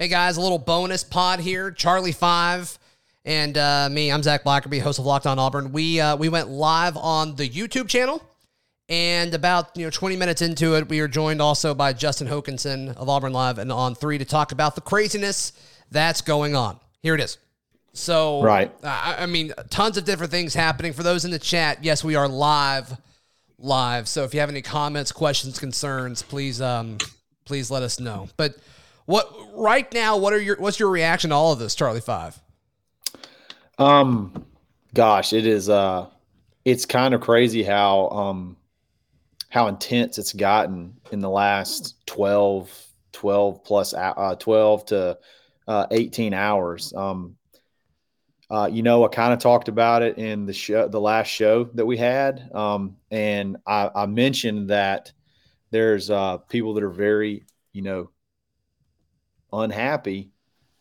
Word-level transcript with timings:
Hey 0.00 0.08
guys, 0.08 0.38
a 0.38 0.40
little 0.40 0.56
bonus 0.56 1.04
pod 1.04 1.40
here. 1.40 1.70
Charlie 1.70 2.12
Five 2.12 2.78
and 3.26 3.58
uh, 3.58 3.86
me. 3.92 4.10
I'm 4.10 4.22
Zach 4.22 4.44
Blackerby, 4.44 4.80
host 4.80 4.98
of 4.98 5.04
Locked 5.04 5.26
On 5.26 5.38
Auburn. 5.38 5.72
We 5.72 6.00
uh, 6.00 6.16
we 6.16 6.30
went 6.30 6.48
live 6.48 6.96
on 6.96 7.36
the 7.36 7.46
YouTube 7.46 7.86
channel, 7.86 8.22
and 8.88 9.34
about 9.34 9.76
you 9.76 9.84
know 9.84 9.90
20 9.90 10.16
minutes 10.16 10.40
into 10.40 10.74
it, 10.74 10.88
we 10.88 11.00
are 11.00 11.06
joined 11.06 11.42
also 11.42 11.74
by 11.74 11.92
Justin 11.92 12.28
Hokanson 12.28 12.96
of 12.96 13.10
Auburn 13.10 13.34
Live 13.34 13.58
and 13.58 13.70
on 13.70 13.94
three 13.94 14.16
to 14.16 14.24
talk 14.24 14.52
about 14.52 14.74
the 14.74 14.80
craziness 14.80 15.52
that's 15.90 16.22
going 16.22 16.56
on. 16.56 16.80
Here 17.02 17.14
it 17.14 17.20
is. 17.20 17.36
So 17.92 18.42
right, 18.42 18.72
I, 18.82 19.16
I 19.18 19.26
mean, 19.26 19.52
tons 19.68 19.98
of 19.98 20.06
different 20.06 20.32
things 20.32 20.54
happening. 20.54 20.94
For 20.94 21.02
those 21.02 21.26
in 21.26 21.30
the 21.30 21.38
chat, 21.38 21.84
yes, 21.84 22.02
we 22.02 22.14
are 22.14 22.26
live, 22.26 22.90
live. 23.58 24.08
So 24.08 24.24
if 24.24 24.32
you 24.32 24.40
have 24.40 24.48
any 24.48 24.62
comments, 24.62 25.12
questions, 25.12 25.58
concerns, 25.58 26.22
please 26.22 26.62
um 26.62 26.96
please 27.44 27.70
let 27.70 27.82
us 27.82 28.00
know. 28.00 28.30
But 28.38 28.56
what 29.10 29.34
right 29.54 29.92
now? 29.92 30.16
What 30.16 30.32
are 30.32 30.40
your 30.40 30.56
what's 30.56 30.78
your 30.78 30.90
reaction 30.90 31.30
to 31.30 31.36
all 31.36 31.52
of 31.52 31.58
this, 31.58 31.74
Charlie 31.74 32.00
Five? 32.00 32.40
Um, 33.78 34.46
gosh, 34.94 35.32
it 35.32 35.46
is. 35.46 35.68
Uh, 35.68 36.06
it's 36.64 36.86
kind 36.86 37.12
of 37.12 37.20
crazy 37.20 37.62
how 37.62 38.08
um 38.10 38.56
how 39.48 39.66
intense 39.66 40.16
it's 40.16 40.32
gotten 40.32 40.94
in 41.10 41.20
the 41.20 41.28
last 41.28 42.06
12, 42.06 42.86
12 43.12 43.64
plus 43.64 43.92
uh, 43.94 44.36
12 44.38 44.86
to 44.86 45.18
uh, 45.66 45.86
18 45.90 46.32
hours. 46.32 46.94
Um, 46.94 47.36
uh, 48.48 48.68
you 48.70 48.84
know, 48.84 49.04
I 49.04 49.08
kind 49.08 49.32
of 49.32 49.40
talked 49.40 49.66
about 49.66 50.02
it 50.02 50.18
in 50.18 50.46
the 50.46 50.52
show, 50.52 50.86
the 50.86 51.00
last 51.00 51.26
show 51.26 51.64
that 51.74 51.84
we 51.84 51.96
had, 51.96 52.48
um, 52.54 52.96
and 53.10 53.56
I, 53.66 53.90
I, 53.92 54.06
mentioned 54.06 54.70
that 54.70 55.12
there's 55.70 56.10
uh, 56.10 56.38
people 56.38 56.74
that 56.74 56.84
are 56.84 56.90
very, 56.90 57.44
you 57.72 57.82
know, 57.82 58.10
unhappy 59.52 60.30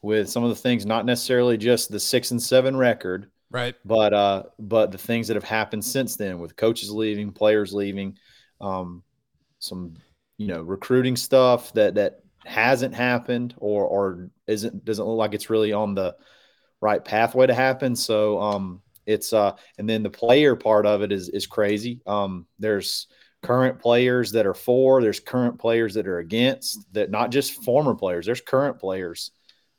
with 0.02 0.30
some 0.30 0.44
of 0.44 0.50
the 0.50 0.56
things, 0.56 0.86
not 0.86 1.06
necessarily 1.06 1.58
just 1.58 1.92
the 1.92 2.00
six 2.00 2.32
and 2.32 2.42
seven 2.42 2.76
record, 2.76 3.30
right? 3.52 3.76
But 3.86 4.14
uh, 4.14 4.44
but 4.60 4.92
the 4.92 4.98
things 4.98 5.28
that 5.28 5.36
have 5.36 5.44
happened 5.44 5.84
since 5.84 6.16
then, 6.16 6.40
with 6.40 6.56
coaches 6.56 6.92
leaving, 6.92 7.32
players 7.32 7.74
leaving, 7.74 8.18
um, 8.62 9.04
some 9.60 9.96
you 10.38 10.48
know 10.48 10.62
recruiting 10.62 11.16
stuff 11.16 11.74
that 11.74 11.96
that 11.96 12.22
hasn't 12.46 12.96
happened 12.96 13.54
or 13.58 13.86
or 13.86 14.30
isn't 14.48 14.86
doesn't 14.86 15.06
look 15.06 15.18
like 15.18 15.34
it's 15.34 15.50
really 15.50 15.74
on 15.74 15.94
the 15.94 16.16
right 16.82 17.04
pathway 17.04 17.48
to 17.48 17.54
happen. 17.54 17.96
So 17.96 18.40
um, 18.42 18.82
it's 19.06 19.34
uh, 19.34 19.56
and 19.78 19.90
then 19.90 20.04
the 20.04 20.10
player 20.10 20.56
part 20.56 20.86
of 20.86 21.02
it 21.02 21.12
is 21.12 21.30
is 21.30 21.48
crazy. 21.48 22.02
Um, 22.08 22.46
there's 22.58 23.08
current 23.42 23.80
players 23.80 24.32
that 24.34 24.46
are 24.46 24.54
for, 24.54 25.02
there's 25.02 25.20
current 25.20 25.60
players 25.60 25.94
that 25.94 26.08
are 26.08 26.20
against, 26.20 26.92
that 26.94 27.10
not 27.10 27.32
just 27.32 27.64
former 27.64 27.96
players, 27.96 28.26
there's 28.26 28.42
current 28.42 28.80
players 28.80 29.32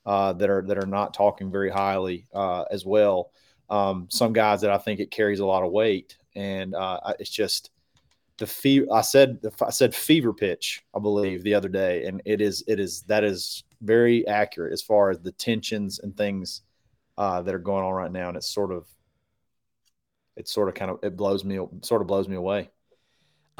uh, 0.06 0.32
that 0.34 0.48
are 0.48 0.62
that 0.62 0.78
are 0.78 0.86
not 0.86 1.14
talking 1.14 1.50
very 1.50 1.70
highly 1.70 2.26
uh, 2.34 2.64
as 2.70 2.84
well. 2.84 3.30
Um, 3.68 4.08
some 4.10 4.32
guys 4.32 4.62
that 4.62 4.70
I 4.70 4.78
think 4.78 4.98
it 4.98 5.10
carries 5.10 5.40
a 5.40 5.46
lot 5.46 5.62
of 5.62 5.72
weight, 5.72 6.16
and 6.34 6.74
uh, 6.74 6.98
it's 7.18 7.30
just 7.30 7.70
the 8.38 8.46
fever. 8.46 8.86
I 8.92 9.02
said 9.02 9.40
I 9.62 9.70
said 9.70 9.94
fever 9.94 10.32
pitch, 10.32 10.82
I 10.94 10.98
believe, 10.98 11.42
the 11.42 11.54
other 11.54 11.68
day, 11.68 12.06
and 12.06 12.22
it 12.24 12.40
is 12.40 12.64
it 12.66 12.80
is 12.80 13.02
that 13.02 13.22
is 13.24 13.62
very 13.82 14.26
accurate 14.26 14.72
as 14.72 14.82
far 14.82 15.10
as 15.10 15.20
the 15.20 15.32
tensions 15.32 16.00
and 16.00 16.16
things 16.16 16.62
uh, 17.16 17.42
that 17.42 17.54
are 17.54 17.58
going 17.58 17.84
on 17.84 17.92
right 17.92 18.10
now, 18.10 18.28
and 18.28 18.36
it's 18.36 18.50
sort 18.52 18.72
of 18.72 18.86
it's 20.36 20.50
sort 20.50 20.68
of 20.68 20.74
kind 20.74 20.90
of 20.90 20.98
it 21.02 21.16
blows 21.16 21.44
me 21.44 21.58
sort 21.82 22.00
of 22.00 22.08
blows 22.08 22.26
me 22.26 22.36
away. 22.36 22.70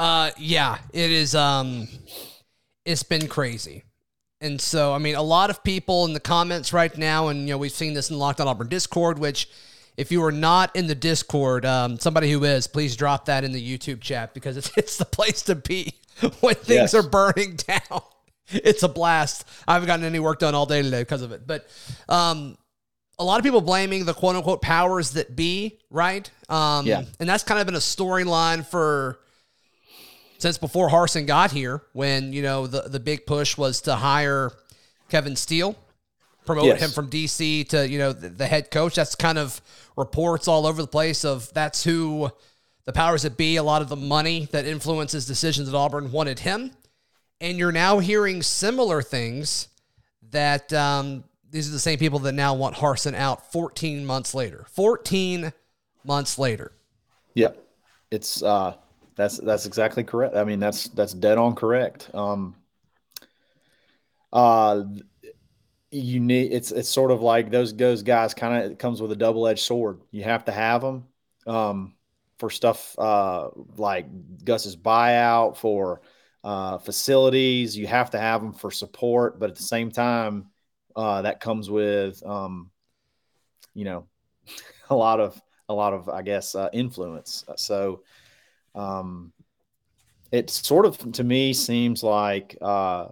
Uh, 0.00 0.30
yeah, 0.38 0.78
it 0.94 1.10
is. 1.10 1.34
Um, 1.34 1.86
it's 2.86 3.02
been 3.02 3.28
crazy. 3.28 3.84
And 4.40 4.58
so, 4.58 4.94
I 4.94 4.98
mean, 4.98 5.14
a 5.14 5.22
lot 5.22 5.50
of 5.50 5.62
people 5.62 6.06
in 6.06 6.14
the 6.14 6.20
comments 6.20 6.72
right 6.72 6.96
now, 6.96 7.28
and 7.28 7.40
you 7.40 7.48
know, 7.48 7.58
we've 7.58 7.70
seen 7.70 7.92
this 7.92 8.08
in 8.08 8.18
Locked 8.18 8.40
On 8.40 8.48
Auburn 8.48 8.68
Discord. 8.68 9.18
Which, 9.18 9.50
if 9.98 10.10
you 10.10 10.24
are 10.24 10.32
not 10.32 10.74
in 10.74 10.86
the 10.86 10.94
Discord, 10.94 11.66
um, 11.66 11.98
somebody 11.98 12.32
who 12.32 12.42
is, 12.44 12.66
please 12.66 12.96
drop 12.96 13.26
that 13.26 13.44
in 13.44 13.52
the 13.52 13.60
YouTube 13.60 14.00
chat 14.00 14.32
because 14.32 14.56
it's 14.56 14.70
it's 14.78 14.96
the 14.96 15.04
place 15.04 15.42
to 15.42 15.54
be 15.54 15.92
when 16.40 16.54
things 16.54 16.94
yes. 16.94 16.94
are 16.94 17.02
burning 17.02 17.56
down. 17.68 18.00
It's 18.48 18.82
a 18.82 18.88
blast. 18.88 19.44
I 19.68 19.74
haven't 19.74 19.86
gotten 19.86 20.06
any 20.06 20.18
work 20.18 20.38
done 20.38 20.54
all 20.54 20.64
day 20.64 20.80
today 20.80 21.02
because 21.02 21.20
of 21.20 21.32
it. 21.32 21.46
But 21.46 21.68
um, 22.08 22.56
a 23.18 23.24
lot 23.24 23.38
of 23.38 23.44
people 23.44 23.60
blaming 23.60 24.06
the 24.06 24.14
quote 24.14 24.34
unquote 24.34 24.62
powers 24.62 25.10
that 25.10 25.36
be, 25.36 25.78
right? 25.90 26.28
Um, 26.48 26.86
yeah. 26.86 27.02
And 27.20 27.28
that's 27.28 27.44
kind 27.44 27.60
of 27.60 27.66
been 27.66 27.74
a 27.74 27.78
storyline 27.78 28.64
for 28.64 29.20
since 30.40 30.58
before 30.58 30.88
Harsin 30.88 31.26
got 31.26 31.52
here, 31.52 31.82
when 31.92 32.32
you 32.32 32.42
know 32.42 32.66
the 32.66 32.82
the 32.82 33.00
big 33.00 33.26
push 33.26 33.56
was 33.56 33.82
to 33.82 33.94
hire 33.94 34.50
Kevin 35.08 35.36
Steele, 35.36 35.76
promote 36.46 36.66
yes. 36.66 36.80
him 36.80 36.90
from 36.90 37.10
DC 37.10 37.68
to 37.68 37.88
you 37.88 37.98
know 37.98 38.12
the, 38.12 38.30
the, 38.30 38.46
head 38.46 38.70
coach. 38.70 38.94
That's 38.94 39.14
kind 39.14 39.38
of 39.38 39.60
reports 39.96 40.48
all 40.48 40.66
over 40.66 40.80
the 40.80 40.88
place 40.88 41.24
of 41.24 41.52
that's 41.52 41.84
who 41.84 42.30
the 42.86 42.92
powers 42.92 43.22
that 43.22 43.36
be, 43.36 43.56
a 43.56 43.62
lot 43.62 43.82
of 43.82 43.88
the 43.88 43.96
money 43.96 44.48
that 44.52 44.66
influences 44.66 45.26
decisions 45.26 45.68
at 45.68 45.74
Auburn 45.74 46.10
wanted 46.10 46.40
him, 46.40 46.72
and 47.40 47.58
you're 47.58 47.72
now 47.72 47.98
hearing 47.98 48.42
similar 48.42 49.02
things 49.02 49.68
that 50.30 50.72
um, 50.72 51.24
these 51.50 51.68
are 51.68 51.72
the 51.72 51.78
same 51.78 51.98
people 51.98 52.20
that 52.20 52.32
now 52.32 52.54
want 52.54 52.76
Harsin 52.76 53.14
out 53.14 53.52
14 53.52 54.06
months 54.06 54.34
later. 54.34 54.64
14 54.72 55.52
months 56.04 56.38
later. 56.38 56.72
Yeah, 57.34 57.50
it's 58.10 58.42
uh 58.42 58.74
that's 59.16 59.38
that's 59.38 59.66
exactly 59.66 60.04
correct. 60.04 60.36
I 60.36 60.44
mean, 60.44 60.60
that's 60.60 60.88
that's 60.88 61.12
dead 61.12 61.38
on 61.38 61.54
correct. 61.54 62.10
Um, 62.14 62.56
uh, 64.32 64.84
you 65.90 66.20
need 66.20 66.52
it's 66.52 66.70
it's 66.70 66.88
sort 66.88 67.10
of 67.10 67.20
like 67.20 67.50
those 67.50 67.74
those 67.76 68.02
guys 68.02 68.34
kind 68.34 68.72
of 68.72 68.78
comes 68.78 69.02
with 69.02 69.12
a 69.12 69.16
double 69.16 69.46
edged 69.46 69.64
sword. 69.64 70.00
You 70.10 70.22
have 70.22 70.44
to 70.44 70.52
have 70.52 70.82
them 70.82 71.06
um, 71.46 71.94
for 72.38 72.50
stuff 72.50 72.96
uh, 72.98 73.48
like 73.76 74.06
Gus's 74.44 74.76
buyout 74.76 75.56
for 75.56 76.02
uh, 76.44 76.78
facilities. 76.78 77.76
You 77.76 77.86
have 77.88 78.10
to 78.10 78.18
have 78.18 78.40
them 78.40 78.52
for 78.52 78.70
support, 78.70 79.40
but 79.40 79.50
at 79.50 79.56
the 79.56 79.62
same 79.62 79.90
time, 79.90 80.46
uh, 80.94 81.22
that 81.22 81.40
comes 81.40 81.68
with 81.68 82.24
um, 82.24 82.70
you 83.74 83.84
know 83.84 84.06
a 84.90 84.94
lot 84.94 85.18
of 85.18 85.40
a 85.68 85.74
lot 85.74 85.92
of 85.92 86.08
I 86.08 86.22
guess 86.22 86.54
uh, 86.54 86.68
influence. 86.72 87.44
So 87.56 88.02
um, 88.74 89.32
it 90.32 90.50
sort 90.50 90.86
of 90.86 91.12
to 91.12 91.24
me 91.24 91.52
seems 91.52 92.02
like, 92.02 92.56
uh, 92.60 93.08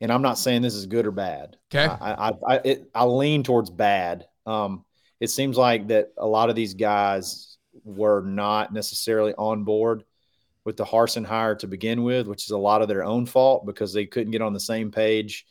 and 0.00 0.12
I'm 0.12 0.22
not 0.22 0.38
saying 0.38 0.62
this 0.62 0.74
is 0.74 0.86
good 0.86 1.06
or 1.06 1.10
bad. 1.10 1.56
Okay, 1.74 1.86
I 1.86 2.28
I, 2.28 2.32
I, 2.46 2.60
it, 2.64 2.90
I 2.94 3.04
lean 3.04 3.42
towards 3.42 3.70
bad. 3.70 4.26
Um, 4.46 4.84
it 5.20 5.28
seems 5.28 5.56
like 5.56 5.88
that 5.88 6.12
a 6.16 6.26
lot 6.26 6.50
of 6.50 6.56
these 6.56 6.74
guys 6.74 7.58
were 7.84 8.22
not 8.22 8.72
necessarily 8.72 9.34
on 9.34 9.64
board 9.64 10.04
with 10.64 10.76
the 10.76 10.84
Harsin 10.84 11.24
hire 11.24 11.54
to 11.56 11.66
begin 11.66 12.02
with, 12.02 12.26
which 12.26 12.44
is 12.44 12.50
a 12.50 12.58
lot 12.58 12.82
of 12.82 12.88
their 12.88 13.04
own 13.04 13.26
fault 13.26 13.66
because 13.66 13.92
they 13.92 14.06
couldn't 14.06 14.32
get 14.32 14.42
on 14.42 14.52
the 14.52 14.60
same 14.60 14.90
page 14.90 15.46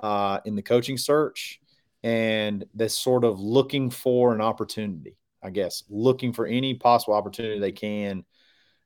uh, 0.00 0.40
in 0.44 0.54
the 0.54 0.62
coaching 0.62 0.98
search, 0.98 1.60
and 2.02 2.64
they're 2.74 2.88
sort 2.88 3.24
of 3.24 3.40
looking 3.40 3.90
for 3.90 4.34
an 4.34 4.40
opportunity. 4.40 5.16
I 5.42 5.50
guess 5.50 5.82
looking 5.88 6.32
for 6.32 6.46
any 6.46 6.74
possible 6.74 7.14
opportunity 7.14 7.58
they 7.58 7.72
can 7.72 8.24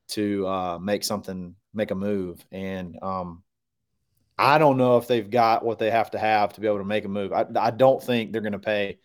to 0.09 0.47
uh, 0.47 0.79
make 0.79 1.03
something, 1.03 1.55
make 1.73 1.91
a 1.91 1.95
move. 1.95 2.45
And 2.51 2.97
um, 3.01 3.43
I 4.37 4.57
don't 4.57 4.77
know 4.77 4.97
if 4.97 5.07
they've 5.07 5.29
got 5.29 5.65
what 5.65 5.79
they 5.79 5.91
have 5.91 6.11
to 6.11 6.19
have 6.19 6.53
to 6.53 6.61
be 6.61 6.67
able 6.67 6.79
to 6.79 6.85
make 6.85 7.05
a 7.05 7.09
move. 7.09 7.33
I, 7.33 7.45
I 7.55 7.71
don't 7.71 8.01
think 8.01 8.31
they're 8.31 8.41
going 8.41 8.53
to 8.53 8.59
pay 8.59 8.99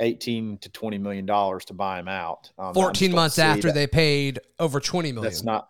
18 0.00 0.58
to 0.58 0.68
20 0.68 0.98
million 0.98 1.26
dollars 1.26 1.64
to 1.66 1.74
buy 1.74 2.00
him 2.00 2.08
out. 2.08 2.50
Um, 2.58 2.74
14 2.74 3.12
months 3.12 3.38
after 3.38 3.68
that. 3.68 3.74
they 3.74 3.86
paid 3.86 4.40
over 4.58 4.80
20 4.80 5.12
million. 5.12 5.30
That's 5.30 5.44
not 5.44 5.68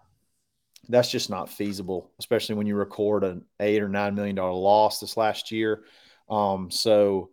that's 0.88 1.10
just 1.10 1.31
not 1.31 1.48
feasible, 1.48 2.10
especially 2.19 2.56
when 2.56 2.66
you 2.66 2.75
record 2.75 3.22
an 3.22 3.44
8 3.60 3.82
or 3.82 3.88
9 3.88 4.15
million 4.15 4.34
dollar 4.34 4.53
loss 4.53 4.98
this 4.98 5.16
last 5.16 5.53
year. 5.53 5.84
Um, 6.28 6.71
so 6.71 7.30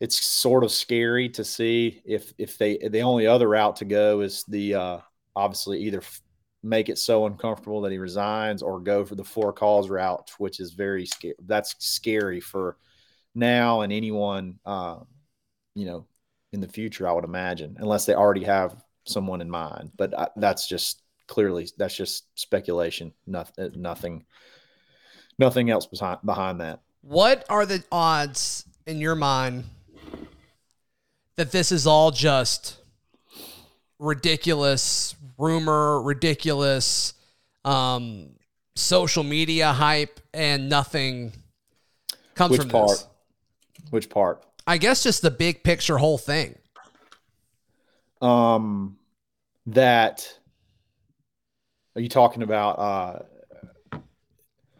it's 0.00 0.24
sort 0.24 0.64
of 0.64 0.72
scary 0.72 1.28
to 1.30 1.44
see 1.44 2.02
if 2.04 2.32
if 2.38 2.58
they 2.58 2.78
the 2.78 3.02
only 3.02 3.26
other 3.26 3.48
route 3.48 3.76
to 3.76 3.84
go 3.84 4.20
is 4.20 4.44
the 4.44 4.74
uh, 4.74 4.98
obviously 5.36 5.80
either 5.80 6.02
make 6.62 6.88
it 6.88 6.98
so 6.98 7.26
uncomfortable 7.26 7.80
that 7.80 7.92
he 7.92 7.98
resigns 7.98 8.62
or 8.62 8.80
go 8.80 9.04
for 9.04 9.14
the 9.14 9.24
for 9.24 9.52
cause 9.52 9.88
route, 9.88 10.30
which 10.38 10.60
is 10.60 10.72
very 10.72 11.06
scary. 11.06 11.34
That's 11.46 11.74
scary 11.78 12.40
for 12.40 12.76
now 13.34 13.80
and 13.80 13.92
anyone, 13.92 14.58
uh, 14.66 14.98
you 15.74 15.86
know, 15.86 16.06
in 16.52 16.60
the 16.60 16.68
future, 16.68 17.08
I 17.08 17.12
would 17.12 17.24
imagine, 17.24 17.76
unless 17.78 18.06
they 18.06 18.14
already 18.14 18.44
have 18.44 18.76
someone 19.04 19.40
in 19.40 19.48
mind. 19.48 19.92
But 19.96 20.18
I, 20.18 20.28
that's 20.36 20.68
just 20.68 21.02
clearly, 21.28 21.68
that's 21.78 21.96
just 21.96 22.26
speculation. 22.38 23.12
Nothing, 23.26 23.72
nothing, 23.76 24.24
nothing 25.38 25.70
else 25.70 25.86
behind, 25.86 26.18
behind 26.24 26.60
that. 26.60 26.80
What 27.02 27.46
are 27.48 27.64
the 27.64 27.84
odds 27.90 28.66
in 28.86 28.98
your 28.98 29.14
mind 29.14 29.64
that 31.36 31.52
this 31.52 31.72
is 31.72 31.86
all 31.86 32.10
just 32.10 32.79
ridiculous 34.00 35.14
rumor, 35.38 36.02
ridiculous 36.02 37.14
um, 37.64 38.30
social 38.74 39.22
media 39.22 39.72
hype, 39.72 40.18
and 40.34 40.68
nothing 40.68 41.32
comes 42.34 42.52
Which 42.52 42.62
from 42.62 42.70
part? 42.70 42.88
this. 42.88 43.06
Which 43.90 44.10
part? 44.10 44.44
I 44.66 44.78
guess 44.78 45.02
just 45.02 45.22
the 45.22 45.30
big 45.30 45.62
picture 45.62 45.98
whole 45.98 46.18
thing. 46.18 46.56
Um, 48.22 48.96
that 49.66 50.36
are 51.96 52.00
you 52.00 52.08
talking 52.08 52.42
about? 52.42 52.72
Uh, 52.78 53.98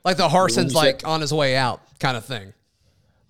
Like 0.04 0.16
the 0.16 0.28
Harsin's 0.28 0.74
like 0.74 1.06
on 1.06 1.20
his 1.20 1.32
way 1.32 1.56
out 1.56 1.80
kind 1.98 2.16
of 2.16 2.24
thing. 2.24 2.52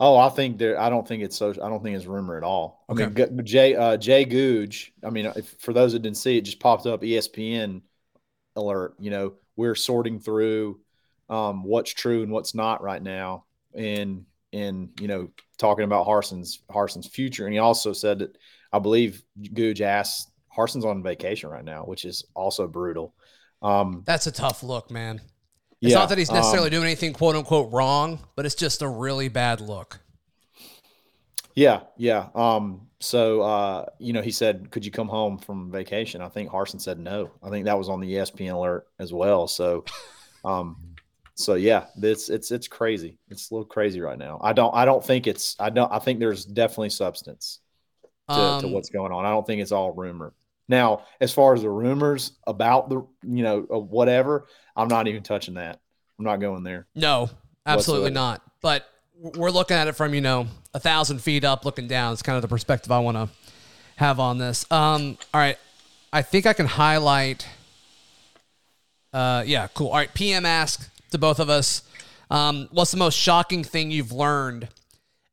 Oh, 0.02 0.16
I 0.16 0.30
think 0.30 0.56
there. 0.56 0.80
I 0.80 0.88
don't 0.88 1.06
think 1.06 1.22
it's 1.22 1.36
so. 1.36 1.50
I 1.50 1.68
don't 1.68 1.82
think 1.82 1.94
it's 1.94 2.06
rumor 2.06 2.38
at 2.38 2.42
all. 2.42 2.84
I 2.88 2.94
mean, 2.94 3.08
Okay. 3.08 3.28
Jay 3.44 3.76
uh, 3.76 3.98
Jay 3.98 4.24
Gogue. 4.24 4.74
I 5.04 5.10
mean, 5.10 5.26
if, 5.36 5.54
for 5.58 5.74
those 5.74 5.92
that 5.92 6.00
didn't 6.00 6.16
see 6.16 6.38
it, 6.38 6.42
just 6.42 6.58
popped 6.58 6.86
up 6.86 7.02
ESPN 7.02 7.82
alert. 8.56 8.94
You 8.98 9.10
know, 9.10 9.34
we're 9.56 9.74
sorting 9.74 10.18
through 10.18 10.80
um, 11.28 11.64
what's 11.64 11.92
true 11.92 12.22
and 12.22 12.32
what's 12.32 12.54
not 12.54 12.82
right 12.82 13.02
now, 13.02 13.44
and 13.74 14.24
and 14.54 14.88
you 14.98 15.06
know, 15.06 15.28
talking 15.58 15.84
about 15.84 16.06
Harsin's 16.06 16.62
Harsin's 16.70 17.06
future. 17.06 17.44
And 17.44 17.52
he 17.52 17.58
also 17.58 17.92
said 17.92 18.20
that 18.20 18.38
I 18.72 18.78
believe 18.78 19.22
Gogue 19.52 19.82
asked 19.82 20.30
Harsin's 20.48 20.86
on 20.86 21.02
vacation 21.02 21.50
right 21.50 21.64
now, 21.64 21.82
which 21.82 22.06
is 22.06 22.24
also 22.34 22.66
brutal. 22.66 23.14
Um, 23.60 24.02
That's 24.06 24.26
a 24.26 24.32
tough 24.32 24.62
look, 24.62 24.90
man. 24.90 25.20
It's 25.82 25.92
yeah, 25.92 25.98
not 25.98 26.10
that 26.10 26.18
he's 26.18 26.30
necessarily 26.30 26.68
um, 26.68 26.72
doing 26.72 26.84
anything 26.84 27.14
quote 27.14 27.36
unquote 27.36 27.72
wrong, 27.72 28.18
but 28.36 28.44
it's 28.44 28.54
just 28.54 28.82
a 28.82 28.88
really 28.88 29.28
bad 29.28 29.60
look. 29.60 30.00
Yeah, 31.54 31.80
yeah. 31.96 32.28
Um, 32.34 32.88
so 33.00 33.40
uh, 33.40 33.86
you 33.98 34.12
know, 34.12 34.20
he 34.22 34.30
said, 34.30 34.70
"Could 34.70 34.84
you 34.84 34.90
come 34.90 35.08
home 35.08 35.38
from 35.38 35.70
vacation?" 35.70 36.20
I 36.20 36.28
think 36.28 36.50
Harsin 36.50 36.80
said 36.80 36.98
no. 36.98 37.30
I 37.42 37.48
think 37.48 37.64
that 37.64 37.78
was 37.78 37.88
on 37.88 38.00
the 38.00 38.12
ESPN 38.12 38.52
alert 38.52 38.86
as 38.98 39.12
well. 39.12 39.48
So, 39.48 39.84
um, 40.44 40.76
so 41.34 41.54
yeah, 41.54 41.86
it's 41.96 42.28
it's 42.28 42.50
it's 42.50 42.68
crazy. 42.68 43.16
It's 43.30 43.50
a 43.50 43.54
little 43.54 43.66
crazy 43.66 44.00
right 44.00 44.18
now. 44.18 44.38
I 44.42 44.52
don't 44.52 44.74
I 44.74 44.84
don't 44.84 45.04
think 45.04 45.26
it's 45.26 45.56
I 45.58 45.70
don't 45.70 45.90
I 45.90 45.98
think 45.98 46.20
there's 46.20 46.44
definitely 46.44 46.90
substance 46.90 47.60
to, 48.28 48.34
to 48.34 48.66
Um, 48.66 48.72
what's 48.72 48.90
going 48.90 49.12
on. 49.12 49.24
I 49.24 49.30
don't 49.30 49.46
think 49.46 49.62
it's 49.62 49.72
all 49.72 49.92
rumor. 49.92 50.34
Now, 50.70 51.02
as 51.20 51.32
far 51.32 51.52
as 51.52 51.62
the 51.62 51.68
rumors 51.68 52.32
about 52.46 52.88
the 52.88 53.04
you 53.24 53.42
know 53.42 53.62
whatever, 53.62 54.46
I'm 54.76 54.86
not 54.86 55.08
even 55.08 55.24
touching 55.24 55.54
that. 55.54 55.80
I'm 56.16 56.24
not 56.24 56.36
going 56.36 56.62
there. 56.62 56.86
No, 56.94 57.28
absolutely 57.66 58.10
whatsoever. 58.10 58.14
not. 58.14 58.42
But 58.62 58.86
we're 59.16 59.50
looking 59.50 59.76
at 59.76 59.88
it 59.88 59.94
from, 59.96 60.14
you 60.14 60.20
know, 60.20 60.46
a 60.72 60.78
thousand 60.78 61.20
feet 61.22 61.44
up 61.44 61.64
looking 61.64 61.88
down. 61.88 62.12
It's 62.12 62.22
kind 62.22 62.36
of 62.36 62.42
the 62.42 62.48
perspective 62.48 62.92
I 62.92 63.00
want 63.00 63.16
to 63.16 63.28
have 63.96 64.20
on 64.20 64.38
this. 64.38 64.64
Um, 64.70 65.18
all 65.34 65.40
right. 65.40 65.58
I 66.12 66.22
think 66.22 66.46
I 66.46 66.52
can 66.52 66.66
highlight. 66.66 67.48
Uh, 69.12 69.42
yeah, 69.44 69.66
cool. 69.74 69.88
All 69.88 69.96
right. 69.96 70.12
PM 70.14 70.46
ask 70.46 70.88
to 71.10 71.18
both 71.18 71.40
of 71.40 71.50
us 71.50 71.82
um, 72.30 72.68
what's 72.70 72.92
the 72.92 72.96
most 72.96 73.18
shocking 73.18 73.64
thing 73.64 73.90
you've 73.90 74.12
learned 74.12 74.68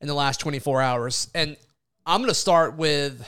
in 0.01 0.07
the 0.07 0.15
last 0.15 0.39
24 0.39 0.81
hours? 0.81 1.29
And 1.35 1.55
I'm 2.07 2.21
going 2.21 2.29
to 2.29 2.33
start 2.33 2.75
with 2.75 3.23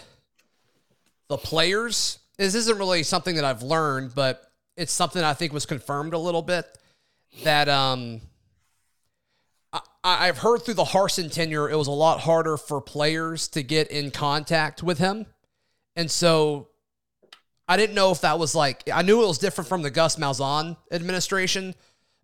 the 1.30 1.38
players. 1.38 2.20
This 2.38 2.56
isn't 2.56 2.78
really 2.78 3.04
something 3.04 3.36
that 3.36 3.46
I've 3.46 3.64
learned, 3.64 4.14
but 4.14 4.52
it's 4.76 4.92
something 4.92 5.24
I 5.24 5.34
think 5.34 5.54
was 5.54 5.66
confirmed 5.66 6.14
a 6.14 6.20
little 6.20 6.42
bit 6.42 6.66
that 7.44 7.70
um 7.70 8.22
I, 9.72 9.82
I've 10.04 10.40
heard 10.40 10.64
through 10.64 10.76
the 10.76 10.84
Harsin 10.84 11.32
tenure, 11.32 11.70
it 11.70 11.76
was 11.76 11.88
a 11.88 11.92
lot 11.92 12.22
harder 12.22 12.58
for 12.58 12.82
players 12.82 13.48
to 13.50 13.64
get 13.64 13.90
in 13.90 14.12
contact 14.12 14.82
with 14.82 14.98
him. 14.98 15.26
And 15.96 16.10
so 16.10 16.70
I 17.68 17.78
didn't 17.78 17.96
know 17.96 18.12
if 18.12 18.22
that 18.22 18.40
was 18.40 18.56
like, 18.56 18.90
I 18.92 19.02
knew 19.04 19.22
it 19.22 19.28
was 19.28 19.38
different 19.38 19.68
from 19.68 19.82
the 19.84 19.92
Gus 19.92 20.16
Malzahn 20.16 20.78
administration, 20.92 21.76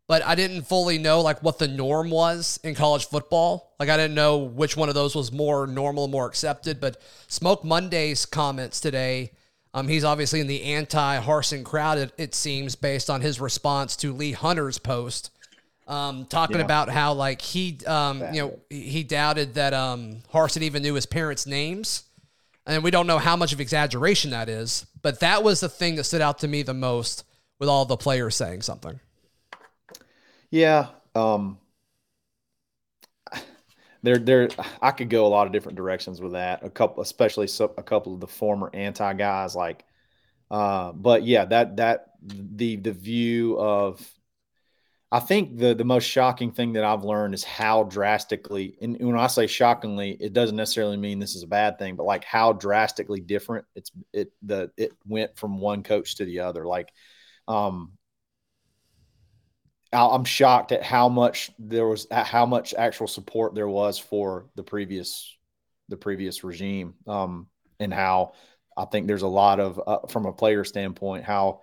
but 0.08 0.24
I 0.24 0.36
didn't 0.36 0.64
fully 0.64 0.98
know 0.98 1.22
like 1.22 1.42
what 1.42 1.58
the 1.60 1.68
norm 1.68 2.10
was 2.10 2.60
in 2.64 2.76
college 2.76 3.08
football. 3.08 3.74
Like 3.80 3.90
I 3.90 3.98
didn't 3.98 4.16
know 4.16 4.38
which 4.38 4.78
one 4.78 4.90
of 4.90 4.96
those 4.96 5.16
was 5.16 5.32
more 5.32 5.66
normal, 5.68 6.08
more 6.08 6.28
accepted. 6.28 6.80
But 6.80 7.02
Smoke 7.28 7.64
Monday's 7.64 8.26
comments 8.26 8.80
today, 8.80 9.32
um, 9.74 9.88
he's 9.88 10.04
obviously 10.04 10.40
in 10.40 10.48
the 10.48 10.64
anti 10.64 11.20
Harsin 11.20 11.64
crowd, 11.64 11.98
it, 11.98 12.14
it 12.18 12.36
seems, 12.36 12.76
based 12.76 13.10
on 13.10 13.22
his 13.22 13.40
response 13.42 13.96
to 13.98 14.14
Lee 14.14 14.32
Hunter's 14.32 14.78
post 14.78 15.32
um, 15.88 16.26
talking 16.26 16.58
Yeah. 16.58 16.64
about 16.64 16.90
how 16.90 17.14
like 17.14 17.42
he, 17.42 17.80
um, 17.86 18.22
you 18.34 18.42
know, 18.42 18.60
he 18.70 18.82
he 18.82 19.04
doubted 19.04 19.56
that 19.56 19.74
um, 19.74 20.22
Harsin 20.34 20.62
even 20.62 20.82
knew 20.82 20.94
his 20.96 21.06
parents' 21.06 21.46
names, 21.46 22.04
and 22.66 22.84
we 22.84 22.92
don't 22.92 23.08
know 23.08 23.20
how 23.20 23.36
much 23.36 23.54
of 23.54 23.60
exaggeration 23.62 24.32
that 24.32 24.50
is. 24.50 24.86
But 25.02 25.20
that 25.20 25.44
was 25.44 25.60
the 25.60 25.70
thing 25.70 25.96
that 25.96 26.06
stood 26.06 26.22
out 26.22 26.40
to 26.40 26.48
me 26.48 26.64
the 26.64 26.74
most 26.74 27.24
with 27.60 27.70
all 27.70 27.86
the 27.86 27.98
players 27.98 28.36
saying 28.36 28.64
something. 28.64 29.00
Yeah. 30.56 30.88
Um 31.16 31.60
there 34.04 34.18
there 34.18 34.50
I 34.82 34.92
could 34.92 35.10
go 35.10 35.26
a 35.26 35.30
lot 35.30 35.48
of 35.48 35.54
different 35.54 35.78
directions 35.78 36.22
with 36.22 36.34
that. 36.34 36.64
A 36.64 36.70
couple 36.70 37.04
especially 37.04 37.48
so, 37.48 37.74
a 37.78 37.84
couple 37.84 38.14
of 38.14 38.20
the 38.20 38.28
former 38.28 38.70
anti 38.74 39.14
guys 39.14 39.56
like 39.56 39.84
uh 40.52 40.92
but 40.94 41.24
yeah, 41.24 41.46
that 41.46 41.78
that 41.78 42.08
the 42.24 42.78
the 42.78 42.94
view 42.94 43.60
of 43.60 44.06
I 45.12 45.20
think 45.20 45.58
the 45.58 45.74
the 45.76 45.86
most 45.86 46.06
shocking 46.06 46.52
thing 46.52 46.74
that 46.74 46.84
I've 46.84 47.04
learned 47.04 47.34
is 47.36 47.44
how 47.44 47.84
drastically 47.84 48.78
and 48.82 48.98
when 49.00 49.18
I 49.18 49.28
say 49.28 49.48
shockingly, 49.48 50.12
it 50.20 50.34
doesn't 50.34 50.56
necessarily 50.58 50.98
mean 50.98 51.20
this 51.20 51.36
is 51.36 51.44
a 51.44 51.48
bad 51.48 51.80
thing, 51.80 51.96
but 51.96 52.06
like 52.06 52.26
how 52.26 52.54
drastically 52.54 53.22
different 53.22 53.66
it's 53.76 53.92
it 54.14 54.32
the 54.42 54.72
it 54.78 54.94
went 55.08 55.38
from 55.38 55.60
one 55.60 55.84
coach 55.84 56.16
to 56.18 56.26
the 56.26 56.42
other. 56.42 56.66
Like 56.66 56.92
um 57.48 57.94
I'm 59.96 60.26
shocked 60.26 60.72
at 60.72 60.84
how 60.84 61.10
much 61.10 61.52
there 61.58 61.88
was, 61.88 62.08
how 62.12 62.46
much 62.46 62.74
actual 62.74 63.08
support 63.08 63.56
there 63.56 63.68
was 63.68 63.98
for 63.98 64.48
the 64.56 64.64
previous, 64.64 65.36
the 65.90 65.98
previous 65.98 66.44
regime, 66.44 66.96
um, 67.08 67.48
and 67.80 67.94
how 67.94 68.34
I 68.76 68.86
think 68.86 69.08
there's 69.08 69.22
a 69.22 69.28
lot 69.28 69.60
of, 69.60 69.82
uh, 69.86 70.08
from 70.08 70.26
a 70.26 70.34
player 70.34 70.64
standpoint, 70.64 71.24
how 71.24 71.62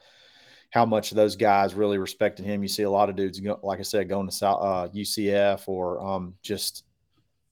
how 0.71 0.87
much 0.87 1.11
those 1.11 1.37
guys 1.37 1.75
really 1.75 1.99
respected 1.99 2.47
him. 2.47 2.63
You 2.63 2.69
see 2.69 2.85
a 2.85 2.91
lot 2.91 3.11
of 3.11 3.17
dudes, 3.17 3.39
like 3.63 3.79
I 3.79 3.83
said, 3.83 4.09
going 4.09 4.27
to 4.27 4.35
South, 4.35 4.63
uh, 4.63 4.89
UCF 4.89 5.69
or 5.69 6.03
um, 6.03 6.35
just, 6.43 6.85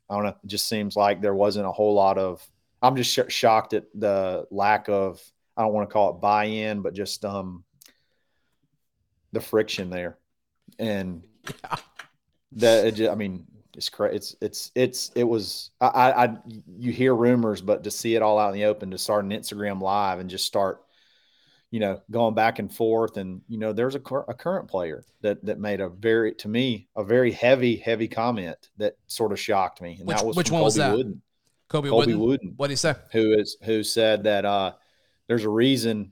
I 0.08 0.14
don't 0.14 0.24
know, 0.24 0.30
it 0.30 0.46
just 0.46 0.66
seems 0.66 0.96
like 0.96 1.20
there 1.20 1.34
wasn't 1.34 1.66
a 1.66 1.72
whole 1.72 1.94
lot 1.94 2.16
of. 2.16 2.42
I'm 2.80 2.96
just 2.96 3.12
sh- 3.12 3.30
shocked 3.30 3.74
at 3.74 3.84
the 3.94 4.46
lack 4.50 4.88
of. 4.88 5.20
I 5.54 5.62
don't 5.62 5.74
want 5.74 5.86
to 5.86 5.92
call 5.92 6.14
it 6.14 6.22
buy-in, 6.22 6.80
but 6.80 6.94
just 6.94 7.22
um, 7.26 7.64
the 9.32 9.40
friction 9.40 9.90
there 9.90 10.16
and 10.80 11.22
that 12.52 12.98
it 12.98 13.08
I 13.08 13.14
mean 13.14 13.46
it's 13.76 13.88
cra 13.88 14.12
It's 14.12 14.34
it's 14.40 14.72
it's 14.74 15.12
it 15.14 15.24
was 15.24 15.70
I, 15.80 15.86
I 16.12 16.36
you 16.78 16.90
hear 16.92 17.14
rumors, 17.14 17.60
but 17.60 17.84
to 17.84 17.90
see 17.90 18.16
it 18.16 18.22
all 18.22 18.38
out 18.38 18.48
in 18.52 18.54
the 18.54 18.64
open, 18.66 18.90
to 18.90 18.98
start 18.98 19.24
an 19.24 19.30
Instagram 19.30 19.80
live 19.80 20.18
and 20.18 20.28
just 20.28 20.44
start, 20.44 20.82
you 21.70 21.78
know, 21.78 22.00
going 22.10 22.34
back 22.34 22.58
and 22.58 22.74
forth, 22.74 23.16
and 23.16 23.42
you 23.48 23.58
know, 23.58 23.72
there's 23.72 23.94
a, 23.94 24.00
a 24.28 24.34
current 24.34 24.68
player 24.68 25.04
that 25.20 25.44
that 25.44 25.60
made 25.60 25.80
a 25.80 25.88
very 25.88 26.34
to 26.34 26.48
me 26.48 26.88
a 26.96 27.04
very 27.04 27.30
heavy 27.30 27.76
heavy 27.76 28.08
comment 28.08 28.70
that 28.78 28.96
sort 29.06 29.30
of 29.30 29.38
shocked 29.38 29.80
me, 29.80 29.96
and 30.00 30.08
Which- 30.08 30.16
that 30.16 30.26
was 30.26 30.36
which 30.36 30.50
one 30.50 30.62
was 30.62 30.74
Colby 30.76 30.88
that? 30.90 30.96
Wooden. 30.96 31.22
Kobe, 31.68 31.88
Colby 31.88 32.14
Wooden. 32.14 32.20
Wooden, 32.20 32.54
What 32.56 32.66
did 32.66 32.72
he 32.72 32.76
say? 32.76 32.94
who 33.12 33.32
is 33.38 33.56
who 33.62 33.84
said 33.84 34.24
that 34.24 34.44
uh, 34.44 34.72
there's 35.28 35.44
a 35.44 35.48
reason 35.48 36.10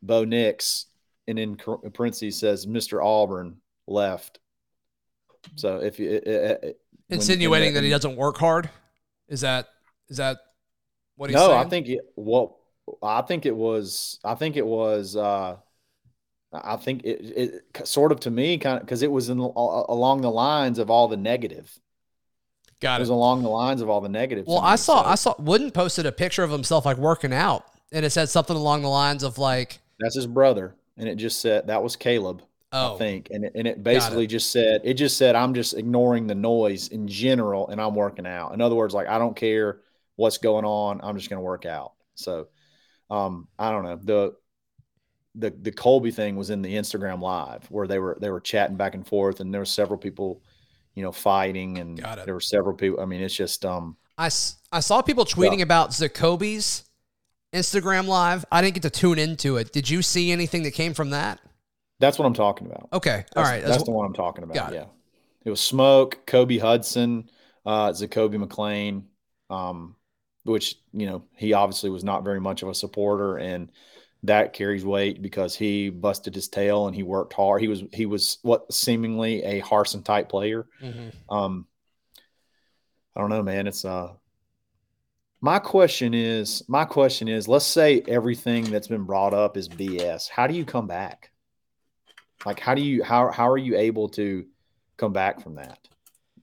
Bo 0.00 0.24
Nix 0.24 0.86
and 1.26 1.36
in 1.40 1.56
parentheses 1.56 2.38
says 2.38 2.66
Mr. 2.66 3.04
Auburn 3.04 3.56
left. 3.86 4.38
So 5.56 5.78
if 5.78 5.98
you 5.98 6.10
it, 6.10 6.26
it, 6.26 6.60
it- 6.62 6.80
Insinuating 7.08 7.68
in 7.68 7.74
that 7.74 7.84
he 7.84 7.90
doesn't 7.90 8.16
work 8.16 8.36
hard. 8.36 8.68
Is 9.28 9.42
that 9.42 9.68
is 10.08 10.16
that 10.16 10.38
what 11.16 11.30
he's 11.30 11.34
no, 11.36 11.48
saying? 11.48 11.60
I 11.60 11.64
think 11.64 11.88
it, 11.88 12.00
well, 12.16 12.58
I 13.02 13.22
think 13.22 13.46
it 13.46 13.54
was 13.54 14.18
I 14.24 14.34
think 14.34 14.56
it 14.56 14.66
was 14.66 15.14
uh, 15.16 15.56
I 16.52 16.76
think 16.76 17.04
it, 17.04 17.62
it 17.76 17.86
sort 17.86 18.12
of 18.12 18.20
to 18.20 18.30
me 18.30 18.58
kind 18.58 18.76
of 18.78 18.82
because 18.86 19.02
it 19.02 19.10
was 19.10 19.28
in, 19.28 19.38
along 19.38 20.22
the 20.22 20.30
lines 20.30 20.78
of 20.78 20.90
all 20.90 21.08
the 21.08 21.16
negative. 21.16 21.78
got 22.80 22.96
It 22.96 23.02
it. 23.02 23.02
was 23.02 23.08
along 23.10 23.42
the 23.42 23.48
lines 23.48 23.80
of 23.82 23.88
all 23.88 24.00
the 24.00 24.08
negative. 24.08 24.46
Well, 24.46 24.58
I 24.60 24.76
saw 24.76 25.02
so 25.02 25.08
I 25.08 25.14
saw 25.16 25.34
Wooden 25.38 25.70
posted 25.70 26.06
a 26.06 26.12
picture 26.12 26.42
of 26.42 26.50
himself 26.50 26.84
like 26.86 26.96
working 26.98 27.32
out, 27.32 27.64
and 27.92 28.04
it 28.04 28.10
said 28.10 28.28
something 28.28 28.56
along 28.56 28.82
the 28.82 28.88
lines 28.88 29.22
of 29.22 29.38
like, 29.38 29.80
that's 29.98 30.14
his 30.14 30.26
brother, 30.26 30.74
and 30.96 31.08
it 31.08 31.16
just 31.16 31.40
said 31.40 31.66
that 31.66 31.82
was 31.82 31.96
Caleb. 31.96 32.42
"Oh, 32.76 32.94
I 32.94 32.98
think, 32.98 33.28
and 33.30 33.44
it, 33.44 33.52
and 33.54 33.66
it 33.66 33.82
basically 33.82 34.26
just 34.26 34.50
said 34.52 34.82
it 34.84 34.94
just 34.94 35.16
said 35.16 35.34
I'm 35.34 35.54
just 35.54 35.74
ignoring 35.74 36.26
the 36.26 36.34
noise 36.34 36.88
in 36.88 37.08
general, 37.08 37.68
and 37.68 37.80
I'm 37.80 37.94
working 37.94 38.26
out. 38.26 38.52
In 38.54 38.60
other 38.60 38.74
words, 38.74 38.94
like 38.94 39.08
I 39.08 39.18
don't 39.18 39.34
care 39.36 39.80
what's 40.16 40.38
going 40.38 40.64
on, 40.64 41.00
I'm 41.02 41.16
just 41.16 41.28
going 41.30 41.38
to 41.38 41.44
work 41.44 41.66
out. 41.66 41.92
So, 42.14 42.48
um, 43.10 43.48
I 43.58 43.70
don't 43.70 43.84
know 43.84 43.98
the 44.02 44.34
the 45.34 45.50
the 45.62 45.72
Colby 45.72 46.10
thing 46.10 46.36
was 46.36 46.50
in 46.50 46.62
the 46.62 46.74
Instagram 46.74 47.20
live 47.20 47.64
where 47.70 47.86
they 47.86 47.98
were 47.98 48.16
they 48.20 48.30
were 48.30 48.40
chatting 48.40 48.76
back 48.76 48.94
and 48.94 49.06
forth, 49.06 49.40
and 49.40 49.52
there 49.52 49.60
were 49.60 49.66
several 49.66 49.98
people, 49.98 50.42
you 50.94 51.02
know, 51.02 51.12
fighting, 51.12 51.78
and 51.78 51.98
there 52.24 52.34
were 52.34 52.40
several 52.40 52.74
people. 52.74 53.00
I 53.00 53.04
mean, 53.04 53.20
it's 53.20 53.34
just 53.36 53.64
um, 53.66 53.96
I, 54.16 54.26
s- 54.26 54.56
I 54.72 54.80
saw 54.80 55.02
people 55.02 55.26
tweeting 55.26 55.60
about 55.62 55.90
Zakoby's 55.90 56.84
Instagram 57.54 58.06
live. 58.06 58.44
I 58.50 58.62
didn't 58.62 58.74
get 58.74 58.82
to 58.84 58.90
tune 58.90 59.18
into 59.18 59.58
it. 59.58 59.72
Did 59.72 59.90
you 59.90 60.00
see 60.00 60.32
anything 60.32 60.62
that 60.62 60.70
came 60.72 60.94
from 60.94 61.10
that? 61.10 61.38
That's 61.98 62.18
what 62.18 62.26
I'm 62.26 62.34
talking 62.34 62.66
about. 62.66 62.88
Okay, 62.92 63.24
all 63.34 63.42
That's, 63.42 63.48
right. 63.50 63.64
that's 63.64 63.84
the 63.84 63.90
one 63.90 64.06
I'm 64.06 64.14
talking 64.14 64.44
about. 64.44 64.72
It. 64.72 64.76
yeah, 64.76 64.86
it 65.44 65.50
was 65.50 65.60
Smoke, 65.60 66.26
Kobe 66.26 66.58
Hudson, 66.58 67.30
uh, 67.64 67.90
Zakoby 67.90 68.42
McClain, 68.42 69.04
um, 69.48 69.96
which 70.44 70.76
you 70.92 71.06
know 71.06 71.24
he 71.36 71.52
obviously 71.52 71.90
was 71.90 72.04
not 72.04 72.24
very 72.24 72.40
much 72.40 72.62
of 72.62 72.68
a 72.68 72.74
supporter, 72.74 73.38
and 73.38 73.70
that 74.22 74.52
carries 74.52 74.84
weight 74.84 75.22
because 75.22 75.54
he 75.54 75.88
busted 75.88 76.34
his 76.34 76.48
tail 76.48 76.86
and 76.86 76.96
he 76.96 77.02
worked 77.02 77.32
hard. 77.32 77.60
He 77.60 77.68
was 77.68 77.82
he 77.92 78.06
was 78.06 78.38
what 78.42 78.72
seemingly 78.72 79.42
a 79.42 79.60
Harsin 79.62 80.04
type 80.04 80.28
player. 80.28 80.66
Mm-hmm. 80.82 81.34
Um, 81.34 81.66
I 83.14 83.20
don't 83.20 83.30
know, 83.30 83.42
man. 83.42 83.66
It's 83.66 83.84
uh 83.84 84.12
my 85.40 85.58
question 85.58 86.12
is 86.14 86.62
my 86.68 86.84
question 86.84 87.28
is 87.28 87.46
let's 87.48 87.66
say 87.66 88.02
everything 88.08 88.64
that's 88.64 88.88
been 88.88 89.04
brought 89.04 89.34
up 89.34 89.56
is 89.56 89.68
BS. 89.68 90.28
How 90.28 90.46
do 90.46 90.54
you 90.54 90.64
come 90.64 90.86
back? 90.86 91.30
Like 92.46 92.60
how 92.60 92.74
do 92.74 92.82
you 92.82 93.02
how 93.02 93.30
how 93.30 93.50
are 93.50 93.58
you 93.58 93.76
able 93.76 94.08
to 94.10 94.46
come 94.96 95.12
back 95.12 95.40
from 95.42 95.56
that 95.56 95.78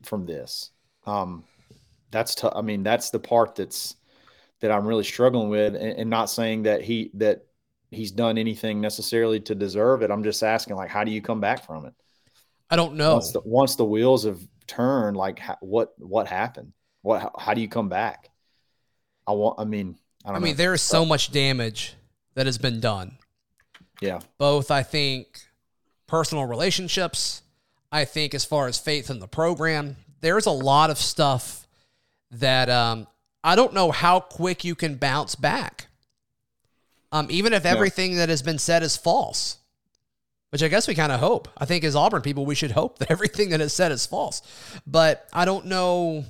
from 0.03 0.25
this? 0.25 0.71
Um 1.05 1.45
that's 2.11 2.35
tough. 2.35 2.53
I 2.55 2.61
mean, 2.61 2.83
that's 2.83 3.09
the 3.09 3.19
part 3.19 3.55
that's 3.55 3.95
that 4.59 4.69
I'm 4.69 4.85
really 4.85 5.03
struggling 5.03 5.49
with 5.49 5.75
and, 5.75 5.97
and 5.97 6.09
not 6.09 6.29
saying 6.29 6.63
that 6.63 6.81
he 6.81 7.09
that 7.15 7.45
he's 7.89 8.11
done 8.11 8.37
anything 8.37 8.81
necessarily 8.81 9.39
to 9.41 9.55
deserve 9.55 10.01
it. 10.01 10.11
I'm 10.11 10.23
just 10.23 10.43
asking 10.43 10.75
like 10.75 10.89
how 10.89 11.03
do 11.03 11.11
you 11.11 11.21
come 11.21 11.39
back 11.39 11.65
from 11.65 11.85
it? 11.85 11.93
I 12.69 12.75
don't 12.75 12.95
know. 12.95 13.13
Once 13.13 13.31
the, 13.31 13.41
once 13.45 13.75
the 13.75 13.85
wheels 13.85 14.25
have 14.25 14.39
turned, 14.67 15.15
like 15.15 15.39
what 15.61 15.93
what 15.97 16.27
happened? 16.27 16.73
What 17.01 17.21
how, 17.21 17.31
how 17.37 17.53
do 17.53 17.61
you 17.61 17.69
come 17.69 17.89
back? 17.89 18.29
I 19.25 19.31
want. 19.31 19.59
I 19.59 19.63
mean, 19.63 19.97
I 20.25 20.29
don't. 20.29 20.37
I 20.37 20.39
mean, 20.39 20.55
there 20.55 20.73
is 20.73 20.81
so 20.81 21.05
much 21.05 21.31
damage 21.31 21.95
that 22.35 22.45
has 22.45 22.57
been 22.57 22.79
done. 22.79 23.17
Yeah. 24.01 24.19
Both, 24.37 24.69
I 24.69 24.83
think, 24.83 25.39
personal 26.07 26.45
relationships. 26.45 27.41
I 27.91 28.05
think, 28.05 28.33
as 28.33 28.43
far 28.43 28.67
as 28.67 28.79
faith 28.79 29.09
in 29.09 29.19
the 29.19 29.27
program, 29.27 29.97
there's 30.21 30.47
a 30.47 30.51
lot 30.51 30.89
of 30.89 30.97
stuff 30.97 31.67
that 32.31 32.69
um, 32.69 33.07
I 33.43 33.55
don't 33.55 33.73
know 33.73 33.91
how 33.91 34.19
quick 34.19 34.63
you 34.63 34.73
can 34.73 34.95
bounce 34.95 35.35
back. 35.35 35.87
Um, 37.11 37.27
even 37.29 37.53
if 37.53 37.65
everything 37.65 38.13
yeah. 38.13 38.19
that 38.19 38.29
has 38.29 38.41
been 38.41 38.57
said 38.57 38.81
is 38.81 38.97
false, 38.97 39.57
which 40.49 40.63
I 40.63 40.67
guess 40.67 40.87
we 40.87 40.95
kind 40.95 41.11
of 41.11 41.19
hope. 41.19 41.47
I 41.57 41.65
think 41.65 41.83
as 41.83 41.95
Auburn 41.95 42.23
people, 42.23 42.45
we 42.45 42.55
should 42.55 42.71
hope 42.71 42.97
that 42.99 43.11
everything 43.11 43.49
that 43.49 43.61
is 43.61 43.73
said 43.73 43.91
is 43.91 44.05
false. 44.05 44.41
But 44.87 45.27
I 45.31 45.45
don't 45.45 45.67
know. 45.67 46.25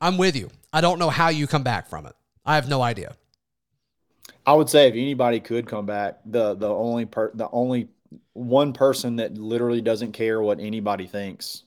I'm 0.00 0.16
with 0.16 0.36
you. 0.36 0.50
I 0.72 0.80
don't 0.80 0.98
know 0.98 1.10
how 1.10 1.28
you 1.28 1.46
come 1.46 1.62
back 1.62 1.88
from 1.88 2.06
it. 2.06 2.14
I 2.46 2.54
have 2.54 2.68
no 2.68 2.80
idea. 2.80 3.16
I 4.46 4.54
would 4.54 4.68
say 4.68 4.88
if 4.88 4.94
anybody 4.94 5.38
could 5.38 5.66
come 5.66 5.86
back, 5.86 6.18
the 6.24 6.54
the 6.54 6.68
only 6.68 7.06
per, 7.06 7.30
the 7.34 7.48
only 7.50 7.88
one 8.32 8.72
person 8.72 9.16
that 9.16 9.36
literally 9.36 9.80
doesn't 9.80 10.12
care 10.12 10.40
what 10.40 10.60
anybody 10.60 11.06
thinks 11.06 11.64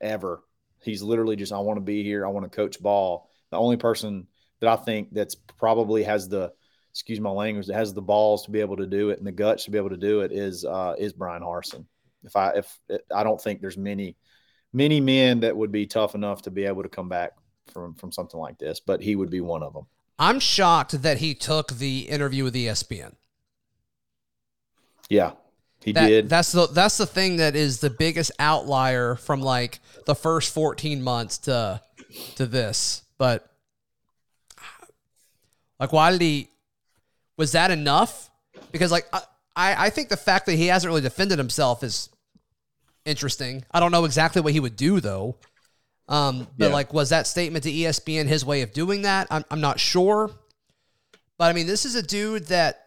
ever. 0.00 0.42
He's 0.82 1.02
literally 1.02 1.36
just 1.36 1.52
I 1.52 1.58
want 1.58 1.78
to 1.78 1.82
be 1.82 2.02
here. 2.02 2.24
I 2.24 2.30
want 2.30 2.50
to 2.50 2.54
coach 2.54 2.80
ball. 2.80 3.30
The 3.50 3.58
only 3.58 3.76
person 3.76 4.26
that 4.60 4.68
I 4.68 4.76
think 4.76 5.08
that's 5.12 5.34
probably 5.34 6.04
has 6.04 6.28
the 6.28 6.52
excuse 6.90 7.20
my 7.20 7.30
language 7.30 7.66
that 7.66 7.74
has 7.74 7.92
the 7.92 8.02
balls 8.02 8.44
to 8.44 8.50
be 8.50 8.60
able 8.60 8.76
to 8.78 8.86
do 8.86 9.10
it 9.10 9.18
and 9.18 9.26
the 9.26 9.32
guts 9.32 9.64
to 9.64 9.70
be 9.70 9.76
able 9.76 9.90
to 9.90 9.98
do 9.98 10.20
it 10.20 10.32
is 10.32 10.64
uh, 10.64 10.94
is 10.98 11.12
Bryan 11.12 11.42
Harsin. 11.42 11.84
If 12.24 12.36
I 12.36 12.50
if 12.50 12.78
I 13.14 13.22
don't 13.22 13.40
think 13.40 13.60
there's 13.60 13.76
many 13.76 14.16
many 14.72 15.00
men 15.00 15.40
that 15.40 15.56
would 15.56 15.72
be 15.72 15.86
tough 15.86 16.14
enough 16.14 16.42
to 16.42 16.50
be 16.50 16.64
able 16.64 16.82
to 16.82 16.88
come 16.88 17.08
back 17.08 17.32
from 17.72 17.94
from 17.94 18.12
something 18.12 18.40
like 18.40 18.58
this, 18.58 18.80
but 18.80 19.02
he 19.02 19.16
would 19.16 19.30
be 19.30 19.40
one 19.40 19.62
of 19.62 19.74
them. 19.74 19.86
I'm 20.18 20.40
shocked 20.40 21.02
that 21.02 21.18
he 21.18 21.34
took 21.34 21.72
the 21.72 22.00
interview 22.08 22.44
with 22.44 22.54
ESPN. 22.54 23.14
Yeah, 25.10 25.32
he 25.86 25.92
that, 25.92 26.08
did. 26.08 26.28
That's 26.28 26.52
the 26.52 26.66
that's 26.66 26.98
the 26.98 27.06
thing 27.06 27.36
that 27.36 27.56
is 27.56 27.80
the 27.80 27.88
biggest 27.88 28.32
outlier 28.38 29.14
from 29.14 29.40
like 29.40 29.78
the 30.04 30.14
first 30.14 30.52
14 30.52 31.02
months 31.02 31.38
to 31.38 31.80
to 32.34 32.44
this. 32.44 33.02
But 33.16 33.50
like, 35.80 35.92
why 35.92 36.10
did 36.10 36.20
he? 36.20 36.50
Was 37.38 37.52
that 37.52 37.70
enough? 37.70 38.30
Because 38.72 38.92
like 38.92 39.06
I 39.12 39.22
I 39.86 39.90
think 39.90 40.08
the 40.10 40.16
fact 40.16 40.46
that 40.46 40.56
he 40.56 40.66
hasn't 40.66 40.90
really 40.90 41.00
defended 41.00 41.38
himself 41.38 41.82
is 41.82 42.10
interesting. 43.04 43.64
I 43.70 43.80
don't 43.80 43.92
know 43.92 44.04
exactly 44.04 44.42
what 44.42 44.52
he 44.52 44.60
would 44.60 44.76
do 44.76 45.00
though. 45.00 45.36
Um, 46.08 46.46
but 46.56 46.68
yeah. 46.68 46.72
like, 46.72 46.92
was 46.92 47.10
that 47.10 47.26
statement 47.26 47.64
to 47.64 47.72
ESPN 47.72 48.26
his 48.26 48.44
way 48.44 48.62
of 48.62 48.72
doing 48.72 49.02
that? 49.02 49.26
I'm, 49.30 49.44
I'm 49.50 49.60
not 49.60 49.80
sure. 49.80 50.30
But 51.38 51.46
I 51.46 51.52
mean, 51.52 51.66
this 51.66 51.84
is 51.84 51.94
a 51.94 52.02
dude 52.02 52.46
that, 52.46 52.85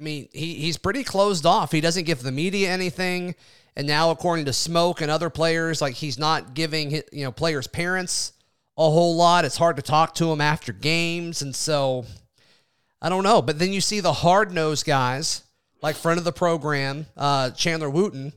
I 0.00 0.02
mean, 0.02 0.28
he, 0.32 0.54
he's 0.54 0.78
pretty 0.78 1.04
closed 1.04 1.44
off. 1.44 1.72
He 1.72 1.82
doesn't 1.82 2.04
give 2.04 2.22
the 2.22 2.32
media 2.32 2.70
anything. 2.70 3.34
And 3.76 3.86
now, 3.86 4.10
according 4.10 4.46
to 4.46 4.52
Smoke 4.52 5.00
and 5.00 5.10
other 5.10 5.30
players, 5.30 5.80
like 5.80 5.94
he's 5.94 6.18
not 6.18 6.54
giving 6.54 6.90
you 6.90 7.24
know 7.24 7.32
players' 7.32 7.66
parents 7.66 8.32
a 8.76 8.82
whole 8.82 9.14
lot. 9.14 9.44
It's 9.44 9.56
hard 9.56 9.76
to 9.76 9.82
talk 9.82 10.14
to 10.16 10.32
him 10.32 10.40
after 10.40 10.72
games, 10.72 11.42
and 11.42 11.54
so 11.54 12.06
I 13.00 13.08
don't 13.08 13.22
know. 13.22 13.42
But 13.42 13.58
then 13.58 13.72
you 13.72 13.80
see 13.80 14.00
the 14.00 14.12
hard 14.12 14.52
nosed 14.52 14.86
guys, 14.86 15.44
like 15.82 15.96
friend 15.96 16.18
of 16.18 16.24
the 16.24 16.32
program, 16.32 17.06
uh, 17.16 17.50
Chandler 17.50 17.90
Wooten, 17.90 18.32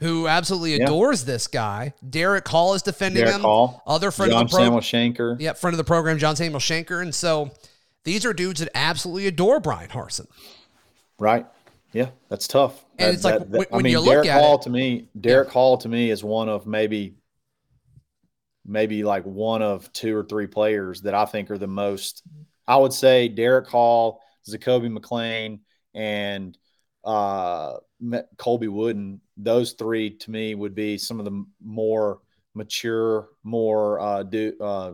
who 0.00 0.26
absolutely 0.26 0.76
yeah. 0.76 0.84
adores 0.84 1.24
this 1.24 1.46
guy. 1.46 1.94
Derek 2.08 2.46
Hall 2.48 2.74
is 2.74 2.82
defending 2.82 3.24
Derek 3.24 3.36
him. 3.36 3.42
Hall, 3.42 3.82
Other 3.86 4.10
friend 4.10 4.32
John 4.32 4.42
of 4.42 4.50
the 4.50 4.56
program, 4.56 4.80
John 4.80 4.84
Samuel 4.84 5.14
Shenker. 5.14 5.40
Yeah, 5.40 5.52
friend 5.54 5.74
of 5.74 5.78
the 5.78 5.84
program, 5.84 6.18
John 6.18 6.36
Samuel 6.36 6.60
Shenker, 6.60 7.00
And 7.00 7.14
so 7.14 7.50
these 8.04 8.24
are 8.24 8.32
dudes 8.32 8.60
that 8.60 8.70
absolutely 8.74 9.26
adore 9.26 9.60
Bryan 9.60 9.90
Harsin. 9.90 10.26
Right. 11.20 11.46
Yeah, 11.92 12.10
that's 12.28 12.48
tough. 12.48 12.84
And 12.98 13.08
that, 13.08 13.14
it's 13.14 13.24
like 13.24 13.38
that, 13.38 13.50
that, 13.52 13.58
when, 13.58 13.66
I 13.72 13.82
mean, 13.82 13.92
you 13.92 14.04
Derek 14.04 14.26
look 14.26 14.34
Hall 14.34 14.54
it, 14.56 14.62
to 14.62 14.70
me, 14.70 15.08
Derek 15.20 15.48
yeah. 15.48 15.52
Hall 15.52 15.76
to 15.78 15.88
me 15.88 16.10
is 16.10 16.24
one 16.24 16.48
of 16.48 16.66
maybe, 16.66 17.14
maybe 18.64 19.04
like 19.04 19.24
one 19.24 19.60
of 19.60 19.92
two 19.92 20.16
or 20.16 20.24
three 20.24 20.46
players 20.46 21.02
that 21.02 21.14
I 21.14 21.26
think 21.26 21.50
are 21.50 21.58
the 21.58 21.66
most. 21.66 22.22
I 22.66 22.76
would 22.76 22.92
say 22.92 23.28
Derek 23.28 23.68
Hall, 23.68 24.22
Zakoby 24.48 24.96
McClain, 24.96 25.60
and 25.94 26.56
uh, 27.04 27.74
Colby 28.38 28.68
Wooden, 28.68 29.20
those 29.36 29.72
three 29.72 30.16
to 30.18 30.30
me 30.30 30.54
would 30.54 30.74
be 30.74 30.96
some 30.96 31.18
of 31.18 31.24
the 31.24 31.44
more 31.62 32.20
mature, 32.54 33.28
more 33.42 34.00
uh, 34.00 34.22
do 34.22 34.54
uh, 34.60 34.92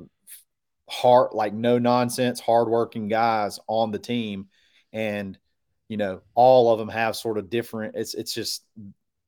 hard, 0.89 1.35
like 1.35 1.53
no 1.53 1.79
nonsense, 1.79 2.41
hardworking 2.41 3.09
guys 3.09 3.61
on 3.69 3.91
the 3.91 3.99
team, 3.99 4.49
and 4.93 5.39
you 5.89 5.97
know 5.97 6.21
all 6.35 6.73
of 6.73 6.79
them 6.79 6.89
have 6.89 7.17
sort 7.17 7.39
of 7.39 7.51
different. 7.51 7.95
It's 7.97 8.15
it's 8.15 8.35
just 8.35 8.65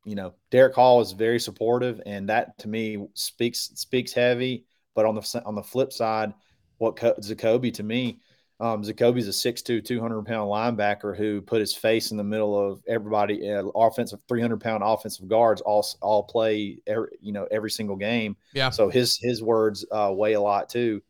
you 0.04 0.14
know 0.14 0.34
Derek 0.50 0.74
Hall 0.74 1.00
is 1.00 1.12
very 1.12 1.40
supportive, 1.40 2.00
and 2.06 2.28
that 2.28 2.58
to 2.58 2.68
me 2.68 3.06
speaks 3.14 3.70
speaks 3.74 4.12
heavy. 4.12 4.64
But 4.94 5.06
on 5.06 5.14
the 5.14 5.42
on 5.44 5.54
the 5.54 5.62
flip 5.62 5.92
side, 5.92 6.32
what 6.78 6.96
Zakoby 6.96 7.72
to 7.74 7.82
me 7.82 8.20
um, 8.60 8.82
Zakoby's 8.82 9.28
a 9.28 9.52
6'2", 9.52 9.84
200 9.84 10.26
pound 10.26 10.50
linebacker 10.50 11.16
who 11.16 11.40
put 11.40 11.60
his 11.60 11.74
face 11.74 12.10
in 12.10 12.16
the 12.16 12.24
middle 12.24 12.58
of 12.58 12.82
everybody. 12.88 13.48
Uh, 13.48 13.66
offensive, 13.68 14.20
three 14.26 14.40
hundred 14.40 14.60
pound 14.60 14.82
offensive 14.84 15.28
guards 15.28 15.60
all 15.60 15.86
all 16.00 16.24
play 16.24 16.78
every, 16.86 17.10
you 17.20 17.32
know 17.32 17.46
every 17.50 17.70
single 17.70 17.96
game. 17.96 18.36
Yeah. 18.52 18.70
So 18.70 18.88
his 18.88 19.16
his 19.16 19.42
words 19.42 19.86
uh, 19.92 20.12
weigh 20.12 20.32
a 20.32 20.40
lot 20.40 20.68
too. 20.68 21.02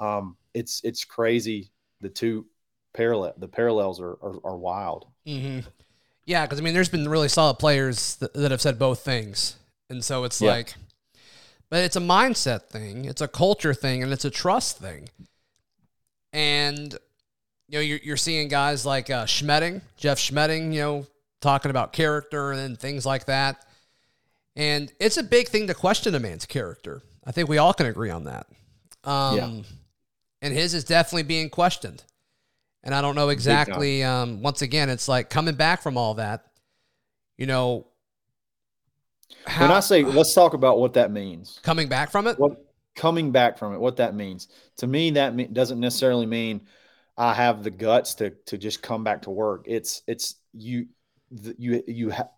Um, 0.00 0.36
it's 0.54 0.80
it's 0.82 1.04
crazy. 1.04 1.70
The 2.00 2.08
two 2.08 2.46
parallel 2.98 3.34
the 3.38 3.48
parallels 3.48 4.00
are 4.00 4.12
are, 4.20 4.34
are 4.44 4.56
wild. 4.56 5.06
Mm-hmm. 5.26 5.60
Yeah, 6.26 6.44
because 6.44 6.60
I 6.60 6.62
mean, 6.62 6.74
there's 6.74 6.88
been 6.88 7.08
really 7.08 7.28
solid 7.28 7.58
players 7.58 8.16
that, 8.16 8.34
that 8.34 8.50
have 8.50 8.60
said 8.60 8.78
both 8.78 9.00
things, 9.00 9.56
and 9.88 10.04
so 10.04 10.24
it's 10.24 10.42
yeah. 10.42 10.50
like, 10.50 10.74
but 11.70 11.84
it's 11.84 11.96
a 11.96 12.00
mindset 12.00 12.64
thing, 12.64 13.04
it's 13.04 13.22
a 13.22 13.28
culture 13.28 13.72
thing, 13.72 14.02
and 14.02 14.12
it's 14.12 14.24
a 14.24 14.30
trust 14.30 14.78
thing. 14.78 15.08
And 16.32 16.92
you 17.68 17.78
know, 17.78 17.80
you're, 17.80 18.00
you're 18.02 18.16
seeing 18.16 18.48
guys 18.48 18.84
like 18.84 19.10
uh, 19.10 19.24
Schmedding, 19.26 19.80
Jeff 19.96 20.18
Schmedding, 20.18 20.72
you 20.72 20.80
know, 20.80 21.06
talking 21.40 21.70
about 21.70 21.92
character 21.92 22.52
and 22.52 22.78
things 22.78 23.06
like 23.06 23.26
that. 23.26 23.64
And 24.56 24.92
it's 24.98 25.18
a 25.18 25.22
big 25.22 25.48
thing 25.48 25.68
to 25.68 25.74
question 25.74 26.14
a 26.14 26.18
man's 26.18 26.46
character. 26.46 27.02
I 27.24 27.30
think 27.30 27.48
we 27.48 27.58
all 27.58 27.72
can 27.72 27.86
agree 27.86 28.10
on 28.10 28.24
that. 28.24 28.46
Um, 29.04 29.36
yeah. 29.36 29.62
And 30.42 30.54
his 30.54 30.74
is 30.74 30.84
definitely 30.84 31.24
being 31.24 31.48
questioned. 31.48 32.02
And 32.82 32.94
I 32.94 33.00
don't 33.02 33.14
know 33.14 33.28
exactly. 33.28 34.02
Um, 34.04 34.42
once 34.42 34.62
again, 34.62 34.88
it's 34.88 35.08
like 35.08 35.30
coming 35.30 35.54
back 35.54 35.82
from 35.82 35.96
all 35.96 36.14
that. 36.14 36.44
You 37.36 37.46
know, 37.46 37.88
how, 39.46 39.62
when 39.62 39.70
I 39.70 39.80
say 39.80 40.02
let's 40.02 40.34
talk 40.34 40.54
about 40.54 40.78
what 40.78 40.94
that 40.94 41.10
means, 41.10 41.60
coming 41.62 41.88
back 41.88 42.10
from 42.10 42.26
it. 42.26 42.38
What 42.38 42.64
coming 42.94 43.30
back 43.30 43.58
from 43.58 43.74
it, 43.74 43.80
what 43.80 43.96
that 43.96 44.14
means. 44.14 44.48
To 44.78 44.86
me, 44.86 45.10
that 45.10 45.52
doesn't 45.52 45.80
necessarily 45.80 46.26
mean 46.26 46.62
I 47.16 47.34
have 47.34 47.62
the 47.62 47.70
guts 47.70 48.14
to 48.16 48.30
to 48.46 48.58
just 48.58 48.82
come 48.82 49.04
back 49.04 49.22
to 49.22 49.30
work. 49.30 49.64
It's 49.66 50.02
it's 50.06 50.36
you 50.52 50.86
you 51.30 51.82
you 51.86 52.10
have 52.10 52.28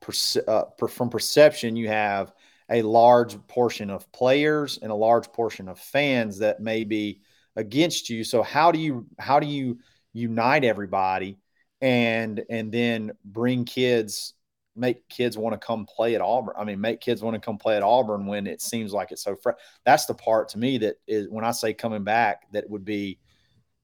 uh, 0.49 0.65
from 0.89 1.11
perception 1.11 1.77
you 1.77 1.89
have 1.89 2.33
a 2.71 2.83
large 2.83 3.37
portion 3.47 3.91
of 3.91 4.11
players 4.13 4.79
and 4.81 4.91
a 4.91 4.95
large 4.95 5.31
portion 5.33 5.69
of 5.69 5.79
fans 5.79 6.39
that 6.39 6.61
may 6.61 6.85
be 6.85 7.21
against 7.57 8.09
you. 8.09 8.25
So 8.25 8.43
how 8.43 8.71
do 8.73 8.79
you 8.79 9.07
how 9.19 9.41
do 9.41 9.47
you 9.47 9.79
unite 10.13 10.65
everybody 10.65 11.39
and 11.81 12.45
and 12.51 12.71
then 12.73 13.13
bring 13.25 13.65
kids 13.65 14.35
make 14.77 15.09
kids 15.09 15.37
want 15.37 15.53
to 15.53 15.65
come 15.65 15.85
play 15.85 16.15
at 16.15 16.21
Auburn. 16.21 16.55
I 16.57 16.65
mean, 16.65 16.81
make 16.81 17.01
kids 17.01 17.23
want 17.23 17.35
to 17.35 17.41
come 17.41 17.59
play 17.59 17.77
at 17.77 17.83
Auburn 17.83 18.27
when 18.27 18.47
it 18.47 18.63
seems 18.63 18.93
like 18.93 19.13
it's 19.13 19.23
so 19.23 19.37
fresh. 19.37 19.57
That's 19.85 20.07
the 20.07 20.15
part 20.15 20.49
to 20.51 20.59
me 20.59 20.79
that 20.79 20.97
is 21.07 21.29
when 21.29 21.45
I 21.45 21.51
say 21.51 21.75
coming 21.75 22.05
back, 22.05 22.51
that 22.53 22.69
would 22.69 22.85
be 22.85 23.19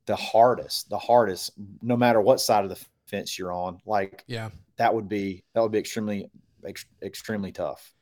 the 0.07 0.17
hardest, 0.17 0.89
the 0.89 0.99
hardest, 0.99 1.53
no 1.83 1.97
matter 1.97 2.21
what 2.21 2.41
side 2.41 2.65
of 2.65 2.71
the 2.71 2.83
fence 3.07 3.39
you're 3.39 3.53
on. 3.53 3.81
Like, 3.85 4.25
yeah, 4.27 4.51
that 4.77 4.95
would 4.95 5.09
be 5.09 5.45
that 5.55 5.61
would 5.61 5.73
be 5.73 5.79
extremely 5.79 6.31
ex- 6.65 6.87
extremely 7.03 7.53
tough. 7.53 7.93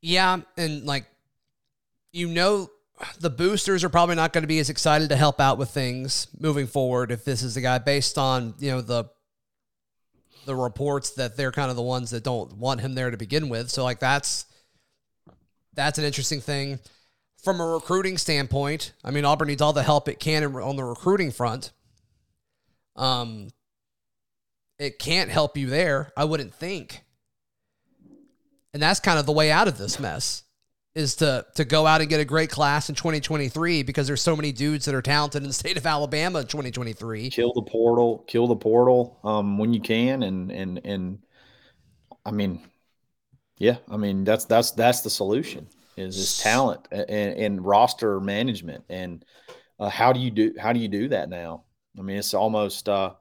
Yeah, 0.00 0.40
and 0.56 0.84
like 0.84 1.06
you 2.12 2.28
know 2.28 2.70
the 3.18 3.30
boosters 3.30 3.82
are 3.82 3.88
probably 3.88 4.14
not 4.14 4.32
going 4.32 4.42
to 4.42 4.48
be 4.48 4.58
as 4.58 4.70
excited 4.70 5.08
to 5.08 5.16
help 5.16 5.40
out 5.40 5.58
with 5.58 5.70
things 5.70 6.28
moving 6.38 6.66
forward 6.66 7.10
if 7.10 7.24
this 7.24 7.42
is 7.42 7.54
the 7.54 7.60
guy 7.60 7.78
based 7.78 8.18
on, 8.18 8.54
you 8.58 8.70
know, 8.70 8.80
the 8.80 9.04
the 10.46 10.54
reports 10.54 11.10
that 11.10 11.36
they're 11.38 11.52
kind 11.52 11.70
of 11.70 11.76
the 11.76 11.82
ones 11.82 12.10
that 12.10 12.22
don't 12.22 12.58
want 12.58 12.80
him 12.80 12.94
there 12.94 13.10
to 13.10 13.16
begin 13.16 13.48
with. 13.48 13.70
So 13.70 13.82
like 13.82 13.98
that's 13.98 14.44
that's 15.74 15.98
an 15.98 16.04
interesting 16.04 16.40
thing 16.40 16.78
from 17.42 17.60
a 17.60 17.66
recruiting 17.66 18.18
standpoint. 18.18 18.92
I 19.02 19.10
mean, 19.10 19.24
Auburn 19.24 19.48
needs 19.48 19.62
all 19.62 19.72
the 19.72 19.82
help 19.82 20.08
it 20.08 20.20
can 20.20 20.44
on 20.56 20.76
the 20.76 20.84
recruiting 20.84 21.30
front. 21.30 21.72
Um, 22.96 23.48
it 24.78 24.98
can't 24.98 25.30
help 25.30 25.56
you 25.56 25.66
there, 25.66 26.12
I 26.16 26.24
wouldn't 26.24 26.54
think. 26.54 27.02
And 28.72 28.82
that's 28.82 29.00
kind 29.00 29.18
of 29.18 29.26
the 29.26 29.32
way 29.32 29.50
out 29.50 29.68
of 29.68 29.78
this 29.78 29.98
mess 29.98 30.43
is 30.94 31.16
to 31.16 31.44
to 31.54 31.64
go 31.64 31.86
out 31.86 32.00
and 32.00 32.08
get 32.08 32.20
a 32.20 32.24
great 32.24 32.50
class 32.50 32.88
in 32.88 32.94
2023 32.94 33.82
because 33.82 34.06
there's 34.06 34.22
so 34.22 34.36
many 34.36 34.52
dudes 34.52 34.84
that 34.84 34.94
are 34.94 35.02
talented 35.02 35.42
in 35.42 35.48
the 35.48 35.54
state 35.54 35.76
of 35.76 35.86
Alabama 35.86 36.40
in 36.40 36.46
2023. 36.46 37.30
Kill 37.30 37.52
the 37.52 37.62
portal, 37.62 38.24
kill 38.28 38.46
the 38.46 38.56
portal 38.56 39.18
um, 39.24 39.58
when 39.58 39.72
you 39.72 39.80
can, 39.80 40.22
and 40.22 40.50
and 40.52 40.80
and 40.84 41.18
I 42.24 42.30
mean, 42.30 42.60
yeah, 43.58 43.76
I 43.90 43.96
mean 43.96 44.24
that's 44.24 44.44
that's 44.44 44.70
that's 44.72 45.00
the 45.00 45.10
solution 45.10 45.68
is 45.96 46.16
this 46.16 46.42
talent 46.42 46.88
and, 46.90 47.08
and 47.08 47.64
roster 47.64 48.18
management 48.18 48.82
and 48.88 49.24
uh, 49.78 49.88
how 49.88 50.12
do 50.12 50.18
you 50.18 50.28
do 50.30 50.52
how 50.58 50.72
do 50.72 50.80
you 50.80 50.88
do 50.88 51.08
that 51.08 51.28
now? 51.28 51.64
I 51.98 52.02
mean, 52.02 52.16
it's 52.16 52.34
almost 52.34 52.88
uh, 52.88 53.14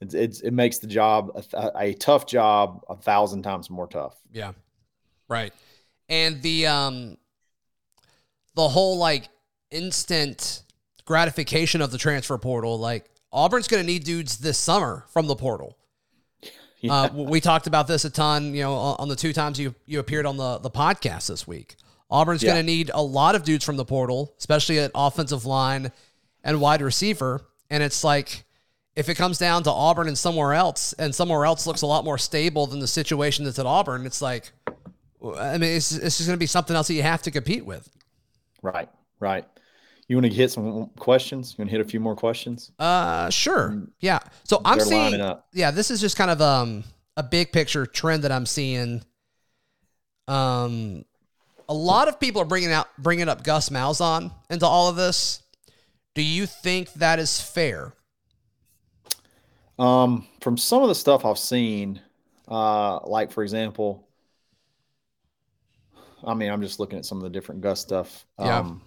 it's, 0.00 0.14
it's 0.14 0.40
it 0.40 0.52
makes 0.52 0.78
the 0.78 0.86
job 0.86 1.44
a, 1.54 1.72
a 1.76 1.94
tough 1.94 2.26
job 2.26 2.82
a 2.88 2.96
thousand 2.96 3.42
times 3.42 3.70
more 3.70 3.86
tough. 3.86 4.16
Yeah, 4.30 4.52
right 5.28 5.52
and 6.12 6.42
the 6.42 6.66
um 6.66 7.16
the 8.54 8.68
whole 8.68 8.98
like 8.98 9.28
instant 9.70 10.62
gratification 11.06 11.80
of 11.80 11.90
the 11.90 11.98
transfer 11.98 12.38
portal 12.38 12.78
like 12.78 13.10
auburn's 13.32 13.66
going 13.66 13.82
to 13.82 13.86
need 13.86 14.04
dudes 14.04 14.38
this 14.38 14.58
summer 14.58 15.04
from 15.08 15.26
the 15.26 15.34
portal 15.34 15.76
yeah. 16.80 16.92
uh, 16.92 17.12
we 17.12 17.40
talked 17.40 17.66
about 17.66 17.88
this 17.88 18.04
a 18.04 18.10
ton 18.10 18.54
you 18.54 18.62
know 18.62 18.74
on 18.74 19.08
the 19.08 19.16
two 19.16 19.32
times 19.32 19.58
you 19.58 19.74
you 19.86 19.98
appeared 19.98 20.26
on 20.26 20.36
the 20.36 20.58
the 20.58 20.70
podcast 20.70 21.28
this 21.28 21.48
week 21.48 21.76
auburn's 22.10 22.42
yeah. 22.42 22.52
going 22.52 22.64
to 22.64 22.66
need 22.66 22.90
a 22.92 23.02
lot 23.02 23.34
of 23.34 23.42
dudes 23.42 23.64
from 23.64 23.76
the 23.76 23.84
portal 23.84 24.34
especially 24.38 24.78
at 24.78 24.90
offensive 24.94 25.46
line 25.46 25.90
and 26.44 26.60
wide 26.60 26.82
receiver 26.82 27.40
and 27.70 27.82
it's 27.82 28.04
like 28.04 28.44
if 28.94 29.08
it 29.08 29.14
comes 29.14 29.38
down 29.38 29.62
to 29.62 29.70
auburn 29.70 30.06
and 30.06 30.18
somewhere 30.18 30.52
else 30.52 30.92
and 30.94 31.14
somewhere 31.14 31.46
else 31.46 31.66
looks 31.66 31.80
a 31.80 31.86
lot 31.86 32.04
more 32.04 32.18
stable 32.18 32.66
than 32.66 32.80
the 32.80 32.86
situation 32.86 33.46
that's 33.46 33.58
at 33.58 33.64
auburn 33.64 34.04
it's 34.04 34.20
like 34.20 34.52
I 35.24 35.58
mean, 35.58 35.76
it's, 35.76 35.92
it's 35.92 36.18
just 36.18 36.26
going 36.26 36.36
to 36.36 36.40
be 36.40 36.46
something 36.46 36.74
else 36.74 36.88
that 36.88 36.94
you 36.94 37.02
have 37.02 37.22
to 37.22 37.30
compete 37.30 37.64
with. 37.64 37.88
Right, 38.62 38.88
right. 39.20 39.44
You 40.08 40.16
want 40.16 40.26
to 40.26 40.32
hit 40.32 40.50
some 40.50 40.90
questions? 40.98 41.54
You 41.56 41.62
want 41.62 41.70
to 41.70 41.76
hit 41.76 41.86
a 41.86 41.88
few 41.88 42.00
more 42.00 42.16
questions? 42.16 42.72
Uh, 42.78 43.30
sure. 43.30 43.70
Mm. 43.70 43.90
Yeah. 44.00 44.18
So 44.44 44.60
I'm 44.64 44.80
seeing. 44.80 45.20
Yeah, 45.52 45.70
this 45.70 45.90
is 45.90 46.00
just 46.00 46.16
kind 46.16 46.30
of 46.30 46.40
um 46.42 46.84
a 47.16 47.22
big 47.22 47.52
picture 47.52 47.86
trend 47.86 48.24
that 48.24 48.32
I'm 48.32 48.46
seeing. 48.46 49.02
Um, 50.28 51.04
a 51.68 51.74
lot 51.74 52.08
of 52.08 52.20
people 52.20 52.42
are 52.42 52.46
bringing 52.46 52.72
out 52.72 52.88
bringing 52.98 53.28
up 53.28 53.44
Gus 53.44 53.68
Malzahn 53.70 54.32
into 54.50 54.66
all 54.66 54.88
of 54.88 54.96
this. 54.96 55.42
Do 56.14 56.22
you 56.22 56.46
think 56.46 56.92
that 56.94 57.18
is 57.18 57.40
fair? 57.40 57.94
Um, 59.78 60.26
from 60.42 60.58
some 60.58 60.82
of 60.82 60.88
the 60.88 60.94
stuff 60.94 61.24
I've 61.24 61.38
seen, 61.38 62.00
uh, 62.48 63.00
like 63.06 63.32
for 63.32 63.42
example, 63.42 64.06
I 66.24 66.34
mean, 66.34 66.50
I'm 66.50 66.62
just 66.62 66.80
looking 66.80 66.98
at 66.98 67.04
some 67.04 67.18
of 67.18 67.24
the 67.24 67.30
different 67.30 67.60
Gus 67.60 67.80
stuff. 67.80 68.26
Yeah. 68.38 68.58
Um, 68.58 68.82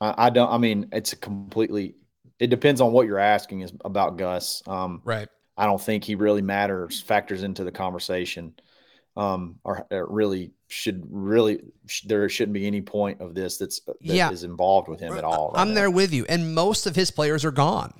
I, 0.00 0.26
I, 0.26 0.30
don't. 0.30 0.50
I 0.50 0.58
mean, 0.58 0.88
it's 0.92 1.12
a 1.12 1.16
completely. 1.16 1.94
It 2.38 2.48
depends 2.48 2.80
on 2.80 2.92
what 2.92 3.06
you're 3.06 3.18
asking 3.18 3.60
is 3.60 3.72
about 3.84 4.16
Gus. 4.16 4.62
Um, 4.66 5.02
right. 5.04 5.28
I 5.56 5.66
don't 5.66 5.80
think 5.80 6.04
he 6.04 6.16
really 6.16 6.42
matters 6.42 7.00
factors 7.00 7.42
into 7.44 7.62
the 7.62 7.70
conversation, 7.70 8.54
um, 9.16 9.60
or, 9.62 9.86
or 9.90 10.06
really 10.08 10.52
should 10.66 11.06
really 11.08 11.60
there 12.06 12.28
shouldn't 12.28 12.54
be 12.54 12.66
any 12.66 12.80
point 12.82 13.20
of 13.20 13.34
this 13.34 13.58
that's 13.58 13.80
that 13.80 13.96
yeah. 14.00 14.30
is 14.30 14.42
involved 14.42 14.88
with 14.88 14.98
him 14.98 15.16
at 15.16 15.22
all. 15.22 15.52
Right 15.52 15.60
I'm 15.60 15.68
now. 15.68 15.74
there 15.74 15.90
with 15.90 16.12
you, 16.12 16.26
and 16.28 16.54
most 16.54 16.86
of 16.86 16.96
his 16.96 17.10
players 17.12 17.44
are 17.44 17.52
gone. 17.52 17.92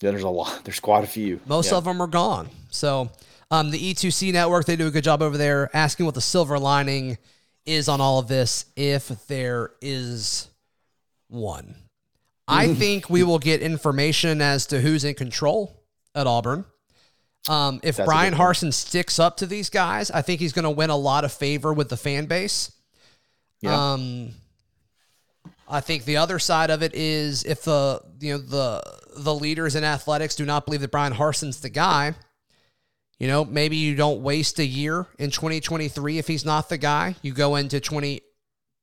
Yeah, 0.00 0.10
there's 0.10 0.24
a 0.24 0.28
lot. 0.28 0.62
There's 0.64 0.80
quite 0.80 1.04
a 1.04 1.06
few. 1.06 1.40
Most 1.46 1.70
yeah. 1.70 1.78
of 1.78 1.84
them 1.84 2.02
are 2.02 2.08
gone. 2.08 2.48
So 2.70 3.10
um, 3.54 3.70
the 3.70 3.94
E2C 3.94 4.32
network, 4.32 4.66
they 4.66 4.76
do 4.76 4.86
a 4.86 4.90
good 4.90 5.04
job 5.04 5.22
over 5.22 5.36
there 5.36 5.70
asking 5.74 6.06
what 6.06 6.14
the 6.14 6.20
silver 6.20 6.58
lining 6.58 7.18
is 7.64 7.88
on 7.88 8.00
all 8.00 8.18
of 8.18 8.26
this, 8.26 8.66
if 8.76 9.08
there 9.28 9.70
is 9.80 10.48
one. 11.28 11.76
I 12.46 12.74
think 12.74 13.08
we 13.08 13.22
will 13.22 13.38
get 13.38 13.62
information 13.62 14.42
as 14.42 14.66
to 14.66 14.80
who's 14.80 15.04
in 15.04 15.14
control 15.14 15.82
at 16.14 16.26
Auburn. 16.26 16.64
Um, 17.48 17.80
if 17.82 17.96
That's 17.96 18.06
Bryan 18.06 18.34
Harsin 18.34 18.72
sticks 18.72 19.18
up 19.18 19.38
to 19.38 19.46
these 19.46 19.70
guys, 19.70 20.10
I 20.10 20.20
think 20.20 20.40
he's 20.40 20.52
going 20.52 20.64
to 20.64 20.70
win 20.70 20.90
a 20.90 20.96
lot 20.96 21.24
of 21.24 21.32
favor 21.32 21.72
with 21.72 21.88
the 21.88 21.96
fan 21.96 22.26
base. 22.26 22.72
Yeah. 23.60 23.92
Um, 23.92 24.30
I 25.68 25.80
think 25.80 26.04
the 26.04 26.18
other 26.18 26.38
side 26.38 26.70
of 26.70 26.82
it 26.82 26.94
is 26.94 27.44
if 27.44 27.62
the 27.62 28.00
you 28.20 28.32
know 28.32 28.38
the 28.38 28.82
the 29.16 29.34
leaders 29.34 29.74
in 29.74 29.84
athletics 29.84 30.34
do 30.34 30.44
not 30.44 30.66
believe 30.66 30.82
that 30.82 30.90
Bryan 30.90 31.14
Harsin's 31.14 31.60
the 31.60 31.70
guy, 31.70 32.14
you 33.18 33.28
know, 33.28 33.44
maybe 33.44 33.76
you 33.76 33.94
don't 33.94 34.22
waste 34.22 34.58
a 34.58 34.66
year 34.66 35.06
in 35.18 35.30
2023 35.30 36.18
if 36.18 36.26
he's 36.26 36.44
not 36.44 36.68
the 36.68 36.78
guy. 36.78 37.14
You 37.22 37.32
go 37.32 37.56
into 37.56 37.80
20 37.80 38.20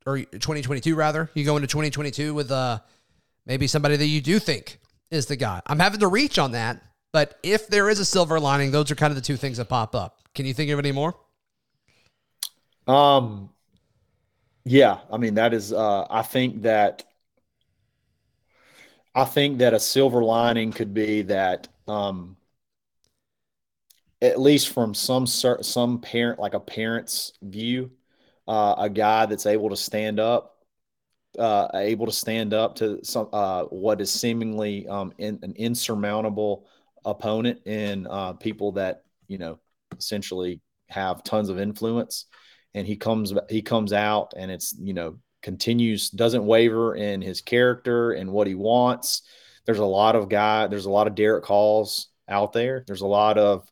or 0.05 0.19
2022 0.19 0.95
rather. 0.95 1.29
You 1.33 1.43
go 1.45 1.57
into 1.57 1.67
2022 1.67 2.33
with 2.33 2.51
uh 2.51 2.79
maybe 3.45 3.67
somebody 3.67 3.97
that 3.97 4.05
you 4.05 4.21
do 4.21 4.39
think 4.39 4.79
is 5.09 5.25
the 5.25 5.35
guy. 5.35 5.61
I'm 5.67 5.79
having 5.79 5.99
to 5.99 6.07
reach 6.07 6.39
on 6.39 6.53
that, 6.53 6.81
but 7.11 7.37
if 7.43 7.67
there 7.67 7.89
is 7.89 7.99
a 7.99 8.05
silver 8.05 8.39
lining, 8.39 8.71
those 8.71 8.89
are 8.89 8.95
kind 8.95 9.11
of 9.11 9.15
the 9.15 9.21
two 9.21 9.37
things 9.37 9.57
that 9.57 9.65
pop 9.65 9.95
up. 9.95 10.19
Can 10.33 10.45
you 10.45 10.53
think 10.53 10.71
of 10.71 10.79
any 10.79 10.91
more? 10.91 11.13
Um 12.87 13.49
yeah, 14.63 14.99
I 15.11 15.17
mean 15.17 15.35
that 15.35 15.53
is 15.53 15.73
uh 15.73 16.07
I 16.09 16.21
think 16.21 16.61
that 16.61 17.03
I 19.13 19.25
think 19.25 19.57
that 19.57 19.73
a 19.73 19.79
silver 19.79 20.23
lining 20.23 20.71
could 20.71 20.93
be 20.93 21.23
that 21.23 21.67
um 21.87 22.37
at 24.21 24.39
least 24.39 24.69
from 24.69 24.93
some 24.93 25.25
some 25.25 25.99
parent 25.99 26.39
like 26.39 26.53
a 26.53 26.59
parent's 26.59 27.33
view, 27.41 27.91
uh, 28.47 28.75
a 28.77 28.89
guy 28.89 29.25
that's 29.25 29.45
able 29.45 29.69
to 29.69 29.75
stand 29.75 30.19
up, 30.19 30.57
uh, 31.39 31.69
able 31.73 32.05
to 32.05 32.11
stand 32.11 32.53
up 32.53 32.75
to 32.75 33.03
some 33.03 33.29
uh, 33.33 33.63
what 33.65 33.99
is 33.99 34.11
seemingly 34.11 34.87
um, 34.87 35.11
in, 35.17 35.39
an 35.41 35.53
insurmountable 35.55 36.67
opponent 37.03 37.65
in 37.65 38.05
uh, 38.07 38.33
people 38.33 38.73
that 38.73 39.03
you 39.27 39.37
know 39.37 39.59
essentially 39.97 40.61
have 40.87 41.23
tons 41.23 41.49
of 41.49 41.59
influence, 41.59 42.25
and 42.75 42.85
he 42.85 42.95
comes 42.95 43.33
he 43.49 43.61
comes 43.61 43.91
out 43.91 44.33
and 44.37 44.51
it's 44.51 44.75
you 44.79 44.93
know 44.93 45.17
continues 45.41 46.11
doesn't 46.11 46.45
waver 46.45 46.95
in 46.95 47.21
his 47.21 47.41
character 47.41 48.11
and 48.11 48.31
what 48.31 48.45
he 48.45 48.53
wants. 48.53 49.23
There's 49.65 49.79
a 49.79 49.85
lot 49.85 50.15
of 50.15 50.29
guy. 50.29 50.67
There's 50.67 50.85
a 50.85 50.91
lot 50.91 51.07
of 51.07 51.15
Derek 51.15 51.45
Halls 51.45 52.09
out 52.27 52.53
there. 52.53 52.83
There's 52.85 53.01
a 53.01 53.07
lot 53.07 53.39
of 53.39 53.70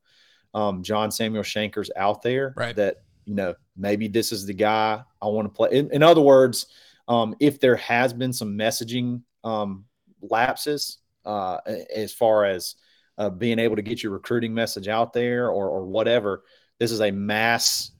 um, 0.54 0.84
John 0.84 1.12
Samuel 1.12 1.44
Shenkers 1.44 1.90
out 1.96 2.22
there 2.22 2.54
right. 2.58 2.76
that 2.76 2.98
you 3.26 3.36
know 3.36 3.56
maybe 3.78 4.08
this 4.08 4.32
is 4.32 4.46
the 4.46 4.54
guy 4.54 5.02
I 5.22 5.28
want 5.28 5.46
to 5.46 5.50
play. 5.50 5.70
In, 5.72 5.92
in 5.92 6.04
other 6.04 6.22
words, 6.22 6.68
um, 7.08 7.36
if 7.40 7.60
there 7.60 7.76
has 7.78 8.14
been 8.14 8.34
some 8.34 8.58
messaging 8.58 9.22
um, 9.44 9.86
lapses 10.22 11.00
uh, 11.26 11.58
as 11.94 12.14
far 12.14 12.46
as 12.46 12.76
uh, 13.18 13.30
being 13.30 13.60
able 13.60 13.76
to 13.76 13.82
get 13.82 14.02
your 14.02 14.12
recruiting 14.14 14.54
message 14.54 14.88
out 14.88 15.14
there 15.14 15.50
or, 15.50 15.70
or 15.70 15.86
whatever, 15.86 16.44
this 16.80 16.92
is 16.92 17.02
a 17.02 17.12
mass 17.12 17.92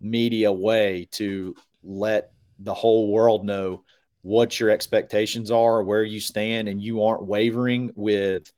media 0.00 0.52
way 0.52 1.08
to 1.12 1.54
let 1.82 2.32
the 2.58 2.74
whole 2.74 3.10
world 3.10 3.44
know 3.44 3.84
what 4.22 4.58
your 4.60 4.70
expectations 4.70 5.50
are, 5.50 5.82
where 5.82 6.04
you 6.04 6.20
stand, 6.20 6.68
and 6.68 6.80
you 6.80 7.02
aren't 7.02 7.26
wavering 7.26 7.90
with 7.96 8.52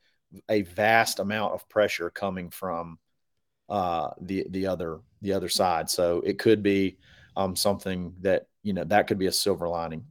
a 0.49 0.63
vast 0.63 1.21
amount 1.21 1.55
of 1.55 1.69
pressure 1.69 2.11
coming 2.11 2.51
from 2.51 2.99
uh, 3.69 4.11
the 4.21 4.47
the 4.51 4.67
other 4.67 5.01
the 5.23 5.33
other 5.33 5.49
side. 5.49 5.89
So 5.91 6.21
it 6.25 6.39
could 6.39 6.63
be 6.63 6.99
um, 7.37 7.57
something 7.57 8.15
that 8.21 8.47
you 8.63 8.73
know 8.73 8.85
that 8.85 9.07
could 9.07 9.19
be 9.19 9.27
a 9.27 9.33
silver 9.33 9.69
lining. 9.69 10.05